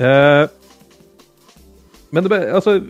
[0.00, 0.48] uh,
[2.12, 2.80] men det bare, altså,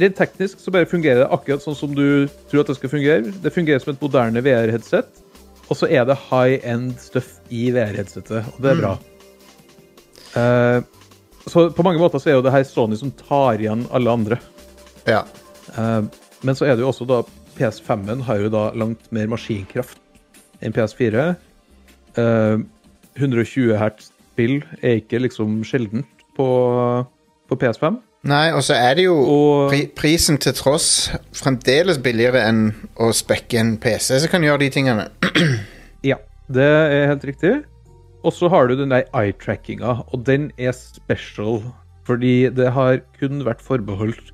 [0.00, 3.30] rent teknisk så bare fungerer det akkurat sånn som du tror at det skal fungere.
[3.44, 5.22] Det fungerer som et moderne VR-headset,
[5.68, 8.96] og så er det high end stuff i VR-headsetet, og det er bra.
[10.34, 10.80] Eh,
[11.46, 14.38] så på mange måter så er jo det her Sony som tar igjen alle andre.
[15.06, 15.22] Ja.
[15.78, 16.02] Eh,
[16.44, 17.22] men så er det jo også da
[17.58, 19.98] PS5-en har jo da langt mer maskinkraft
[20.64, 21.28] enn PS4.
[22.18, 22.56] Eh,
[23.20, 26.48] 120 hertz-spill er ikke liksom sjeldent på,
[27.50, 28.00] på PS5.
[28.24, 33.10] Nei, og så er det jo Og- pri prisen til tross fremdeles billigere enn å
[33.12, 35.08] spekke en PC som kan gjøre de tingene.
[36.04, 36.18] Ja,
[36.52, 37.52] det er helt riktig.
[38.24, 41.62] Og så har du den der eye-trackinga, og den er special
[42.04, 44.33] Fordi det har kun vært forbeholdt eh,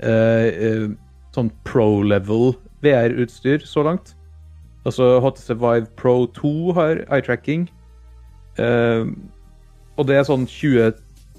[0.00, 2.52] sånn pro level
[2.84, 4.14] VR-utstyr så langt.
[4.86, 7.66] Altså HTC Vive Pro 2 har eye-tracking.
[8.58, 9.04] Eh,
[9.98, 10.92] og det er sånn 20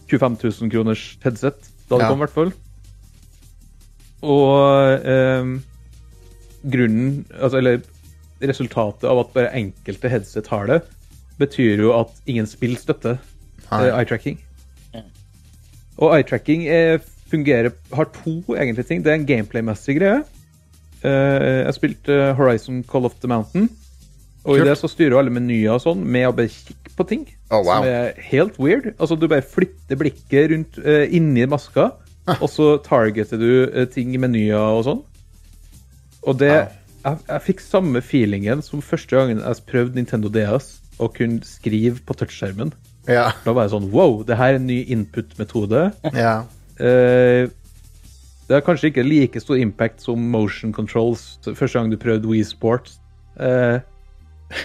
[0.10, 1.70] 25 000 kroners headset.
[1.90, 2.10] Da det Ja.
[2.10, 2.52] kom, i hvert fall.
[4.22, 5.60] Og eh,
[6.70, 7.82] grunnen Altså, eller
[8.42, 10.82] resultatet av at bare enkelte headset har det,
[11.40, 13.18] betyr jo at ingen spill støtter
[13.72, 14.38] eh, eye-tracking.
[16.00, 19.04] Og eye-tracking er- fungerer har to egentlig ting.
[19.06, 20.24] Det er en gameplay-messig greie.
[21.00, 23.70] Uh, jeg spilte eh, Horizon Call of the Mountain.
[24.44, 24.64] Og Kult.
[24.64, 27.24] i det så styrer du alle menyer og sånn med å bare kikke på ting.
[27.50, 27.80] Oh, wow.
[27.80, 28.92] Som er helt weird.
[28.98, 31.92] Altså Du bare flytter blikket rundt uh, inni maska,
[32.40, 35.02] og så targeter du uh, ting i menyer og sånn.
[36.28, 36.76] Og det ah.
[37.06, 42.02] jeg, jeg fikk samme feelingen som første gangen jeg prøvde Nintendo DS og kunne skrive
[42.04, 42.74] på touchskjermen.
[43.08, 43.30] Ja.
[43.46, 45.90] Da var jeg sånn Wow, det her er en ny input-metode.
[46.14, 46.40] ja.
[46.80, 47.50] Eh,
[48.50, 52.44] det har kanskje ikke like stor impact som motion controls første gang du prøvde Wii
[52.44, 52.98] Sports.
[53.40, 53.80] Eh,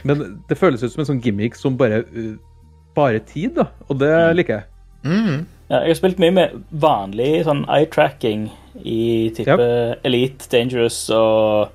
[0.09, 2.35] men det føles ut som en sånn gimmick som bare eh,
[2.95, 3.69] sparer tid, da.
[3.89, 4.71] Og det liker jeg.
[5.69, 8.47] Ja, jeg har spilt mye med vanlig sånn eye-tracking
[8.85, 9.69] i type
[10.05, 11.73] Elite, Dangerous og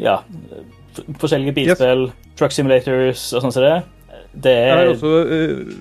[0.00, 0.18] ja,
[1.20, 3.76] forskjellige bilspill, truck simulators og sånn som det.
[4.36, 5.76] Det er, er også uh,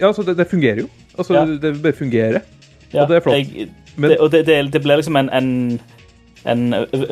[0.00, 0.88] Ja, altså, det, det fungerer jo.
[1.18, 1.44] Altså, Ja.
[1.46, 2.40] det, vil bare fungerer.
[2.94, 3.36] ja, og det er flott.
[3.36, 5.80] Jeg, Men- det, og det, det, det blir liksom en, en,
[6.46, 6.70] en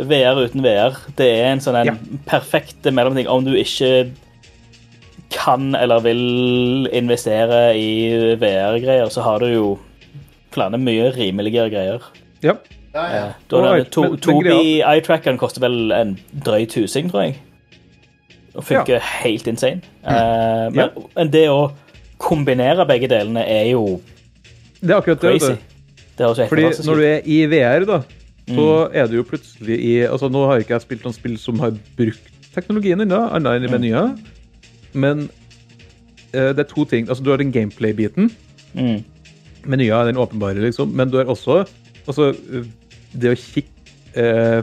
[0.08, 0.96] VR uten VR.
[1.18, 1.94] Det er en sånn en Ja.
[2.26, 3.28] perfekt mellomting.
[3.28, 4.10] Om du ikke
[5.30, 9.66] kan eller vil investere i VR-greier, så har du jo
[10.52, 12.00] flere mye rimeligere greier.
[12.42, 12.54] Ja.
[12.94, 17.10] ja, Da Og er eye- det to, men- men eye-trackeren koster vel en drøy tusing,
[17.10, 17.36] tror jeg.
[18.56, 19.80] Og funker helt insane.
[20.04, 20.88] Eh, men Ja.
[21.16, 21.70] men det å
[22.20, 24.00] kombinere begge delene er jo
[24.80, 25.34] Det er akkurat det.
[25.40, 25.56] crazy.
[26.16, 28.00] Det høres helt Fordi fantastisk når du er i VR, da,
[28.50, 31.60] så er du jo plutselig i Altså, nå har ikke jeg spilt noen spill som
[31.62, 34.08] har brukt teknologien ennå, annet enn i menyer.
[34.92, 35.28] Men
[36.34, 37.06] uh, det er to ting.
[37.08, 38.30] Altså, du har den gameplay-biten.
[38.74, 39.04] Mm.
[39.70, 40.90] Menyer er den åpenbare, liksom.
[40.98, 41.60] Men du har også
[42.08, 42.66] altså, eh,
[43.14, 43.70] det å kikke
[44.18, 44.62] uh,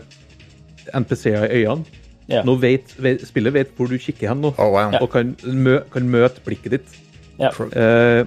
[1.00, 1.86] NPC-er i øynene.
[2.30, 2.44] yeah.
[2.46, 4.92] Nå vet, vet, spillet vet hvor du kikker hen nå, Oh, wow.
[5.02, 6.96] og kan, mø, kan møte blikket ditt.
[7.40, 7.50] Ja.
[7.50, 8.26] Eh,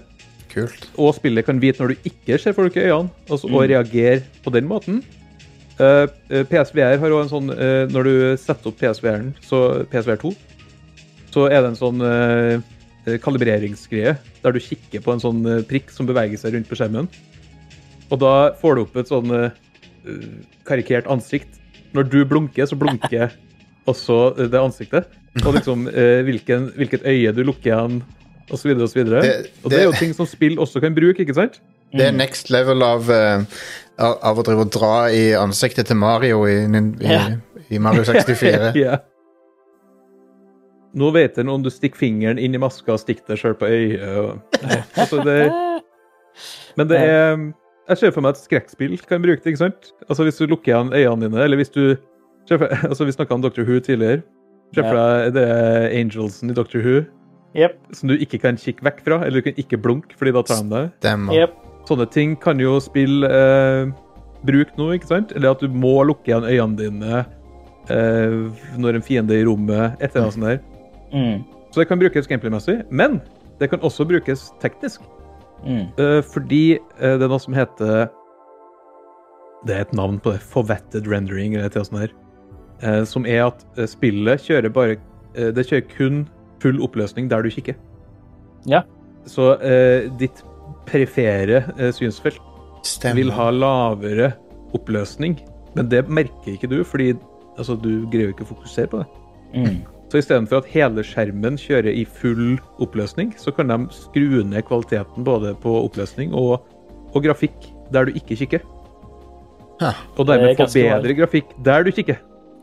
[0.51, 0.89] Kult.
[0.99, 3.55] og spillet kan vite når du ikke ser folk i øynene, altså, Mm.
[3.55, 5.03] og reagere på den måten.
[5.79, 10.17] Eh, eh, PSVR har òg en sånn eh, Når du setter opp PSVR-en, så PSVR
[10.21, 10.35] 2,
[11.31, 15.91] så er det en sånn eh, kalibreringsgreie der du kikker på en sånn eh, prikk
[15.91, 17.09] som beveger seg rundt på skjermen.
[18.11, 19.53] Og da får du opp et sånn
[20.67, 21.59] karikert ansikt.
[21.95, 23.31] Når du blunker, så blunker
[23.91, 25.07] også det ansiktet.
[25.47, 25.87] Og liksom
[26.27, 28.01] hvilken, hvilket øye du lukker igjen,
[28.53, 28.71] osv.
[28.77, 31.61] Og, Det- Og det er jo ting som spill også kan bruke, ikke sant?
[31.93, 33.43] Det er next level av, eh,
[33.99, 37.25] av, av å drive og dra i ansiktet til Mario i, i, Ja.
[37.71, 38.73] i Mario 64.
[38.85, 38.99] Ja.
[40.95, 43.69] Nå vet en om du stikker fingeren inn i maska og stikker deg sjøl på
[43.71, 44.03] øyet.
[44.19, 44.41] Og,
[45.01, 45.53] altså det,
[46.77, 47.53] men det er
[47.91, 49.53] Jeg ser for meg at skrekkspill kan bruke det.
[49.55, 49.93] ikke sant?
[50.09, 51.97] Altså Hvis du lukker igjen øynene dine, eller hvis du
[52.49, 53.63] for, altså Vi snakka om Dr.
[53.67, 54.23] Who tidligere.
[54.75, 56.79] Se for deg det er Angelsen i Dr.
[56.83, 57.01] Who
[57.57, 60.45] Jep, som du ikke kan kikke vekk fra, eller du kan ikke blunke fordi da
[60.47, 60.71] tar de
[61.03, 61.27] deg.
[61.35, 61.57] Yep.
[61.89, 63.91] Sånne ting kan jo spill eh,
[64.47, 65.35] bruke nå, ikke sant?
[65.35, 67.25] Eller at du må lukke igjen øynene dine
[67.91, 68.37] eh,
[68.79, 70.63] når en fiende er i rommet, et eller annet sånt der.
[71.11, 71.43] Mm.
[71.71, 73.19] Så det kan brukes gameplay-messig, men
[73.59, 75.03] det kan også brukes teknisk.
[75.67, 75.91] Mm.
[75.99, 78.09] Eh, fordi eh, det er noe som heter
[79.67, 80.41] Det er et navn på det.
[80.41, 82.15] Forvetted rendering, eller et eller annet sånt der.
[82.81, 84.95] Eh, som er at eh, spillet kjører bare
[85.35, 86.23] eh, Det kjører kun
[86.63, 87.79] full oppløsning der du kikker.
[88.69, 88.83] Ja.
[89.29, 90.43] Så eh, ditt
[90.89, 92.41] perifere eh, synsfelt
[92.87, 93.19] Stemmer.
[93.19, 94.33] vil ha lavere
[94.77, 95.39] oppløsning,
[95.77, 97.13] men det merker ikke du, fordi
[97.59, 99.09] altså, du greier ikke å fokusere på det.
[99.55, 99.81] Mm.
[100.11, 105.27] Så istedenfor at hele skjermen kjører i full oppløsning, så kan de skru ned kvaliteten
[105.27, 106.65] både på oppløsning og,
[107.15, 108.65] og grafikk der du ikke kikker.
[109.81, 109.95] Ja.
[110.17, 112.19] Og er dermed få bedre grafikk der du kikker.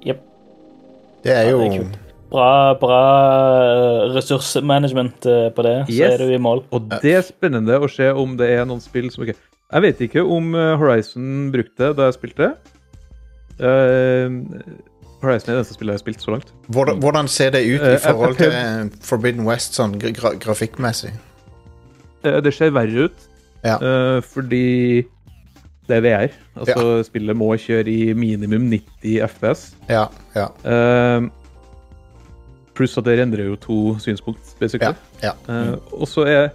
[0.06, 0.20] Jep.
[1.24, 2.07] Det er jo Ja, det er.
[2.28, 3.02] Bra, bra
[3.64, 6.16] eh, ressursmanagement eh, på det, så Yes.
[6.18, 6.64] er du i mål.
[6.76, 9.38] Og det er spennende å se om det er noen spill som ikke
[9.72, 12.50] Jeg vet ikke om eh, Horizon brukte det da jeg spilte.
[13.58, 14.44] Uh,
[15.24, 16.52] Horizon er det eneste spillet jeg har spilt så langt.
[16.70, 21.10] hvordan, hvordan ser det ut i forhold til Forbidden West sånn gra gra grafikkmessig?
[22.22, 23.26] Det ser verre ut,
[23.66, 23.78] Ja.
[23.82, 25.06] uh, fordi
[25.88, 26.32] det er VR.
[26.60, 29.72] Altså, spillet må kjøre i minimum 90 FPS.
[29.90, 30.06] Ja,
[30.36, 31.22] ja, Eh,
[32.78, 34.96] pluss at det rendrer jo to synspunkt, basically.
[35.24, 35.34] ja.
[35.48, 35.74] ja.
[35.74, 36.50] Uh, og så er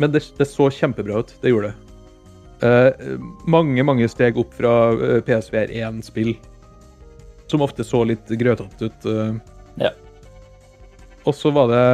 [0.00, 1.34] Men det, det så kjempebra ut.
[1.42, 1.76] Det gjorde det.
[2.62, 6.32] Uh, mange, mange steg opp fra eh, PSVR 1-spill,
[7.50, 9.06] som ofte så litt grøtete ut.
[9.06, 9.36] Uh,
[9.80, 9.88] Ja.
[11.24, 11.84] Og så var det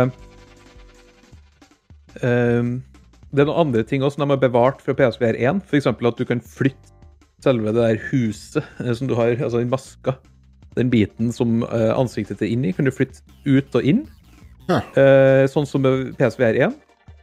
[2.18, 5.60] Det er noen andre ting også som de har bevart fra PSVR 1.
[5.68, 5.86] F.eks.
[5.86, 6.96] at du kan flytte
[7.44, 8.64] selve det der huset
[8.98, 10.16] som du har, altså den maska.
[10.76, 14.04] Den biten som eh, ansiktet er inni, kan du flytte ut og inn.
[14.68, 14.82] Huh.
[15.00, 16.76] Eh, sånn som med PSVR 1.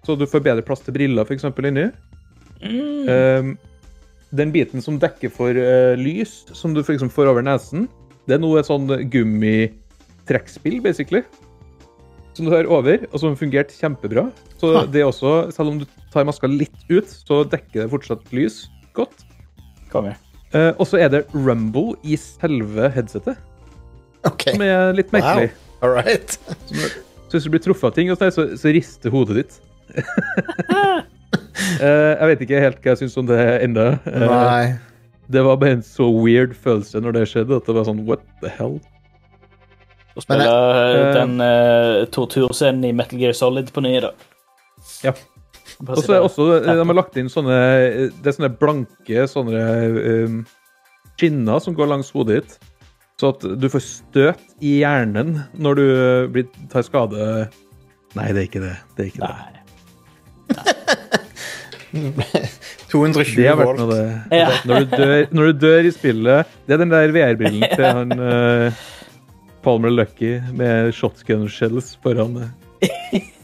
[0.06, 1.46] Så du får bedre plass til briller, f.eks.
[1.66, 1.88] inni.
[2.66, 3.54] Eh,
[4.36, 7.88] den biten som dekker for eh, lys, som du for eksempel får over nesen,
[8.26, 11.22] det er nå et sånn gummitrekkspill, basically.
[12.36, 14.28] Som du har over, og som fungerte kjempebra.
[14.60, 14.86] Så Ha.
[14.92, 18.66] det er også, selv om du tar maska litt ut, så dekker det fortsatt lys
[18.98, 19.24] godt.
[19.92, 20.16] Konge.
[20.56, 23.36] Eh, og så er det rumble i selve headsetet,
[24.24, 24.56] okay.
[24.56, 25.52] som er litt merkelig.
[25.84, 26.38] All right.
[27.28, 29.58] Så hvis du blir truffet av ting, og så, så rister hodet ditt.
[30.72, 31.04] uh,
[32.20, 33.90] jeg vet ikke helt hva jeg syns om det ennå.
[34.08, 34.76] Uh,
[35.28, 38.24] det var bare en så weird følelse når det skjedde, at det var sånn what
[38.44, 38.78] the hell?
[40.16, 44.14] Å spille eh, den uh, torturscenen i Metal Gear Solid på ny, da.
[45.04, 45.12] Ja.
[45.84, 47.58] Og så er også, De har lagt inn sånne
[48.16, 49.64] det er sånne blanke sånne
[50.24, 50.38] um,
[51.16, 52.56] skinner som går langs hodet ditt.
[53.20, 57.48] Så at du får støt i hjernen når du eh, blir, tar skade.
[58.16, 58.76] Nei, det er ikke det.
[58.98, 59.36] Det er ikke det.
[59.36, 59.56] Nei.
[62.92, 63.80] 220 Det har vært volt.
[63.80, 64.08] noe det.
[64.36, 64.50] Ja.
[64.68, 68.20] Når, du dør, når du dør i spillet Det er den der VR-brillen til han
[68.20, 68.84] uh,
[69.66, 72.38] Palmer Lucky med shotgun shells foran.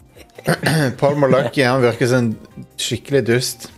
[0.45, 0.89] eh.
[0.99, 3.69] Paul Malaki han virker som en skikkelig dust.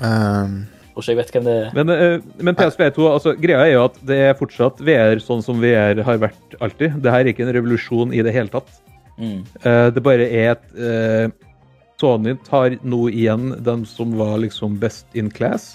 [0.00, 0.62] Um,
[1.00, 1.68] jeg vet hvem det er.
[1.76, 5.60] Men, eh, men PSV2, altså, greia er jo at det er fortsatt VR sånn som
[5.62, 6.98] VR har vært alltid.
[7.00, 8.68] Det her er ikke en revolusjon i det hele tatt.
[9.20, 9.40] Mm.
[9.62, 11.32] Eh, det bare er et uh,
[12.00, 15.74] Sony tar nå igjen dem som var liksom best in class,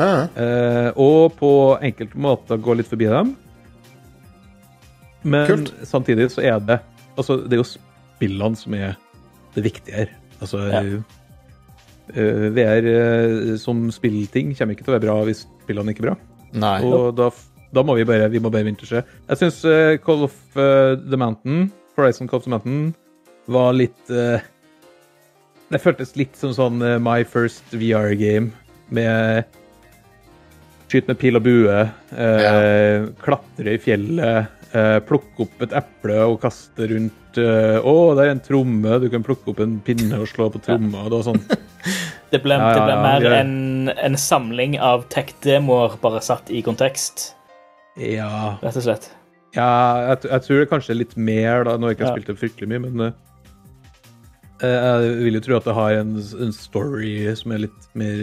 [0.00, 1.50] ah, Uh, og på
[1.84, 3.34] enkelte måter går litt forbi dem.
[5.22, 5.74] Men Kult.
[5.84, 6.78] samtidig så er det
[7.18, 7.66] Altså, det er jo
[8.20, 8.94] spillene som er
[9.56, 10.12] det viktige her.
[10.40, 10.82] Altså Ja.
[12.14, 16.10] eh, VR eh, som spillting kommer ikke til å være bra hvis spillene ikke er
[16.12, 16.16] bra.
[16.52, 16.78] nei.
[16.84, 17.30] Og da,
[17.72, 19.02] da må vi bare, vi må bare vente og se.
[19.30, 19.60] Jeg syns
[20.04, 22.94] Call of eh, the Mountain, Horizon Call of the Mountain,
[23.50, 24.40] var litt eh,
[25.70, 28.50] Det føltes litt som sånn eh, My First VR-game
[28.90, 29.44] med
[30.90, 31.74] Skyt med pil og bue,
[32.18, 32.54] ja.
[33.22, 34.59] klatre i fjellet, eh,
[35.06, 39.24] plukke opp et eple og kaste rundt eh, Å, det er en tromme, du kan
[39.26, 41.06] plukke opp en pinne og slå på tromma.
[41.06, 41.42] Og det sånn.
[42.30, 43.38] Det ble, det ble ja, mer ja.
[43.40, 47.32] en, en samling av tech-demoer bare satt i kontekst,
[47.98, 49.08] Ja, rett og slett.
[49.56, 49.66] Ja,
[50.12, 52.12] jeg, jeg tror det kanskje er litt mer, da, nå har jeg ikke Ja.
[52.14, 53.16] spilt det fryktelig mye, men eh,
[54.62, 56.12] jeg vil jo tro at det har en,
[56.46, 58.22] en story som er litt mer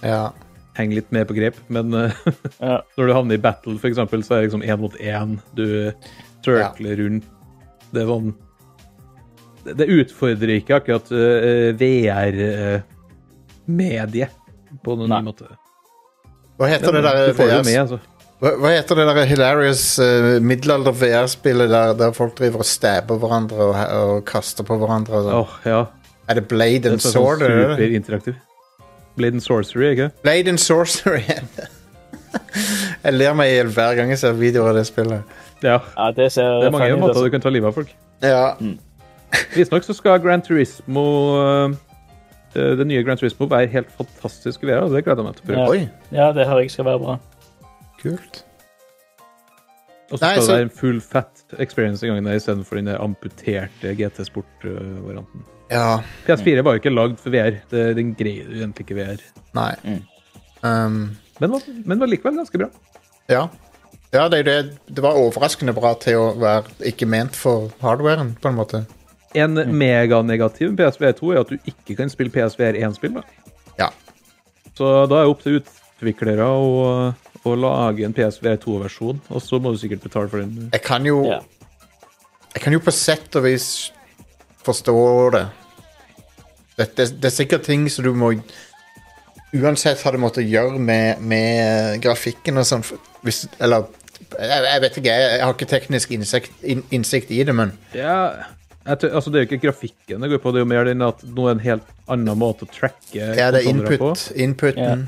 [0.00, 0.22] Ja.
[0.78, 1.56] Henger litt mer på grep.
[1.72, 2.12] Men eh,
[2.60, 2.80] Ja.
[2.96, 5.38] når du havner i battle, eksempel, så er det liksom én mot én.
[5.56, 5.66] Du
[6.44, 7.24] turkler rundt.
[7.92, 8.32] Det er sånn
[9.62, 14.30] Det, utfordrer ikke akkurat uh, VR-mediet
[14.82, 15.20] på noen Nei.
[15.20, 15.44] ny måte.
[16.58, 17.98] Hva heter det der du får det med, altså.
[18.42, 23.58] Hva, heter det der hilarious uh, middelalder VR-spillet der, der folk driver og stabber hverandre
[23.68, 25.14] og, og kaster på hverandre?
[25.20, 25.80] og oh, ja.
[26.26, 27.40] Er det Blade and sånn Sword?
[27.46, 28.34] er superinteraktiv.
[29.16, 31.22] Blade and Sorcery, ikke Blade and Sorcery.
[33.04, 35.22] jeg ler meg i hjel hver gang jeg ser videoer av det spillet.
[35.62, 35.78] Ja.
[35.96, 37.24] Ja, det ser Det er mange måter altså.
[37.24, 37.92] du kan ta livet av folk.
[38.22, 38.54] Ja.
[39.56, 41.02] Visstnok så skal Grand Turismo
[41.40, 41.74] øh,
[42.56, 45.44] øh, Det nye Grand Turismo være helt fantastisk i VR, det gleder jeg meg til
[45.44, 45.76] å prøve.
[45.78, 45.86] Ja.
[46.12, 47.18] Ja, det hører jeg skal være bra.
[48.02, 48.44] kult.
[50.12, 53.94] Og så skal det være en full fat experience en gang der istedenfor den amputerte
[53.96, 55.44] GT Sport-varianten.
[55.72, 56.02] Ja.
[56.26, 57.58] PS4 var jo ikke lagd for VR.
[57.72, 59.26] Det, den greier du egentlig ikke VR.
[59.56, 59.72] Nei.
[59.86, 60.00] Mm.
[60.62, 60.98] Um,
[61.40, 62.70] Men var, men var likevel ganske bra.
[63.32, 63.48] ja.
[64.12, 64.54] Ja, det, det,
[64.92, 68.82] det var overraskende bra til å være ikke ment for hardwaren, på en måte.
[69.32, 73.16] En meganegativ PSVR 2 er at du ikke kan spille PSVR 1-spill.
[73.80, 73.88] Ja.
[74.76, 76.68] Så da er det opp til utviklere å,
[77.48, 80.68] å lage en PSVR 2-versjon, og så må du sikkert betale for den.
[80.76, 81.40] Jeg kan jo yeah.
[82.52, 83.66] Jeg kan jo på sett og vis
[84.66, 84.96] forstå
[85.38, 85.46] det.
[86.82, 88.32] Det, det, det er sikkert ting som du må
[89.52, 92.84] Uansett hva du måtte gjøre med, med grafikken og sånn.
[93.22, 93.84] hvis- Eller
[94.38, 98.46] jeg, jeg vet ikke, jeg, har ikke teknisk innsikt, inn, innsikt i det, men Ja,
[98.86, 101.02] jeg altså Det er jo ikke grafikken det går på, det er jo mer den
[101.04, 105.04] at nå er en helt annen måte å tracke ja, det er input, inputen.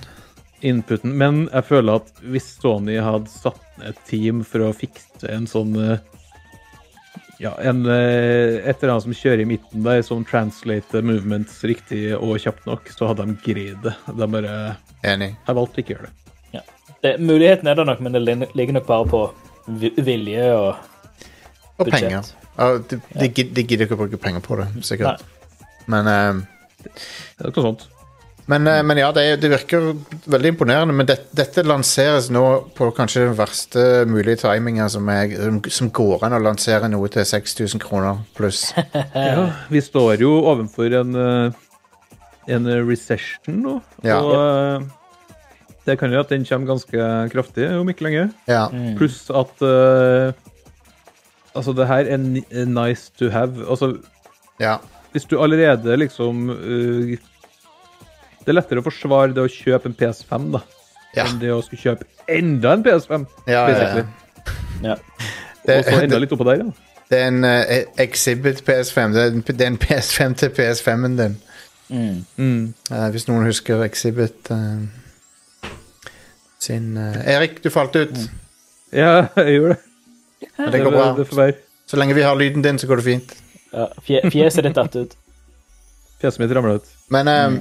[0.62, 1.16] inputen.
[1.16, 5.48] Men jeg føler at hvis Sony hadde satt ned et team for å fikse en
[5.50, 5.98] sånn eh,
[7.42, 12.06] ja, en, eh, et eller annet som kjører i midten der, som translater movements riktig
[12.16, 13.94] og kjapt nok, så hadde de greid det.
[14.06, 14.54] De bare
[15.06, 15.32] Enig.
[15.46, 16.64] har valgt ikke å gjøre det.
[17.02, 17.14] det.
[17.20, 18.22] Muligheten er der nok, men det
[18.54, 19.22] ligger nok bare på
[20.04, 20.74] vilje og
[21.78, 22.28] Og penger.
[22.54, 25.24] Ja, de, de, de gidder ikke å bruke penger på det, sikkert.
[25.90, 26.44] Men, um,
[26.84, 27.88] Det er noe sånt.
[28.46, 29.92] Men, eh, men ja, det, det virker
[30.30, 30.94] veldig imponerende.
[30.96, 32.44] Men det, dette lanseres nå
[32.76, 35.08] på kanskje den verste mulige timinga som,
[35.72, 38.66] som, går an å lansere noe til 6000 kroner pluss.
[39.14, 41.62] Ja, vi står jo overfor en, eh,
[42.54, 44.20] en recession nå, Ja.
[44.20, 44.90] og eh,
[45.84, 48.28] det kan jo at den kommer ganske kraftig om ikke lenge.
[48.48, 48.66] Ja.
[48.96, 50.32] Pluss at uh,
[51.54, 52.16] Altså, det her er
[52.66, 53.62] nice to have.
[53.70, 53.92] Altså,
[54.58, 54.76] ja.
[55.12, 57.18] hvis du allerede liksom eh,
[58.44, 60.60] Det er lettere å forsvare det å kjøpe en PS5 da,
[61.16, 61.24] Ja.
[61.28, 63.26] enn det å skulle kjøpe enda en PS5.
[63.48, 64.04] Ja, ja, ja.
[64.82, 64.96] ja.
[65.64, 66.98] Det, Og så enda litt oppå der, ja.
[67.10, 69.14] det er en uh, Exhibit PS5.
[69.14, 71.36] Det er, en, det er en PS5 til PS5-en din.
[71.94, 72.74] Mm.
[72.90, 74.84] Uh, hvis noen husker Exhibit uh,
[76.58, 78.14] sin Erik, du falt ut.
[78.94, 79.80] Ja, jeg gjorde det.
[80.58, 81.48] Men det går bra.
[81.88, 83.34] Så lenge vi har lyden din, så går det fint.
[83.72, 83.88] ja.
[84.06, 85.16] Fje- Fjeset ditt datt ut.
[86.22, 86.86] Fjeset mitt ramla ut.
[87.12, 87.56] Men eh,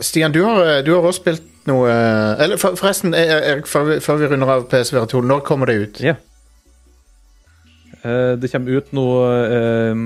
[0.00, 3.66] Stian, du har, eh, du har også spilt noe eh, Eller for, forresten, eh, Erik,
[3.70, 6.00] før vi, før vi runder av PSVR 2, når kommer det ut?
[6.02, 6.14] Ja.
[8.02, 9.06] Eh, det kommer ut nå
[9.46, 10.02] eh,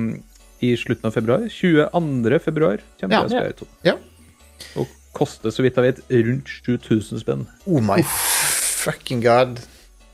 [0.67, 1.47] i slutten av februar.
[1.53, 2.39] 22.
[2.45, 3.25] februar kommer Ja.
[3.29, 3.69] PSVR 2.
[3.89, 3.97] Ja.
[4.81, 4.87] Og
[5.17, 7.47] koster, så vidt jeg vet, rundt 7000 spenn.
[7.67, 9.61] Oh my fucking god.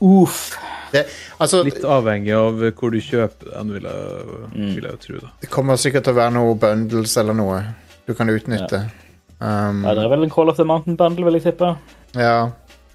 [0.03, 0.53] Uff.
[0.93, 1.07] Det,
[1.41, 4.41] altså, Litt avhengig av hvor du kjøper den, vil jeg,
[4.75, 5.15] vil jeg tro.
[5.23, 5.31] da.
[5.41, 7.63] det kommer sikkert til å være noe bundles eller noe
[8.05, 8.83] du kan utnytte.
[9.43, 11.73] Um, Ja, det er vel en Call of the Mountain Bundle, vil jeg tippe.
[12.15, 12.49] ja.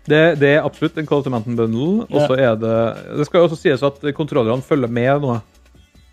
[0.08, 2.06] Det, det er absolutt en Call of the Mountain Bundle.
[2.08, 2.76] Og så er det
[3.18, 5.34] Det skal jo også sies at kontrollerne følger med nå.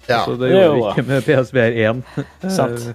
[0.09, 0.17] ja.
[0.25, 2.01] Så det er gjorde vi ikke med PSVR 1.
[2.57, 2.89] Sant.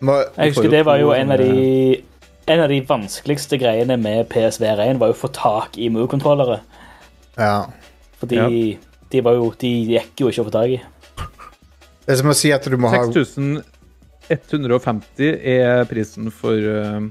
[0.00, 2.02] Jeg husker det var jo en av de
[2.48, 6.60] en av de vanskeligste greiene med PSVR1 var jo å få tak i Move-kontrollere.
[7.36, 7.64] ja.
[8.18, 8.76] Fordi Ja.
[9.12, 10.80] de, var jo, de gikk jo ikke å få tak i.
[12.06, 13.02] Det er som å si at du må ha
[14.28, 17.02] 6150 er prisen for uh,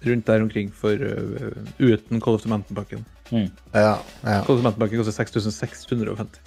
[0.00, 3.04] Rundt der omkring for uh, uten Call of the Mountain-pakken.
[3.30, 4.42] ja, ja.
[4.44, 6.40] Call of the Mountain-pakken koster 6650.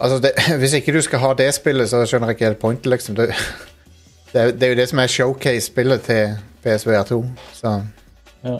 [0.00, 2.86] Altså, det, Hvis ikke du skal ha det spillet, så skjønner jeg ikke helt pointet,
[2.86, 3.16] liksom.
[3.16, 3.28] Det,
[4.32, 7.80] det, er, det er jo det som er showcase-spillet til PSVR 2, så
[8.44, 8.58] Ja.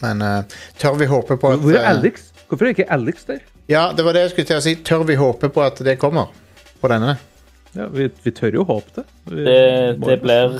[0.00, 0.44] Men uh,
[0.78, 2.28] tør vi håpe på at Hvor er Alex?
[2.48, 3.40] Hvorfor er ikke Alex der?
[3.68, 4.74] Ja, det var det jeg skulle til å si.
[4.84, 6.30] Tør vi håpe på at det kommer
[6.80, 7.16] på denne?
[7.78, 9.06] Ja, vi, vi tør jo håpe det.
[9.30, 9.58] Vi Det,
[10.02, 10.58] det blir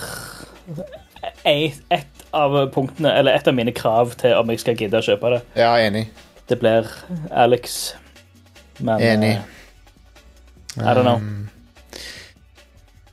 [1.49, 5.05] et, et av punktene, eller et av mine krav til om jeg skal gidde å
[5.05, 5.41] kjøpe det.
[5.59, 6.07] Ja, enig.
[6.49, 6.87] Det blir
[7.35, 7.97] Alex.
[8.79, 9.35] Men Enig.
[9.37, 11.19] eh, I don't know.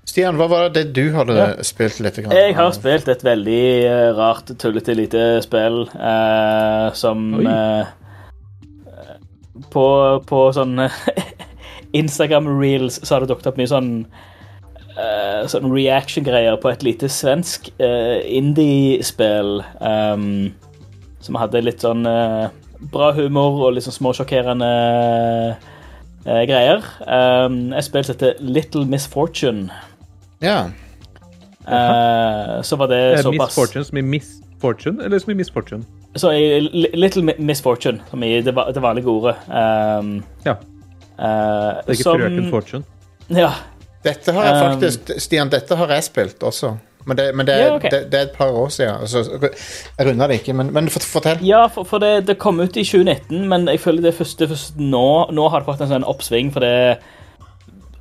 [0.05, 1.47] Stian, hva var det du hadde Ja.
[1.65, 2.15] spilt litt?
[2.21, 2.31] Grann?
[2.37, 7.85] Jeg har spilt et veldig uh, rart, tullete lite spill uh, som eh,
[9.73, 9.87] På,
[10.27, 10.77] på sånn
[11.95, 13.89] Instagram-reels så har det dukket opp mye sånn
[14.97, 20.29] uh, Sånn reaction-greier på et lite svensk uh, indie-spill um,
[21.25, 22.51] som hadde litt sånn uh,
[22.91, 24.69] bra humor og litt sånn småsjokkerende
[26.25, 26.85] eh, greier.
[27.07, 29.69] Um, et spill som heter Little Misfortune.
[30.43, 30.65] Ja.
[31.65, 35.37] Eh, så var det Er Miss såpass Fortune som i Miss Fortune, eller som i
[35.39, 35.85] Miss Fortune?
[36.15, 36.59] Så i
[36.93, 39.35] Little Misfortune, som i det, det vanlige ordet.
[39.49, 40.55] Um, Ja.
[41.19, 42.83] Eh, Det er ikke som- Frøken Fortune.
[43.29, 43.51] Ja.
[44.03, 46.77] Dette har jeg Um, faktisk Stian, dette har jeg spilt også.
[47.07, 47.89] Men det, men det, Ja, okay.
[47.89, 48.95] det, det er et par år siden.
[49.01, 49.23] Altså,
[49.99, 51.37] jeg runder det ikke, men, men fortell.
[51.45, 54.77] Ja, for, for det, det kom ut i 2019, men jeg føler det første, først,
[54.77, 56.97] nå, nå har det fått en sånn oppsving, for det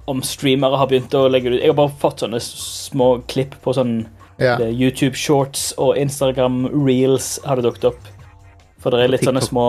[0.09, 1.63] om streamere har begynt å legge det ut.
[1.65, 4.07] Jeg har bare fått sånne små klipp på sånn
[4.41, 4.57] Ja.
[4.59, 8.09] er YouTube shorts og Instagram reels har det dukket opp.
[8.85, 9.63] For det er litt sånne små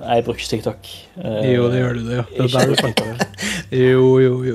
[0.00, 0.86] jeg bruker ikke TikTok.
[1.20, 2.24] Eh, Jo, det gjør du det, ja.
[2.32, 3.26] Det er der du fant det.
[3.76, 4.54] Jo, jo, jo.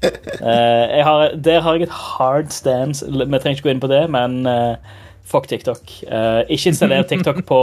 [0.00, 3.04] Eh, jeg har, der har jeg et hard stance.
[3.04, 4.94] Vi trenger ikke gå inn på det, men eh,
[5.28, 5.82] fuck TikTok.
[6.08, 7.60] Eh, ikke installer TikTok på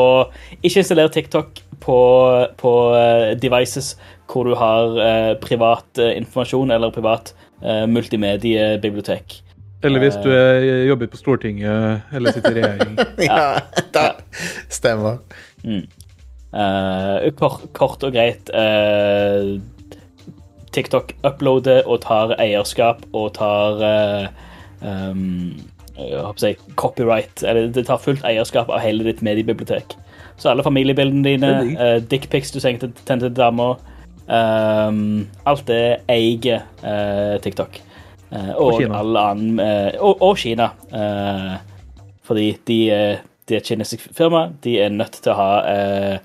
[0.61, 1.97] Ikke installer TikTok på,
[2.61, 3.95] på eh, devices
[4.29, 7.33] hvor du har eh, privat eh, informasjon eller privat
[7.89, 9.39] multimediebibliotek.
[9.83, 12.97] Eller hvis du er, jobber på Stortinget eller sitter i regjering.
[13.29, 13.59] Ja,
[13.93, 14.05] da
[14.73, 15.19] stemmer.
[15.65, 19.59] Eh, kort, kort og greit Uh,
[20.75, 24.25] TikTok uploader og tar eierskap og tar uh,
[24.83, 25.53] um,
[25.95, 27.43] jeg å si, copyright.
[27.47, 29.95] Eller det tar fullt eierskap av hele ditt mediebibliotek.
[30.35, 33.79] Så alle familiebildene dine, uh, dickpics du sendte til damer,
[34.25, 37.77] Um, alt det eier eh, TikTok.
[38.35, 38.99] Eh, og, Kina.
[38.99, 40.69] annen eh, og, og Kina.
[40.91, 41.55] Eh,
[42.27, 44.47] fordi de, er- de er et kinesisk firma.
[44.63, 46.17] De er nødt til å ha eh,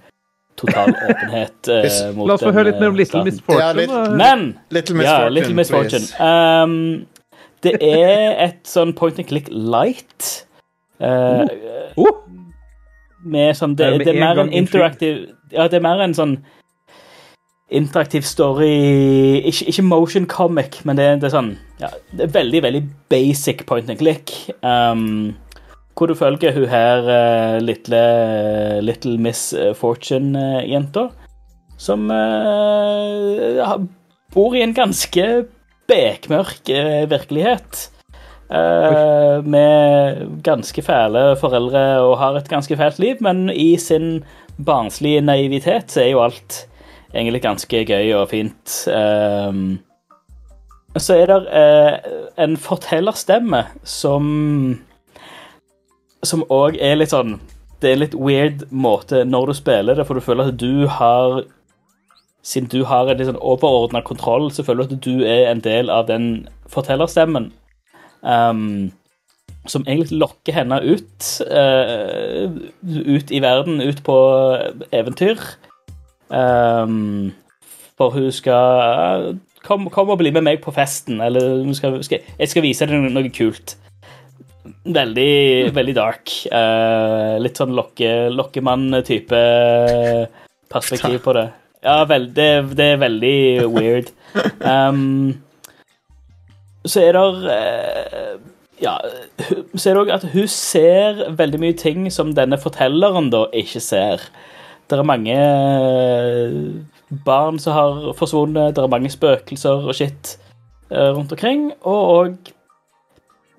[0.60, 3.24] total åpenhet eh, mot La oss få høre litt mer om eh, Little.
[3.28, 3.62] Miss Fortune.
[3.62, 6.06] Ja, litt- Men Little Miss ja, Fortune, Little Miss Fortune.
[6.18, 6.76] Um,
[7.64, 10.30] det er et sånn point and click light.
[11.00, 11.44] Uh,
[12.00, 12.20] Oh,
[13.24, 16.34] med sånn det, det er mer en interaktiv Ja, det er mer en sånn
[17.70, 18.70] interaktiv story
[19.46, 22.82] Ikke, ikke motion comic, men det, det er sånn ja, Det er veldig, veldig
[23.12, 24.34] basic point and click.
[24.62, 25.36] Um,
[25.96, 28.02] hvor du følger hun her uh, lille,
[28.80, 31.10] Little Miss Fortune-jenta,
[31.80, 33.74] som uh,
[34.32, 35.26] bor i en ganske
[35.90, 37.90] bekmørk uh, virkelighet.
[38.50, 44.24] Uh, med ganske fæle foreldre og har et ganske fælt liv, men i sin
[44.56, 46.64] barnslige naivitet så er jo alt
[47.14, 48.74] egentlig ganske gøy og fint.
[48.88, 49.78] Um,
[50.98, 54.80] så er det uh, en fortellerstemme som
[56.26, 57.36] Som òg er litt sånn
[57.80, 60.88] Det er en litt weird måte når du spiller det, for du føler at du
[60.90, 61.44] har
[62.42, 65.60] Siden du har en litt sånn overordna kontroll, så føler du at du er en
[65.60, 67.50] del av den fortellerstemmen.
[68.24, 68.92] Um,
[69.68, 72.48] som egentlig lokker henne ut Uh,
[72.80, 74.16] Ut i verden, ut på
[74.90, 75.36] eventyr.
[76.30, 77.32] Um,
[77.98, 82.48] for hun skal Kom, kom og bli med meg på festen, eller skal, skal, jeg
[82.48, 83.74] skal vise deg noe, noe kult.
[84.88, 86.32] Veldig, veldig dark.
[86.48, 89.42] Uh, litt sånn lokke, lokkemann-type
[90.72, 91.44] perspektiv på det.
[91.84, 93.36] Ja, vel, det, det er veldig
[93.72, 94.10] weird.
[94.64, 95.40] Um,
[96.84, 98.36] så er det eh,
[98.80, 98.94] Ja,
[99.76, 103.82] så er det òg at hun ser veldig mye ting som denne fortelleren da ikke
[103.84, 104.24] ser.
[104.90, 106.54] Det er mange eh,
[107.24, 110.34] barn som har forsvunnet, det er mange spøkelser og shit
[110.90, 112.50] eh, rundt omkring, og òg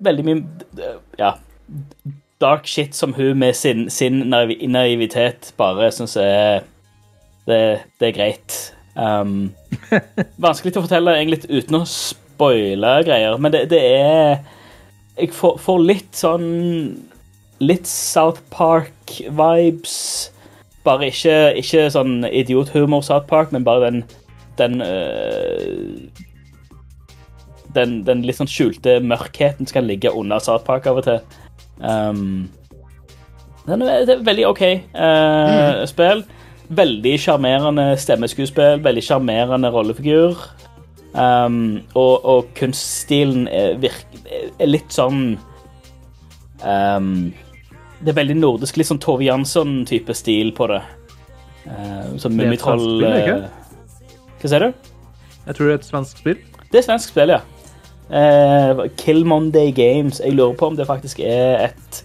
[0.02, 1.32] veldig mye ja,
[2.42, 6.66] dark shit som hun med sin, sin naiv naivitet bare syns er
[7.46, 8.58] det, det er greit.
[8.96, 9.52] Um,
[10.46, 14.42] vanskelig til å fortelle egentlig uten å spoile greier, men det, det er
[15.16, 16.46] Jeg får, får litt sånn
[17.62, 20.31] Litt South Park-vibes.
[20.84, 24.02] Bare ikke, ikke sånn idiothumor South Park, men bare den
[24.58, 26.08] den, øh,
[27.74, 31.22] den den litt sånn skjulte mørkheten som kan ligge under South Park av og til.
[31.80, 32.50] Um,
[33.66, 36.24] den er, det er veldig OK eh, spill.
[36.72, 40.38] Veldig sjarmerende stemmeskuespill, veldig sjarmerende rollefigur.
[41.12, 45.34] Um, og, og kunststilen er, virk, er litt sånn
[46.64, 47.10] um,
[48.02, 50.80] Det er veldig nordisk, litt sånn Tove Jansson-type stil på det.
[51.62, 53.44] Uh, sånn et Mummitroll eh,
[54.40, 54.88] Hva sier du?
[55.44, 56.40] jeg tror det er et svensk spill.
[56.72, 57.42] Det er svensk spill, ja.
[58.10, 60.18] Uh, Kill Monday Games.
[60.18, 62.02] Jeg lurer på om det faktisk er et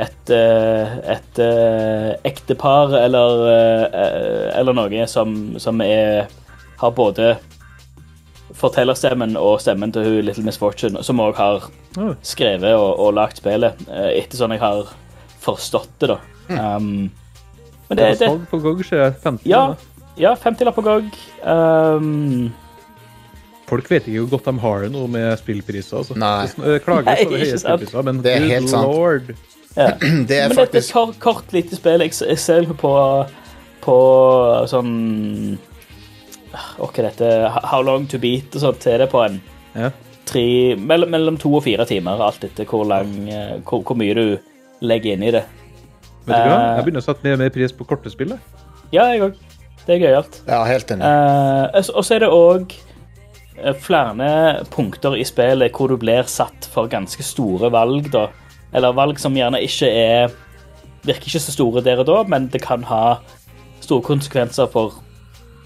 [0.00, 3.42] et, et eh, ektepar eller,
[4.56, 6.30] eller noe som, som er,
[6.80, 7.34] har både
[8.56, 11.68] fortellerstemmen og stemmen til hun Little Miss Fortune, som òg har
[12.24, 13.84] skrevet og, og lagd spillet,
[14.16, 14.94] etter sånn jeg har
[15.42, 16.18] forstått det, da.
[16.76, 17.10] Um,
[17.88, 19.62] men Det det, er på GOG, er det 50 ja,
[20.20, 21.08] ja 50-lapp på GOG.
[21.44, 22.52] Um,
[23.68, 26.02] Folk vet ikke hvor godt de har det nå med spillpriser.
[26.02, 26.16] Altså.
[26.20, 26.46] Nei.
[26.56, 28.88] Det klages Nei, på det høye spillpriser, men Det er good helt sant.
[28.90, 29.34] lord.
[30.28, 32.02] Det er Men dette er et kort, kort lite spill.
[32.04, 32.92] Jeg, jeg ser på,
[33.80, 33.98] på
[34.68, 34.90] sånn
[36.52, 37.28] hva det dette
[37.70, 39.40] How long to beat og sånt til det på en
[39.72, 39.88] Ja.
[40.28, 44.14] tre, mellom, mellom to og fire timer, alt etter hvor, lang, eh, hvor, hvor mye
[44.18, 44.26] du
[44.82, 45.42] legger inn i det.
[46.26, 46.58] Vet du hva?
[46.58, 46.76] Eh.
[46.76, 48.36] Jeg begynner å sette mer og mer pris på korte spill.
[48.92, 49.40] Ja, jeg òg.
[49.82, 50.40] Det er gøyalt.
[50.46, 51.06] Ja, helt enig.
[51.06, 52.76] Eh, og så er det òg
[53.82, 54.28] flere
[54.72, 58.28] punkter i spillet hvor du blir satt for ganske store valg, da.
[58.72, 60.32] Eller valg som gjerne ikke er
[61.02, 63.16] Virker ikke så store der og da, men det kan ha
[63.82, 65.00] store konsekvenser for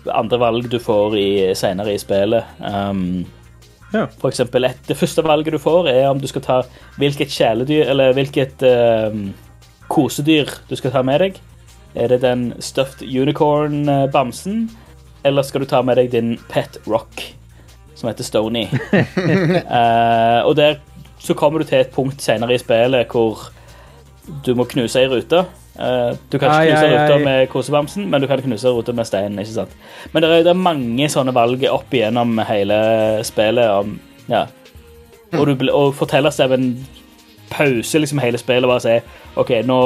[0.08, 2.46] andre valg du får i, senere i spillet.
[2.56, 3.26] Um,
[3.94, 4.06] Ja.
[4.20, 6.56] For eksempel, et, det første valget du får, er om du skal ta
[6.98, 9.28] hvilket kjæledyr Eller hvilket um,
[9.88, 11.38] kosedyr du skal ta med deg.
[11.96, 14.66] Er det den stuffed unicorn-bamsen,
[15.24, 17.22] eller skal du ta med deg din pet rock,
[17.94, 18.66] som heter Stony?
[19.66, 20.76] Eh, og der
[21.18, 23.48] så kommer du til et punkt senere i spillet hvor
[24.46, 25.44] du må knuse ei rute.
[25.76, 27.08] Eh, du kan ikke knuse ai, ai.
[27.08, 29.38] ruta med kosebamsen, men du kan knuse ruta med steinen.
[29.38, 29.70] ikke sant?
[30.12, 32.78] Men det er, det er mange sånne valg opp igjennom hele
[33.26, 33.68] spillet.
[33.70, 33.98] Om,
[34.32, 34.42] ja.
[35.36, 36.64] Og, du, og fortellerstemmen
[37.50, 39.00] pauser liksom hele spillet og bare sier
[39.38, 39.78] OK, nå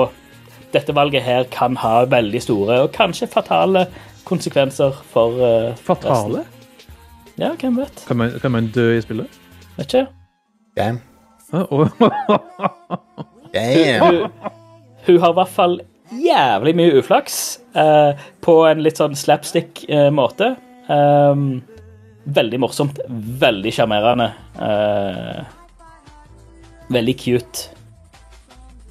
[0.70, 3.88] dette valget her kan ha veldig store og kanskje fatale
[4.28, 6.44] konsekvenser for uh, Fatale?
[6.44, 6.56] resten.
[7.40, 8.04] Ja, hvem vet?
[8.06, 9.26] Kan man, kan man dø i spillet?
[9.76, 10.06] Vet ikke.
[10.76, 11.00] Damn.
[13.54, 14.30] Damn.
[15.10, 15.78] Hun har i hvert fall
[16.10, 17.36] jævlig mye uflaks
[17.78, 20.54] eh, på en litt sånn slapstick-måte.
[20.90, 21.44] Eh,
[22.40, 23.00] veldig morsomt.
[23.44, 24.32] Veldig sjarmerende.
[24.60, 25.56] eh,
[26.90, 27.70] veldig cute.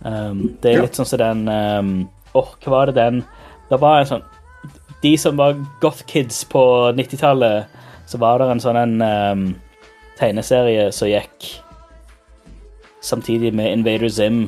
[0.03, 1.89] Um, det er litt sånn som den um,
[2.31, 3.17] Åh, hva var det den
[3.67, 4.21] Det var en sånn
[5.03, 6.61] De som var goth kids på
[6.95, 7.67] 90-tallet,
[8.07, 9.43] så var det en sånn en um,
[10.15, 11.49] tegneserie som gikk
[13.03, 14.41] samtidig med Invader Zim.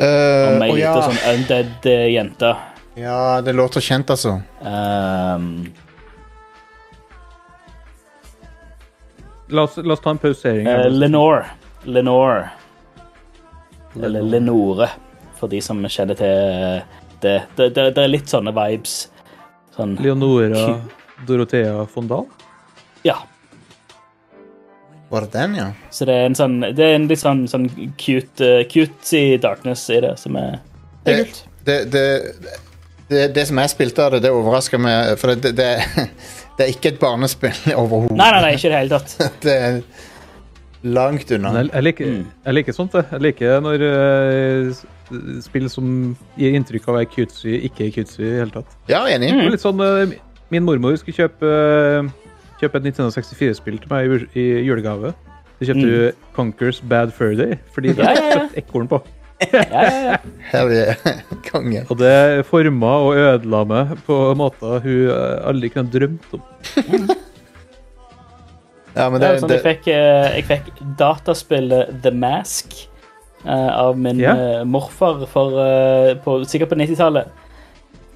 [0.00, 1.02] Uh, Om ei lita ja.
[1.04, 2.52] sånn undead uh, jente.
[2.98, 4.38] ja, det låter kjent, altså.
[4.60, 5.72] Um,
[9.52, 10.66] La oss, la oss ta en pausering.
[10.66, 10.90] eh, her.
[10.90, 11.44] Lenore.
[11.84, 12.50] Lenore.
[14.02, 14.88] Eller Lenore,
[15.36, 16.80] for de som kjenner til
[17.20, 17.42] det.
[17.56, 19.10] Det, det, det er litt sånne vibes.
[19.76, 20.80] Sånn Leonora
[21.28, 22.24] Dorothea Fondal.
[23.04, 23.18] Ja.
[25.12, 25.66] Var det den, ja?
[25.92, 27.66] Så det er en sånn Det er en litt sånn, sånn
[28.00, 30.54] cute, uh, cutesy darkness i det, som er
[31.04, 31.42] Det er Det- kult.
[31.64, 32.04] Det, det,
[33.12, 35.68] det, det som jeg spilte av det, det overrasker meg, for det, det,
[36.56, 38.16] det er ikke et barnespill overhodet.
[38.18, 39.14] Nei, nei, nei, ikke i det hele tatt.
[39.44, 39.76] Det er
[40.82, 41.52] langt unna.
[41.60, 42.24] Jeg, jeg, liker, Mm.
[42.48, 43.06] jeg liker sånt, jeg.
[43.12, 44.82] Jeg liker når uh,
[45.44, 45.92] spill som
[46.40, 48.74] gir inntrykk av å være cutesy, ikke er cutesy i det hele tatt.
[48.90, 49.28] Ja, enig.
[49.30, 50.18] Det var litt sånn, uh,
[50.52, 52.08] Min mormor skulle kjøpe, eh,
[52.62, 55.12] kjøpe et Nintendo 64-spill til meg i, i julegave.
[55.58, 55.90] Så kjøpte Mm.
[55.90, 58.98] du Conkers Bad Fur Day, fordi det er et ekorn på.
[59.42, 60.16] Ja, ja, ja.
[60.52, 60.94] Hell yeah.
[61.48, 61.80] Konge.
[61.90, 66.42] Og det forma og ødela meg på måter hun eh, aldri kunne drømt om.
[68.92, 70.66] Ja, men Det det, er sånn, jeg, fikk, eh, jeg fikk
[71.00, 72.74] dataspillet The Mask
[73.46, 74.20] eh, av min
[74.68, 75.56] morfar for,
[76.26, 77.30] på, sikkert på 90-tallet.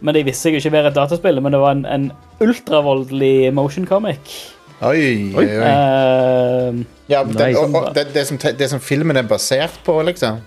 [0.00, 2.10] Men det visste jeg ikke være et dataspill, men det var en, en
[2.44, 4.34] ultravoldelig motion comic.
[4.80, 5.46] oi, oi, Oi.
[5.46, 10.40] Eh, Ja, det, og, og, det, det, som, det som filmen er basert på, liksom.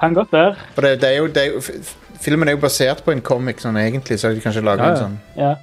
[0.00, 0.54] kan godt være.
[0.74, 1.84] For det, det er jo, er
[2.20, 4.94] Filmen er jo basert på en comic, sånn egentlig, så de kanskje lager Ja, ja.
[4.96, 5.54] en sånn Ja.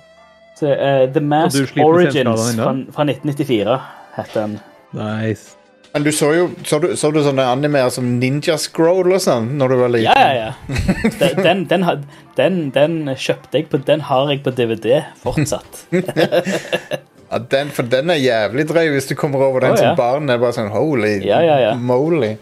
[0.56, 3.80] Så, uh, The Mask Origins fra, fra 1994
[4.16, 4.54] heter den.
[4.96, 5.58] Nice.
[5.96, 9.54] Men du så jo Så du, så du sånne animer som Ninja Scroll og sånn
[9.56, 10.12] når du var liten?
[10.12, 11.12] Ja, ja, ja.
[11.40, 12.04] Den, den, den,
[12.36, 15.86] den, den kjøpte jeg på Den har jeg på DVD fortsatt.
[17.26, 19.88] Ja, den, for den er jævlig drøy hvis du kommer over den oh, ja.
[19.90, 20.28] som barn.
[20.30, 21.72] Det er bare sånn holy Ja, ja, ja.
[21.74, 22.36] moly.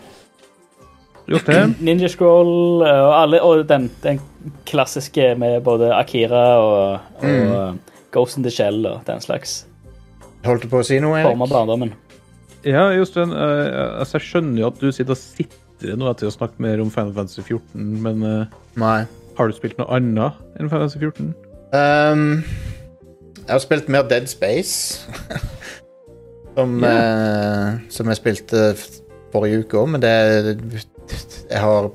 [1.88, 4.20] Ninja Scroll eh, og, alle, og den, den
[4.68, 7.80] klassiske med både Akira og, og Mm.
[8.14, 9.64] Ghost in the Shell og den slags
[10.44, 11.54] Holdt du på å si noe, former Erik?
[11.56, 11.94] barndommen.
[12.64, 16.36] Ja, Jostein, Uh, altså jeg skjønner jo at du sitter og sitrer nå etter å
[16.36, 18.94] snakke mer om Final Fantasy 14, men uh,
[19.38, 21.34] har du spilt noe annet enn Final Fantasy 14?
[21.74, 22.44] Um,
[23.44, 25.04] jeg har spilt mer Dead Space.
[26.56, 28.64] som, eh, som jeg spilte
[29.34, 30.14] forrige uke òg, men det
[31.50, 31.90] Jeg har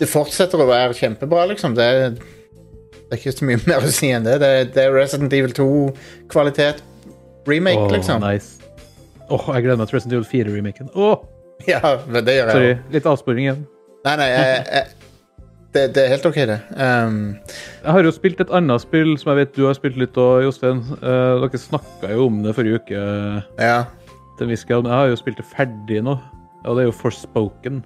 [0.00, 1.74] Det fortsetter å være kjempebra, liksom.
[1.76, 4.38] Det, det er ikke så mye mer å si enn det.
[4.40, 6.80] Det, det er Resident Evil 2-kvalitet.
[7.48, 8.24] Remake, oh, liksom.
[8.24, 8.59] Nice.
[9.30, 10.90] Åh, jeg gleder meg til Resident Evil 4-remaken.
[10.94, 11.28] Åh,
[11.68, 13.62] Ja, men det gjør jeg sorry, litt avsporing igjen.
[14.06, 15.10] Nei, nei, jeg, jeg,
[15.74, 16.56] det, det er helt OK, det.
[16.72, 17.18] Um,
[17.84, 20.40] Jeg har jo spilt et annet spill som jeg vet du har spilt litt òg,
[20.46, 20.80] Jostein.
[20.98, 23.04] Uh, dere snakka jo om det forrige uke.
[23.60, 23.84] ja.
[24.40, 26.16] til grad, Jeg har jo spilt det ferdig nå,
[26.64, 27.82] og det er jo Forspoken.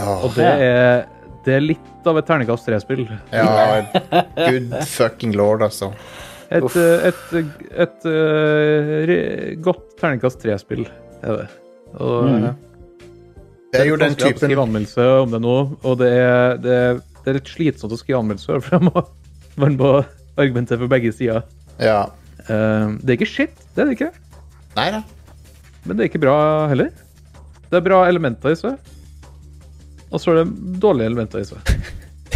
[0.00, 0.24] Oh.
[0.24, 1.04] Og det er,
[1.44, 3.06] det er litt av et terningkast tre-spill.
[3.32, 3.84] ja,
[4.34, 5.92] good fucking lord, altså.
[6.50, 6.74] Et, Uff.
[6.76, 7.20] eh, et,
[7.84, 10.86] et, eh, godt terningkast tre-spill
[11.22, 11.48] er det.
[12.00, 12.44] Og, Mm.
[12.44, 12.54] eh,
[13.72, 15.56] Det er jo den typen skrive anmeldelse om det nå,
[15.86, 16.78] og det er, det
[17.22, 19.02] det er litt slitsomt å skrive anmeldelse, for jeg må,
[19.60, 19.90] man må
[20.40, 21.42] argumentere for begge sider.
[21.78, 22.06] Ja.
[22.48, 24.10] Eh, det er ikke shit, det er det ikke.
[24.74, 25.04] Neida.
[25.84, 26.36] Men det er ikke bra
[26.68, 26.90] heller.
[27.70, 28.74] Det er bra elementer i seg.
[30.10, 31.60] Og så er det dårlige elementer i seg.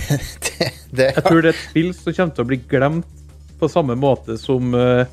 [0.05, 3.24] Det, det, Jeg tror det er et spill som kommer til å bli glemt
[3.61, 5.07] på samme måte som uh,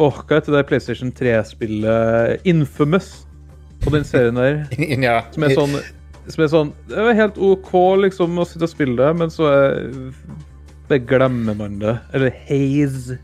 [0.00, 3.26] oh, hva heter det PlayStation 3-spillet Infamous
[3.84, 4.62] på den serien der?
[5.08, 5.22] ja.
[5.34, 5.80] Som er sånn
[6.30, 7.72] som er sånn, Det er helt OK
[8.04, 9.80] liksom å sitte og spille det, men så er,
[10.90, 11.96] bare glemmer man det.
[12.14, 13.18] Eller Haze.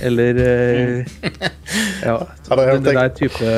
[0.00, 1.14] Eller eh,
[2.02, 2.18] Ja.
[2.48, 2.94] Har dere hørt Den det?
[2.98, 3.52] der type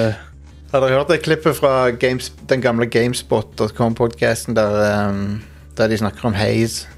[0.72, 4.78] Har dere hørt det klippet fra Games, den gamle Gamespot.com-podkasten der,
[5.08, 5.42] um,
[5.78, 6.88] der de snakker om Haze?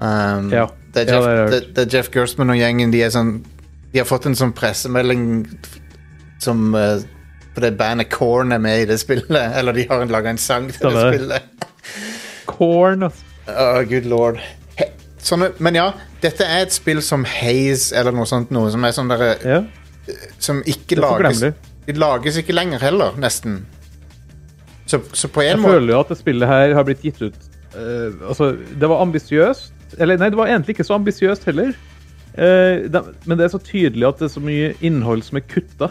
[0.00, 0.68] Um, Ja.
[0.94, 2.92] Det er Ja, Jeff, det har det, det er Jeff Gerstmann og gjengen.
[2.94, 3.32] De, sånn,
[3.92, 5.24] de har fått en sånn pressemelding
[6.42, 7.00] som uh,
[7.54, 9.30] Fordi bandet Korn er med i det spillet.
[9.58, 11.66] Eller de har laga en sang til det spillet.
[12.48, 13.24] Corn, altså.
[13.48, 14.40] Oh, good lord.
[14.76, 14.90] He
[15.24, 15.86] sånne, men ja,
[16.20, 19.62] dette er et spill som Haze eller noe sånt, noe som er sånn derre Ja,
[20.40, 21.40] Som ikke det lages.
[21.88, 23.62] De lages ikke lenger heller, nesten.
[24.88, 27.04] Så, så på en måte Jeg må føler jo at det spillet her har blitt
[27.04, 27.46] gitt ut
[27.76, 29.72] Uh, Altså, det var ambisiøst.
[29.98, 31.72] Eller nei, det var egentlig ikke så ambisiøst heller.
[32.38, 35.46] Eh, de, men det er så tydelig at det er så mye innhold som er
[35.48, 35.88] kutta.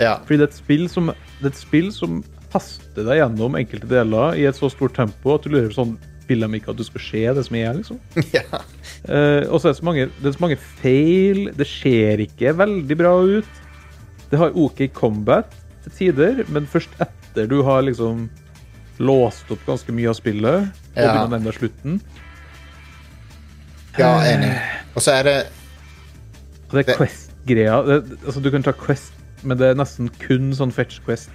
[0.00, 0.16] Ja.
[0.26, 2.20] Fordi det er et spill som, det er et spill som
[2.52, 5.98] haster deg gjennom enkelte deler i et så stort tempo at du lurer sånn
[6.28, 7.98] Vil de ikke at du skal se det som er, liksom?
[8.36, 8.42] ja.
[9.08, 11.38] Eh, og så er det så mange, det er så mange feil.
[11.56, 13.62] Det ser ikke veldig bra ut.
[14.28, 15.48] Det har OK combat
[15.86, 18.26] til tider, men først etter du har liksom
[19.00, 21.14] låst opp ganske mye av spillet, og Ja.
[21.14, 21.96] begynner å nærme deg slutten.
[23.98, 24.52] Ja, enig.
[24.94, 25.36] Og så er det
[26.72, 27.78] det er Quest-greia.
[28.26, 31.32] Altså, du kan ta Quest, men det er nesten kun sånn fetch Quest.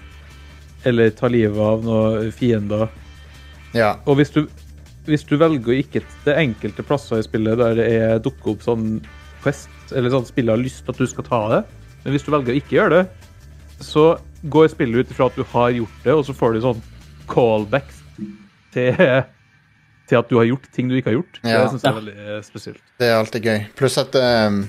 [0.85, 2.89] Eller ta livet av noen fiender.
[3.73, 3.95] Ja.
[4.05, 4.43] Og hvis du,
[5.07, 8.53] hvis du velger å ikke Det er enkelte plasser i spillet der det er dukker
[8.53, 8.99] opp sånn
[9.41, 11.61] Quest, eller sånn spillet har lyst til at du skal ta det,
[12.03, 13.31] men hvis du velger å ikke gjøre det,
[13.83, 14.05] så
[14.53, 16.83] går spillet ut ifra at du har gjort det, og så får du sånn
[17.31, 17.99] callbacks
[18.75, 18.95] til,
[20.09, 21.39] til at du har gjort ting du ikke har gjort.
[21.43, 21.63] Ja.
[21.63, 22.81] Det syns jeg er veldig eh, spesielt.
[22.99, 23.59] Det er alltid gøy.
[23.79, 24.63] Pluss at um...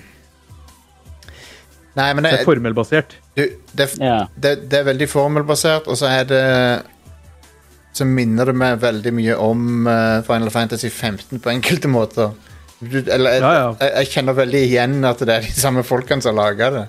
[1.95, 3.13] Nei, men Det det, er formelbasert.
[3.39, 3.43] du,
[3.79, 4.25] det, Ja.
[4.35, 6.41] det, det er veldig formelbasert, og så er det
[7.95, 12.33] Så minner det meg veldig mye om eh, Final Fantasy 15 på enkelte måter.
[12.81, 13.69] Du, eller jeg, Ja, ja.
[13.81, 16.85] Jeg, jeg kjenner veldig igjen at det er de samme folkene som har laga det.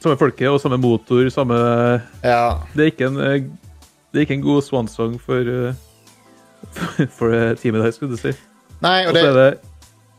[0.00, 1.58] Samme folke og samme motor, samme
[2.24, 2.40] Ja.
[2.72, 3.44] Det er ikke en, eh,
[4.08, 5.74] det er ikke en god swansong for, eh,
[6.76, 8.34] for, for eh, teamet der, skulle du si.
[8.84, 9.50] Nei, og Og det er det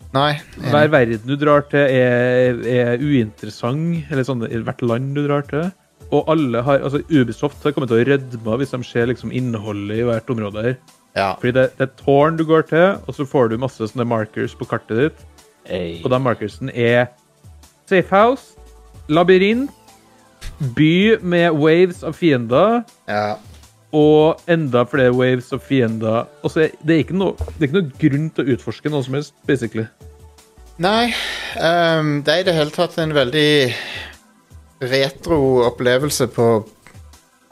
[0.10, 0.40] Nei.
[0.58, 4.08] Hver verden du drar til, er, er uinteressant.
[4.10, 5.68] Eller sånn, i hvert land du drar til.
[6.10, 10.02] Og alle har, altså Ubisoft har kommet til å rødme hvis de ser liksom innholdet
[10.02, 10.64] i hvert område.
[10.66, 10.80] her.
[11.18, 11.34] Ja.
[11.38, 14.56] Fordi det, det er tårn du går til, og så får du masse sånne markers
[14.58, 15.26] på kartet ditt.
[15.70, 16.00] Hey.
[16.02, 17.12] Og de markersen er
[17.90, 18.58] safe house,
[19.10, 19.70] labyrint,
[20.76, 23.38] by med waves av fiender, ja.
[23.96, 26.28] Og enda flere waves og fiender.
[26.44, 29.34] Altså, det er noe, det er ikke noe grunn til å utforske noe som helst,
[29.50, 29.88] basically.
[30.80, 31.10] Nei,
[31.58, 33.74] Um, det er i det hele tatt en veldig
[34.86, 36.46] retro opplevelse på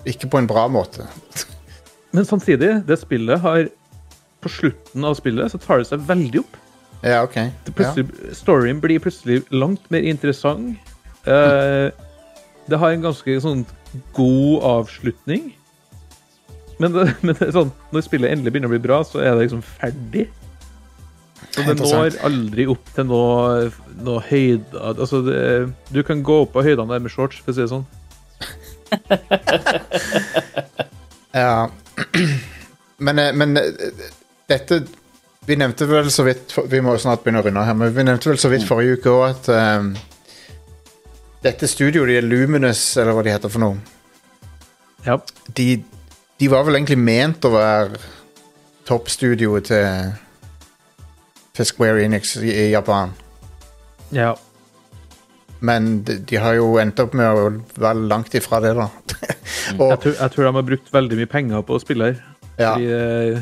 [0.07, 1.07] Ikke på en bra måte.
[2.15, 3.65] Men samtidig, det spillet har
[4.41, 6.59] På slutten av spillet så tar det seg veldig opp.
[7.01, 7.39] Ja, OK.
[7.79, 7.89] Ja.
[8.37, 10.77] Storyen blir plutselig langt mer interessant.
[11.25, 11.89] Eh,
[12.69, 13.65] det har en ganske sånn
[14.13, 15.51] god avslutning.
[16.79, 16.93] Men,
[17.25, 19.63] men det er sånn, når spillet endelig begynner å bli bra, så er det liksom
[19.65, 20.25] ferdig.
[21.53, 23.69] Så det når aldri opp til noe,
[24.01, 25.37] noe høyde Altså, det,
[25.93, 27.87] du kan gå opp på høydene der med shorts, for å si det sånn.
[31.37, 31.67] Ja.
[32.97, 33.63] Men, eh, men eh,
[34.49, 34.79] dette
[35.45, 38.03] Vi nevnte vel så vidt Vi må jo snart begynne å runde her, men vi
[38.07, 39.91] nevnte vel så vidt forrige uke òg at um,
[41.45, 43.77] dette studioet, de Luminous, eller hva de heter for noe,
[45.05, 45.19] Ja.
[45.55, 45.65] de,
[46.39, 47.99] de var vel egentlig ment å være
[48.87, 50.11] toppstudioet til
[51.57, 53.15] til Square Enix i, i Japan.
[54.13, 54.35] ja.
[55.59, 57.47] Men de, de har jo endt opp med å
[57.81, 58.85] være langt ifra det, da.
[59.73, 62.19] Jeg, tror, jeg tror de har brukt veldig mye penger på spillet her.
[62.61, 63.39] ja, Fordi eh,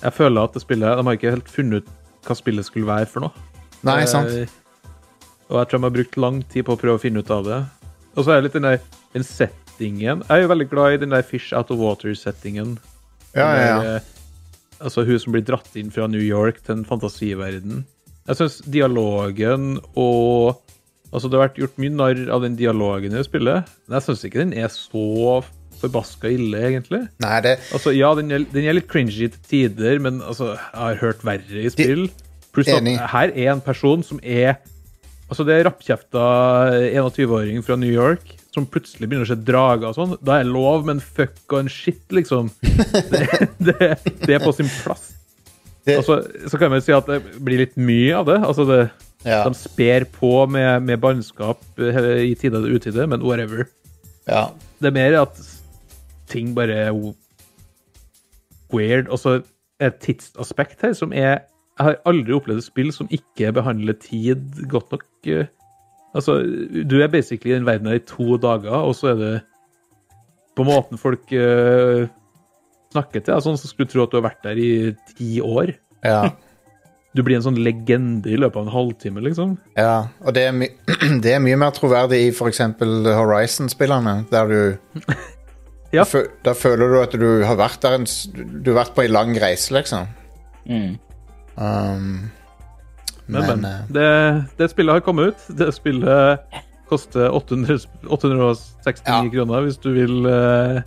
[0.00, 1.92] jeg føler at det spillet De har ikke helt funnet ut
[2.26, 3.44] hva spillet skulle være for noe.
[3.86, 4.32] Nei, sant.
[4.32, 4.48] Eh,
[5.52, 7.44] Og jeg tror de har brukt lang tid på å prøve å finne ut av
[7.46, 7.60] det.
[8.16, 8.80] Og så er det litt den der
[9.14, 9.28] den
[9.74, 12.78] settingen Jeg er jo veldig glad i den der Fish Out of Water-settingen.
[13.34, 13.94] Ja, ja, ja.
[13.96, 14.00] Eh,
[14.84, 17.84] Altså hun som blir dratt inn fra New York til en fantasiverden.
[18.26, 20.60] Jeg syns dialogen og
[21.14, 24.24] Altså Det har vært gjort mye narr av den dialogen i spillet, men jeg syns
[24.26, 25.44] ikke den er så
[25.78, 27.04] forbaska ille, egentlig.
[27.22, 30.74] Nei, det Altså, ja, den er, den er litt cringy til tider, men altså, jeg
[30.74, 32.08] har hørt verre i spill.
[32.50, 32.82] Pluss at
[33.14, 34.56] her er en person som er
[35.30, 36.24] Altså, det er rappkjefta
[36.98, 40.14] 21-åring fra New York som plutselig begynner å se drager og sånn.
[40.24, 42.52] Da er det lov, men fuck og en shit, liksom.
[43.10, 43.88] Det, det,
[44.24, 45.10] det er på sin plass.
[45.84, 48.38] Det- Altså, så kan man si at det blir litt mye av det.
[48.46, 48.78] Altså, det
[49.24, 49.42] Ja.
[49.48, 53.66] de sper på med, med bannskap eh, i tide og utide, men whatever.
[54.28, 54.46] ja.
[54.80, 55.38] Det er mer at
[56.28, 56.92] ting bare er
[58.74, 59.08] weird.
[59.08, 59.38] Og så
[59.80, 61.42] er et tidsaspekt her som er
[61.74, 65.02] Jeg har aldri opplevd et spill som ikke behandler tid godt nok.
[66.14, 66.38] Altså,
[66.86, 69.32] du er basically i den verden her i to dager, og så er det
[70.54, 72.04] på måten folk uh,
[72.94, 73.40] snakker til.
[73.42, 74.72] Sånn som skulle tro at du har vært der i
[75.16, 75.74] ti år.
[76.06, 76.30] ja.
[77.14, 79.52] Du blir en sånn legende i løpet av en halvtime, liksom.
[79.78, 80.66] Ja, og det er, my
[81.22, 82.58] det er mye mer troverdig i f.eks.
[83.14, 85.12] Horizon-spillerne, der du
[85.94, 86.02] Ja.
[86.42, 89.14] da, føler du at du har vært der en, s- Du har vært på en
[89.14, 90.08] lang reise, liksom.
[90.66, 90.96] Mm.
[91.54, 92.08] Um,
[93.26, 93.64] Men, men.
[93.64, 94.08] eh, Det,
[94.58, 95.56] det spillet har kommet ut.
[95.58, 96.38] Det spillet
[96.88, 97.78] koster 800,
[98.08, 99.22] 869 Ja.
[99.32, 100.82] kroner hvis du vil uh,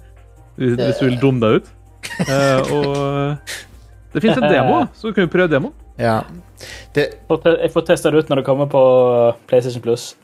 [0.58, 1.68] hvis, hvis du vil dumme deg ut.
[2.30, 3.38] Uh, og
[4.14, 5.72] det fins en demo, så du kan jo prøve demo.
[5.98, 6.20] ja.
[6.96, 8.80] Det, Jeg får testa det ut når det kommer på
[9.48, 10.16] PlayStation Plus.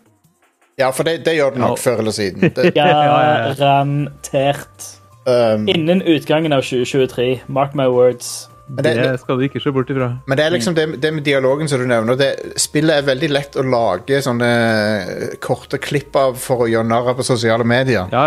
[0.80, 1.81] ja, for det, det gjør det nok Ja.
[1.91, 2.41] før eller siden.
[3.60, 4.88] Garantert.
[5.27, 7.41] um, Innen utgangen av 2023.
[7.48, 8.49] Mark my words.
[8.74, 10.08] Men det- Det skal du ikke se bort ifra.
[10.28, 12.16] Men det er liksom det, det med dialogen som du nevner.
[12.18, 16.88] Det, spillet er veldig lett å lage sånne eh, korte klipp av for å gjøre
[16.90, 18.08] narr av på sosiale medier.
[18.12, 18.24] Ja,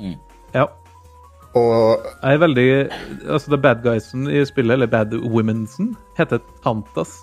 [0.00, 0.14] ja.
[0.54, 0.66] Ja.
[1.56, 2.66] Og Jeg er veldig
[3.30, 7.16] Altså, the bad guysen i spillet, eller bad womensen, heter Tantas.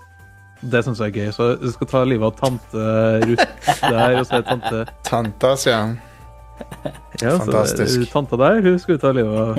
[0.64, 1.32] Det syns jeg er gøy.
[1.36, 2.84] Så du skal ta livet av tante
[3.28, 5.82] Ruth der, og så er tante tantas, ja.
[7.22, 8.12] ja, så Fantastisk.
[8.14, 9.58] Tanta der, hun skal vi ta livet av.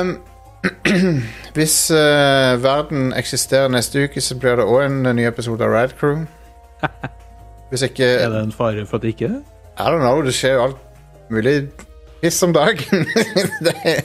[0.00, 0.12] Um,
[1.56, 5.96] hvis uh, verden eksisterer neste uke, så blir det òg en ny episode av Rad
[6.00, 6.24] Crew.
[7.70, 9.40] Hvis ikke Er det en fare for at det ikke er?
[9.76, 10.76] I don't know, det skjer jo alt
[11.34, 11.56] mulig
[12.20, 13.02] piss om dagen.
[13.66, 14.00] det, er,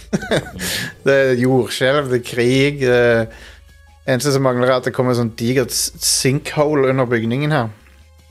[1.06, 2.82] det er jordskjelv, det er krig.
[2.82, 7.70] Det eneste som mangler, er at det kommer sånn digert sinkhole under bygningen her.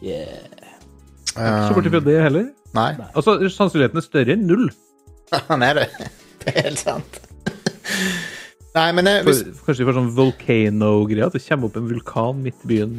[0.03, 0.43] Yeah.
[1.39, 2.51] Ikke borti fra det heller.
[2.75, 4.69] Nei, Altså, Sannsynligheten er større enn null.
[5.47, 5.89] han er det.
[6.43, 7.21] Det er helt sant.
[8.75, 11.89] Nei, men jeg, hvis, For, kanskje vi får sånn volcano-greie, at det kommer opp en
[11.89, 12.95] vulkan midt i byen.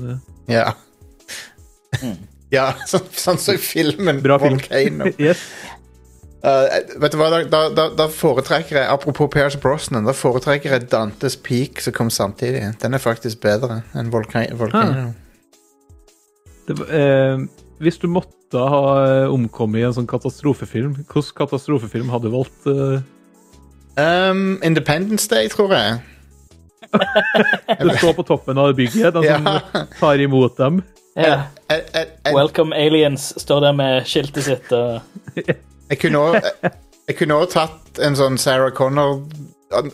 [0.50, 0.72] Ja.
[2.50, 4.58] Ja, sånn, sånn som i filmen Bra film.
[4.58, 5.12] Volcano.
[5.22, 5.44] Yes.
[6.40, 6.64] Uh,
[7.02, 11.36] vet du hva, da, da, da, foretrekker jeg Apropos Pierce Brosnan, da foretrekker jeg Dantes
[11.36, 12.62] Peak som kom samtidig.
[12.80, 15.10] Den er faktisk bedre enn Volca Volcano.
[16.66, 17.44] Det, eh,
[17.84, 22.66] hvis du måtte ha eh, omkommet i en sånn katastrofefilm, hvilken katastrofefilm hadde du valgt?
[22.72, 23.04] Eh,
[23.96, 26.00] Um, Independence Day, tror jeg.
[27.82, 29.84] du står på toppen av bygget, den som Ja.
[30.00, 30.82] tar imot dem.
[31.16, 31.42] Ja.
[31.70, 35.00] Jeg, jeg, jeg, Welcome aliens står der med skiltet sitt og
[35.90, 39.24] jeg kunne også tatt en sånn Sarah Connor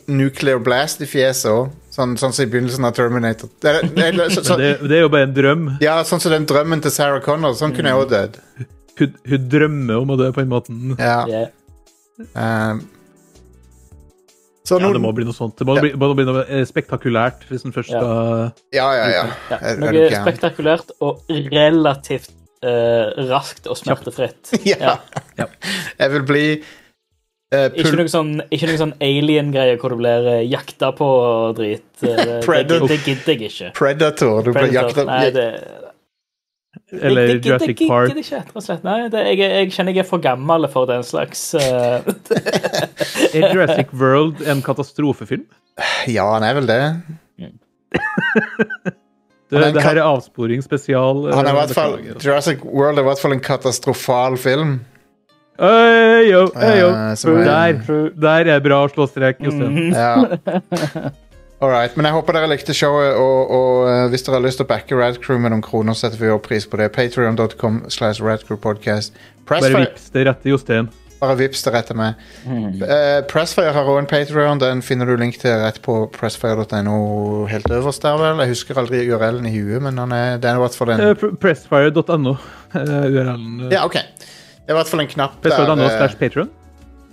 [0.09, 1.71] nuclear blast i fjeset òg.
[1.93, 3.49] Sånn, sånn som i begynnelsen av Terminator.
[3.65, 5.63] Det, det, så, så, Det, det er jo bare en drøm.
[5.81, 7.57] ja, sånn som den drømmen til Sarah Connor.
[7.57, 8.37] Sånn kunne jeg òg dødd.
[9.01, 10.77] Hun, hun drømmer om å dø på en måte.
[11.01, 11.17] Ja.
[11.29, 11.49] yeah.
[12.37, 12.85] Um,
[14.67, 15.55] så Ja, det må bli noe sånt.
[15.61, 18.01] Det må bli, må bli noe spektakulært hvis den først Ja.
[18.01, 19.27] skal Ja, ja, ja.
[19.53, 21.23] Ja, Er- noe spektakulært og
[21.53, 22.33] relativt
[22.67, 24.51] uh, raskt og smertefritt.
[24.67, 24.99] Ja.
[25.39, 25.47] Ja.
[26.01, 26.45] Jeg vil bli
[27.55, 31.57] uh, Ikke noe sånn, ikke noe sånn alien-greie hvor du blir eh, jakta på og
[31.61, 31.87] drit.
[32.03, 33.71] Eh, Det, det, det gidder jeg ikke.
[33.79, 34.43] Predator.
[34.43, 35.47] Du blir jakta Nei, det,
[36.93, 38.09] Eller det, det, Jurassic det, det Park.
[38.13, 38.85] gidder ikke, rett og slett.
[38.87, 41.99] Nei, det, jeg, jeg kjenner jeg er for gammel for den slags uh...
[43.35, 45.43] Er Jurassic World en katastrofefilm?
[46.07, 46.83] Ja, han er vel det.
[49.47, 51.21] Det, det her er avsporing spesial.
[51.29, 51.93] eh, Han er i hvert fall.
[52.19, 54.73] Jurassic World er i hvert fall en katastrofal film.
[55.63, 56.89] Øy, yo, øy, yo.
[56.91, 59.95] Uh, er- Der, der er bra slåstrek, Jostein.
[59.95, 60.27] Ja.
[61.67, 64.61] All right, men jeg håper dere likte showet, og, og eh, hvis dere har lyst
[64.61, 66.93] til å backe Radcrew med noen kroner, setter vi opp pris på det.
[66.95, 69.17] Patreon.com slash radcrewpodcast.
[69.51, 70.93] Bare vips det rett til Jostein.
[71.19, 72.21] bare vips det rett til meg.
[72.47, 76.99] Uh, Pressfire har også en Patreon, den finner du link til rett på pressfire.no
[77.51, 78.43] helt øverst der, vel.
[78.45, 81.03] Jeg husker aldri URL-en i huet, men er, den er i hvert fall den.
[81.17, 82.37] Uh, Pressfire.no.
[82.77, 83.49] eh, URL-en.
[83.65, 83.97] eh, Ja, OK.
[83.97, 85.41] Det er i hvert fall en knapp.
[85.43, 86.53] Pressfire.no slash Patreon.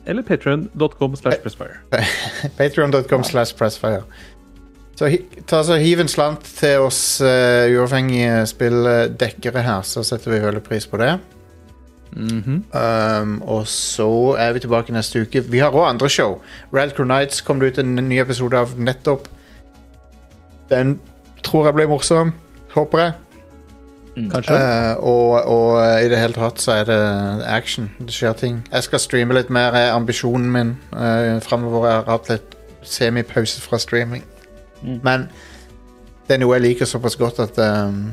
[0.05, 1.77] Eller patreon.com slash pressfire.
[2.57, 4.03] Patreon.com slash pressfire.
[4.95, 5.09] Så
[5.49, 10.61] ta så hiv en slant til oss uh, uavhengige spilldekkere her, så setter vi veldig
[10.63, 11.15] pris på det.
[12.15, 12.63] Mhm.
[12.73, 15.41] Um, og så er vi tilbake neste uke.
[15.49, 16.41] Vi har òg andre show.
[16.73, 19.27] Radcrow Nights kom det ut en ny episode av nettopp.
[20.69, 20.99] Den
[21.43, 22.33] tror jeg ble morsom.
[22.73, 23.13] Håper jeg.
[24.15, 24.53] Kanskje.
[24.53, 26.99] Uh, og, og eh, i det hele tatt så er det
[27.49, 27.89] action.
[27.99, 28.61] Det skjer ting.
[28.71, 31.87] Jeg skal streame litt mer, er ambisjonen min uh, framover.
[31.89, 34.21] Jeg har hatt litt semipause fra streaming.
[34.83, 35.27] Men
[36.27, 38.05] det er noe jeg liker såpass godt at um,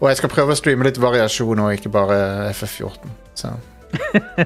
[0.00, 3.12] Og jeg skal prøve å streame litt variasjon og ikke bare FF14.
[3.38, 3.52] Så.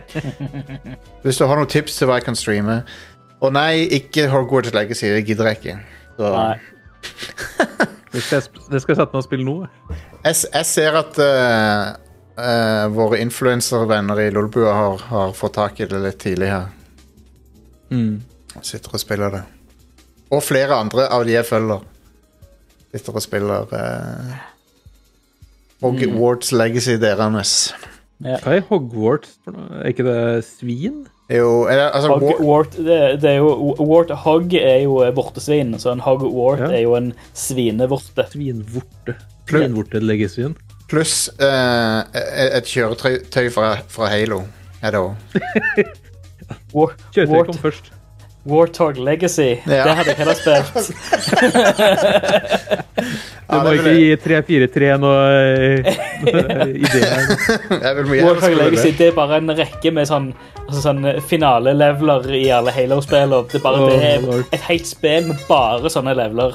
[1.23, 2.83] Hvis du har noen tips til hva jeg kan streame
[3.41, 5.09] Og nei, ikke Hogwarts Legacy.
[5.15, 5.79] Det gidder jeg ikke.
[6.19, 6.33] Så.
[6.35, 6.59] Nei.
[8.09, 8.41] Det skal,
[8.73, 9.55] jeg skal sette meg og spille nå.
[10.25, 11.91] Jeg, jeg ser at uh,
[12.41, 16.71] uh, våre influenservenner i Lolbua har, har fått tak i det litt tidlig her.
[17.93, 18.23] Mm.
[18.65, 19.43] Sitter og spiller det.
[20.31, 21.85] Og flere andre av de jeg følger.
[22.93, 24.35] Sitter og spiller eh,
[25.85, 27.55] Hogwarts Legacy deres.
[28.19, 29.83] Hva er Hogwarts for noe?
[29.83, 30.19] Er ikke det
[30.49, 31.05] svin?
[31.29, 33.51] Jo, er det, altså Hog, wart, det, det er jo,
[33.85, 36.71] wart, hog er jo vortesvin, så en hogwart Ja.
[36.79, 38.25] er jo en svinevorte.
[38.33, 39.15] Svinvorte.
[39.51, 40.55] Svinvorte-leggelsyn.
[40.89, 44.41] pluss eh, et kjøretøy fra, fra Halo
[44.81, 45.37] er det òg.
[47.13, 47.93] Kjøretøy kom først.
[48.47, 49.57] Warthog Legacy.
[49.67, 49.83] Ja.
[49.85, 50.75] Det hadde jeg heller spilt.
[53.49, 55.21] Du må ikke gi 343 noe,
[56.27, 56.43] noe
[57.87, 59.07] heller Warthog Legacy det.
[59.09, 60.27] er bare en rekke med sånn,
[60.67, 61.01] altså sånn
[61.31, 63.39] finaleleveler i alle Halo-spillene.
[63.53, 66.53] Det, bare- Oh, det er et helt spill med bare sånne leveler.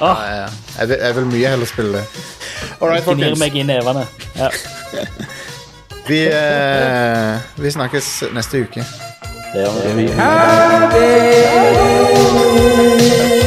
[0.00, 0.46] Ja, ja.
[0.78, 2.04] Jeg, vil, jeg vil mye heller spille det.
[2.80, 4.06] All right, Det gnir meg i nevene.
[4.38, 4.50] Ja.
[6.10, 8.82] Vi, eh, vi snakkes neste uke.
[9.52, 9.78] É um...
[12.86, 13.39] Adeus.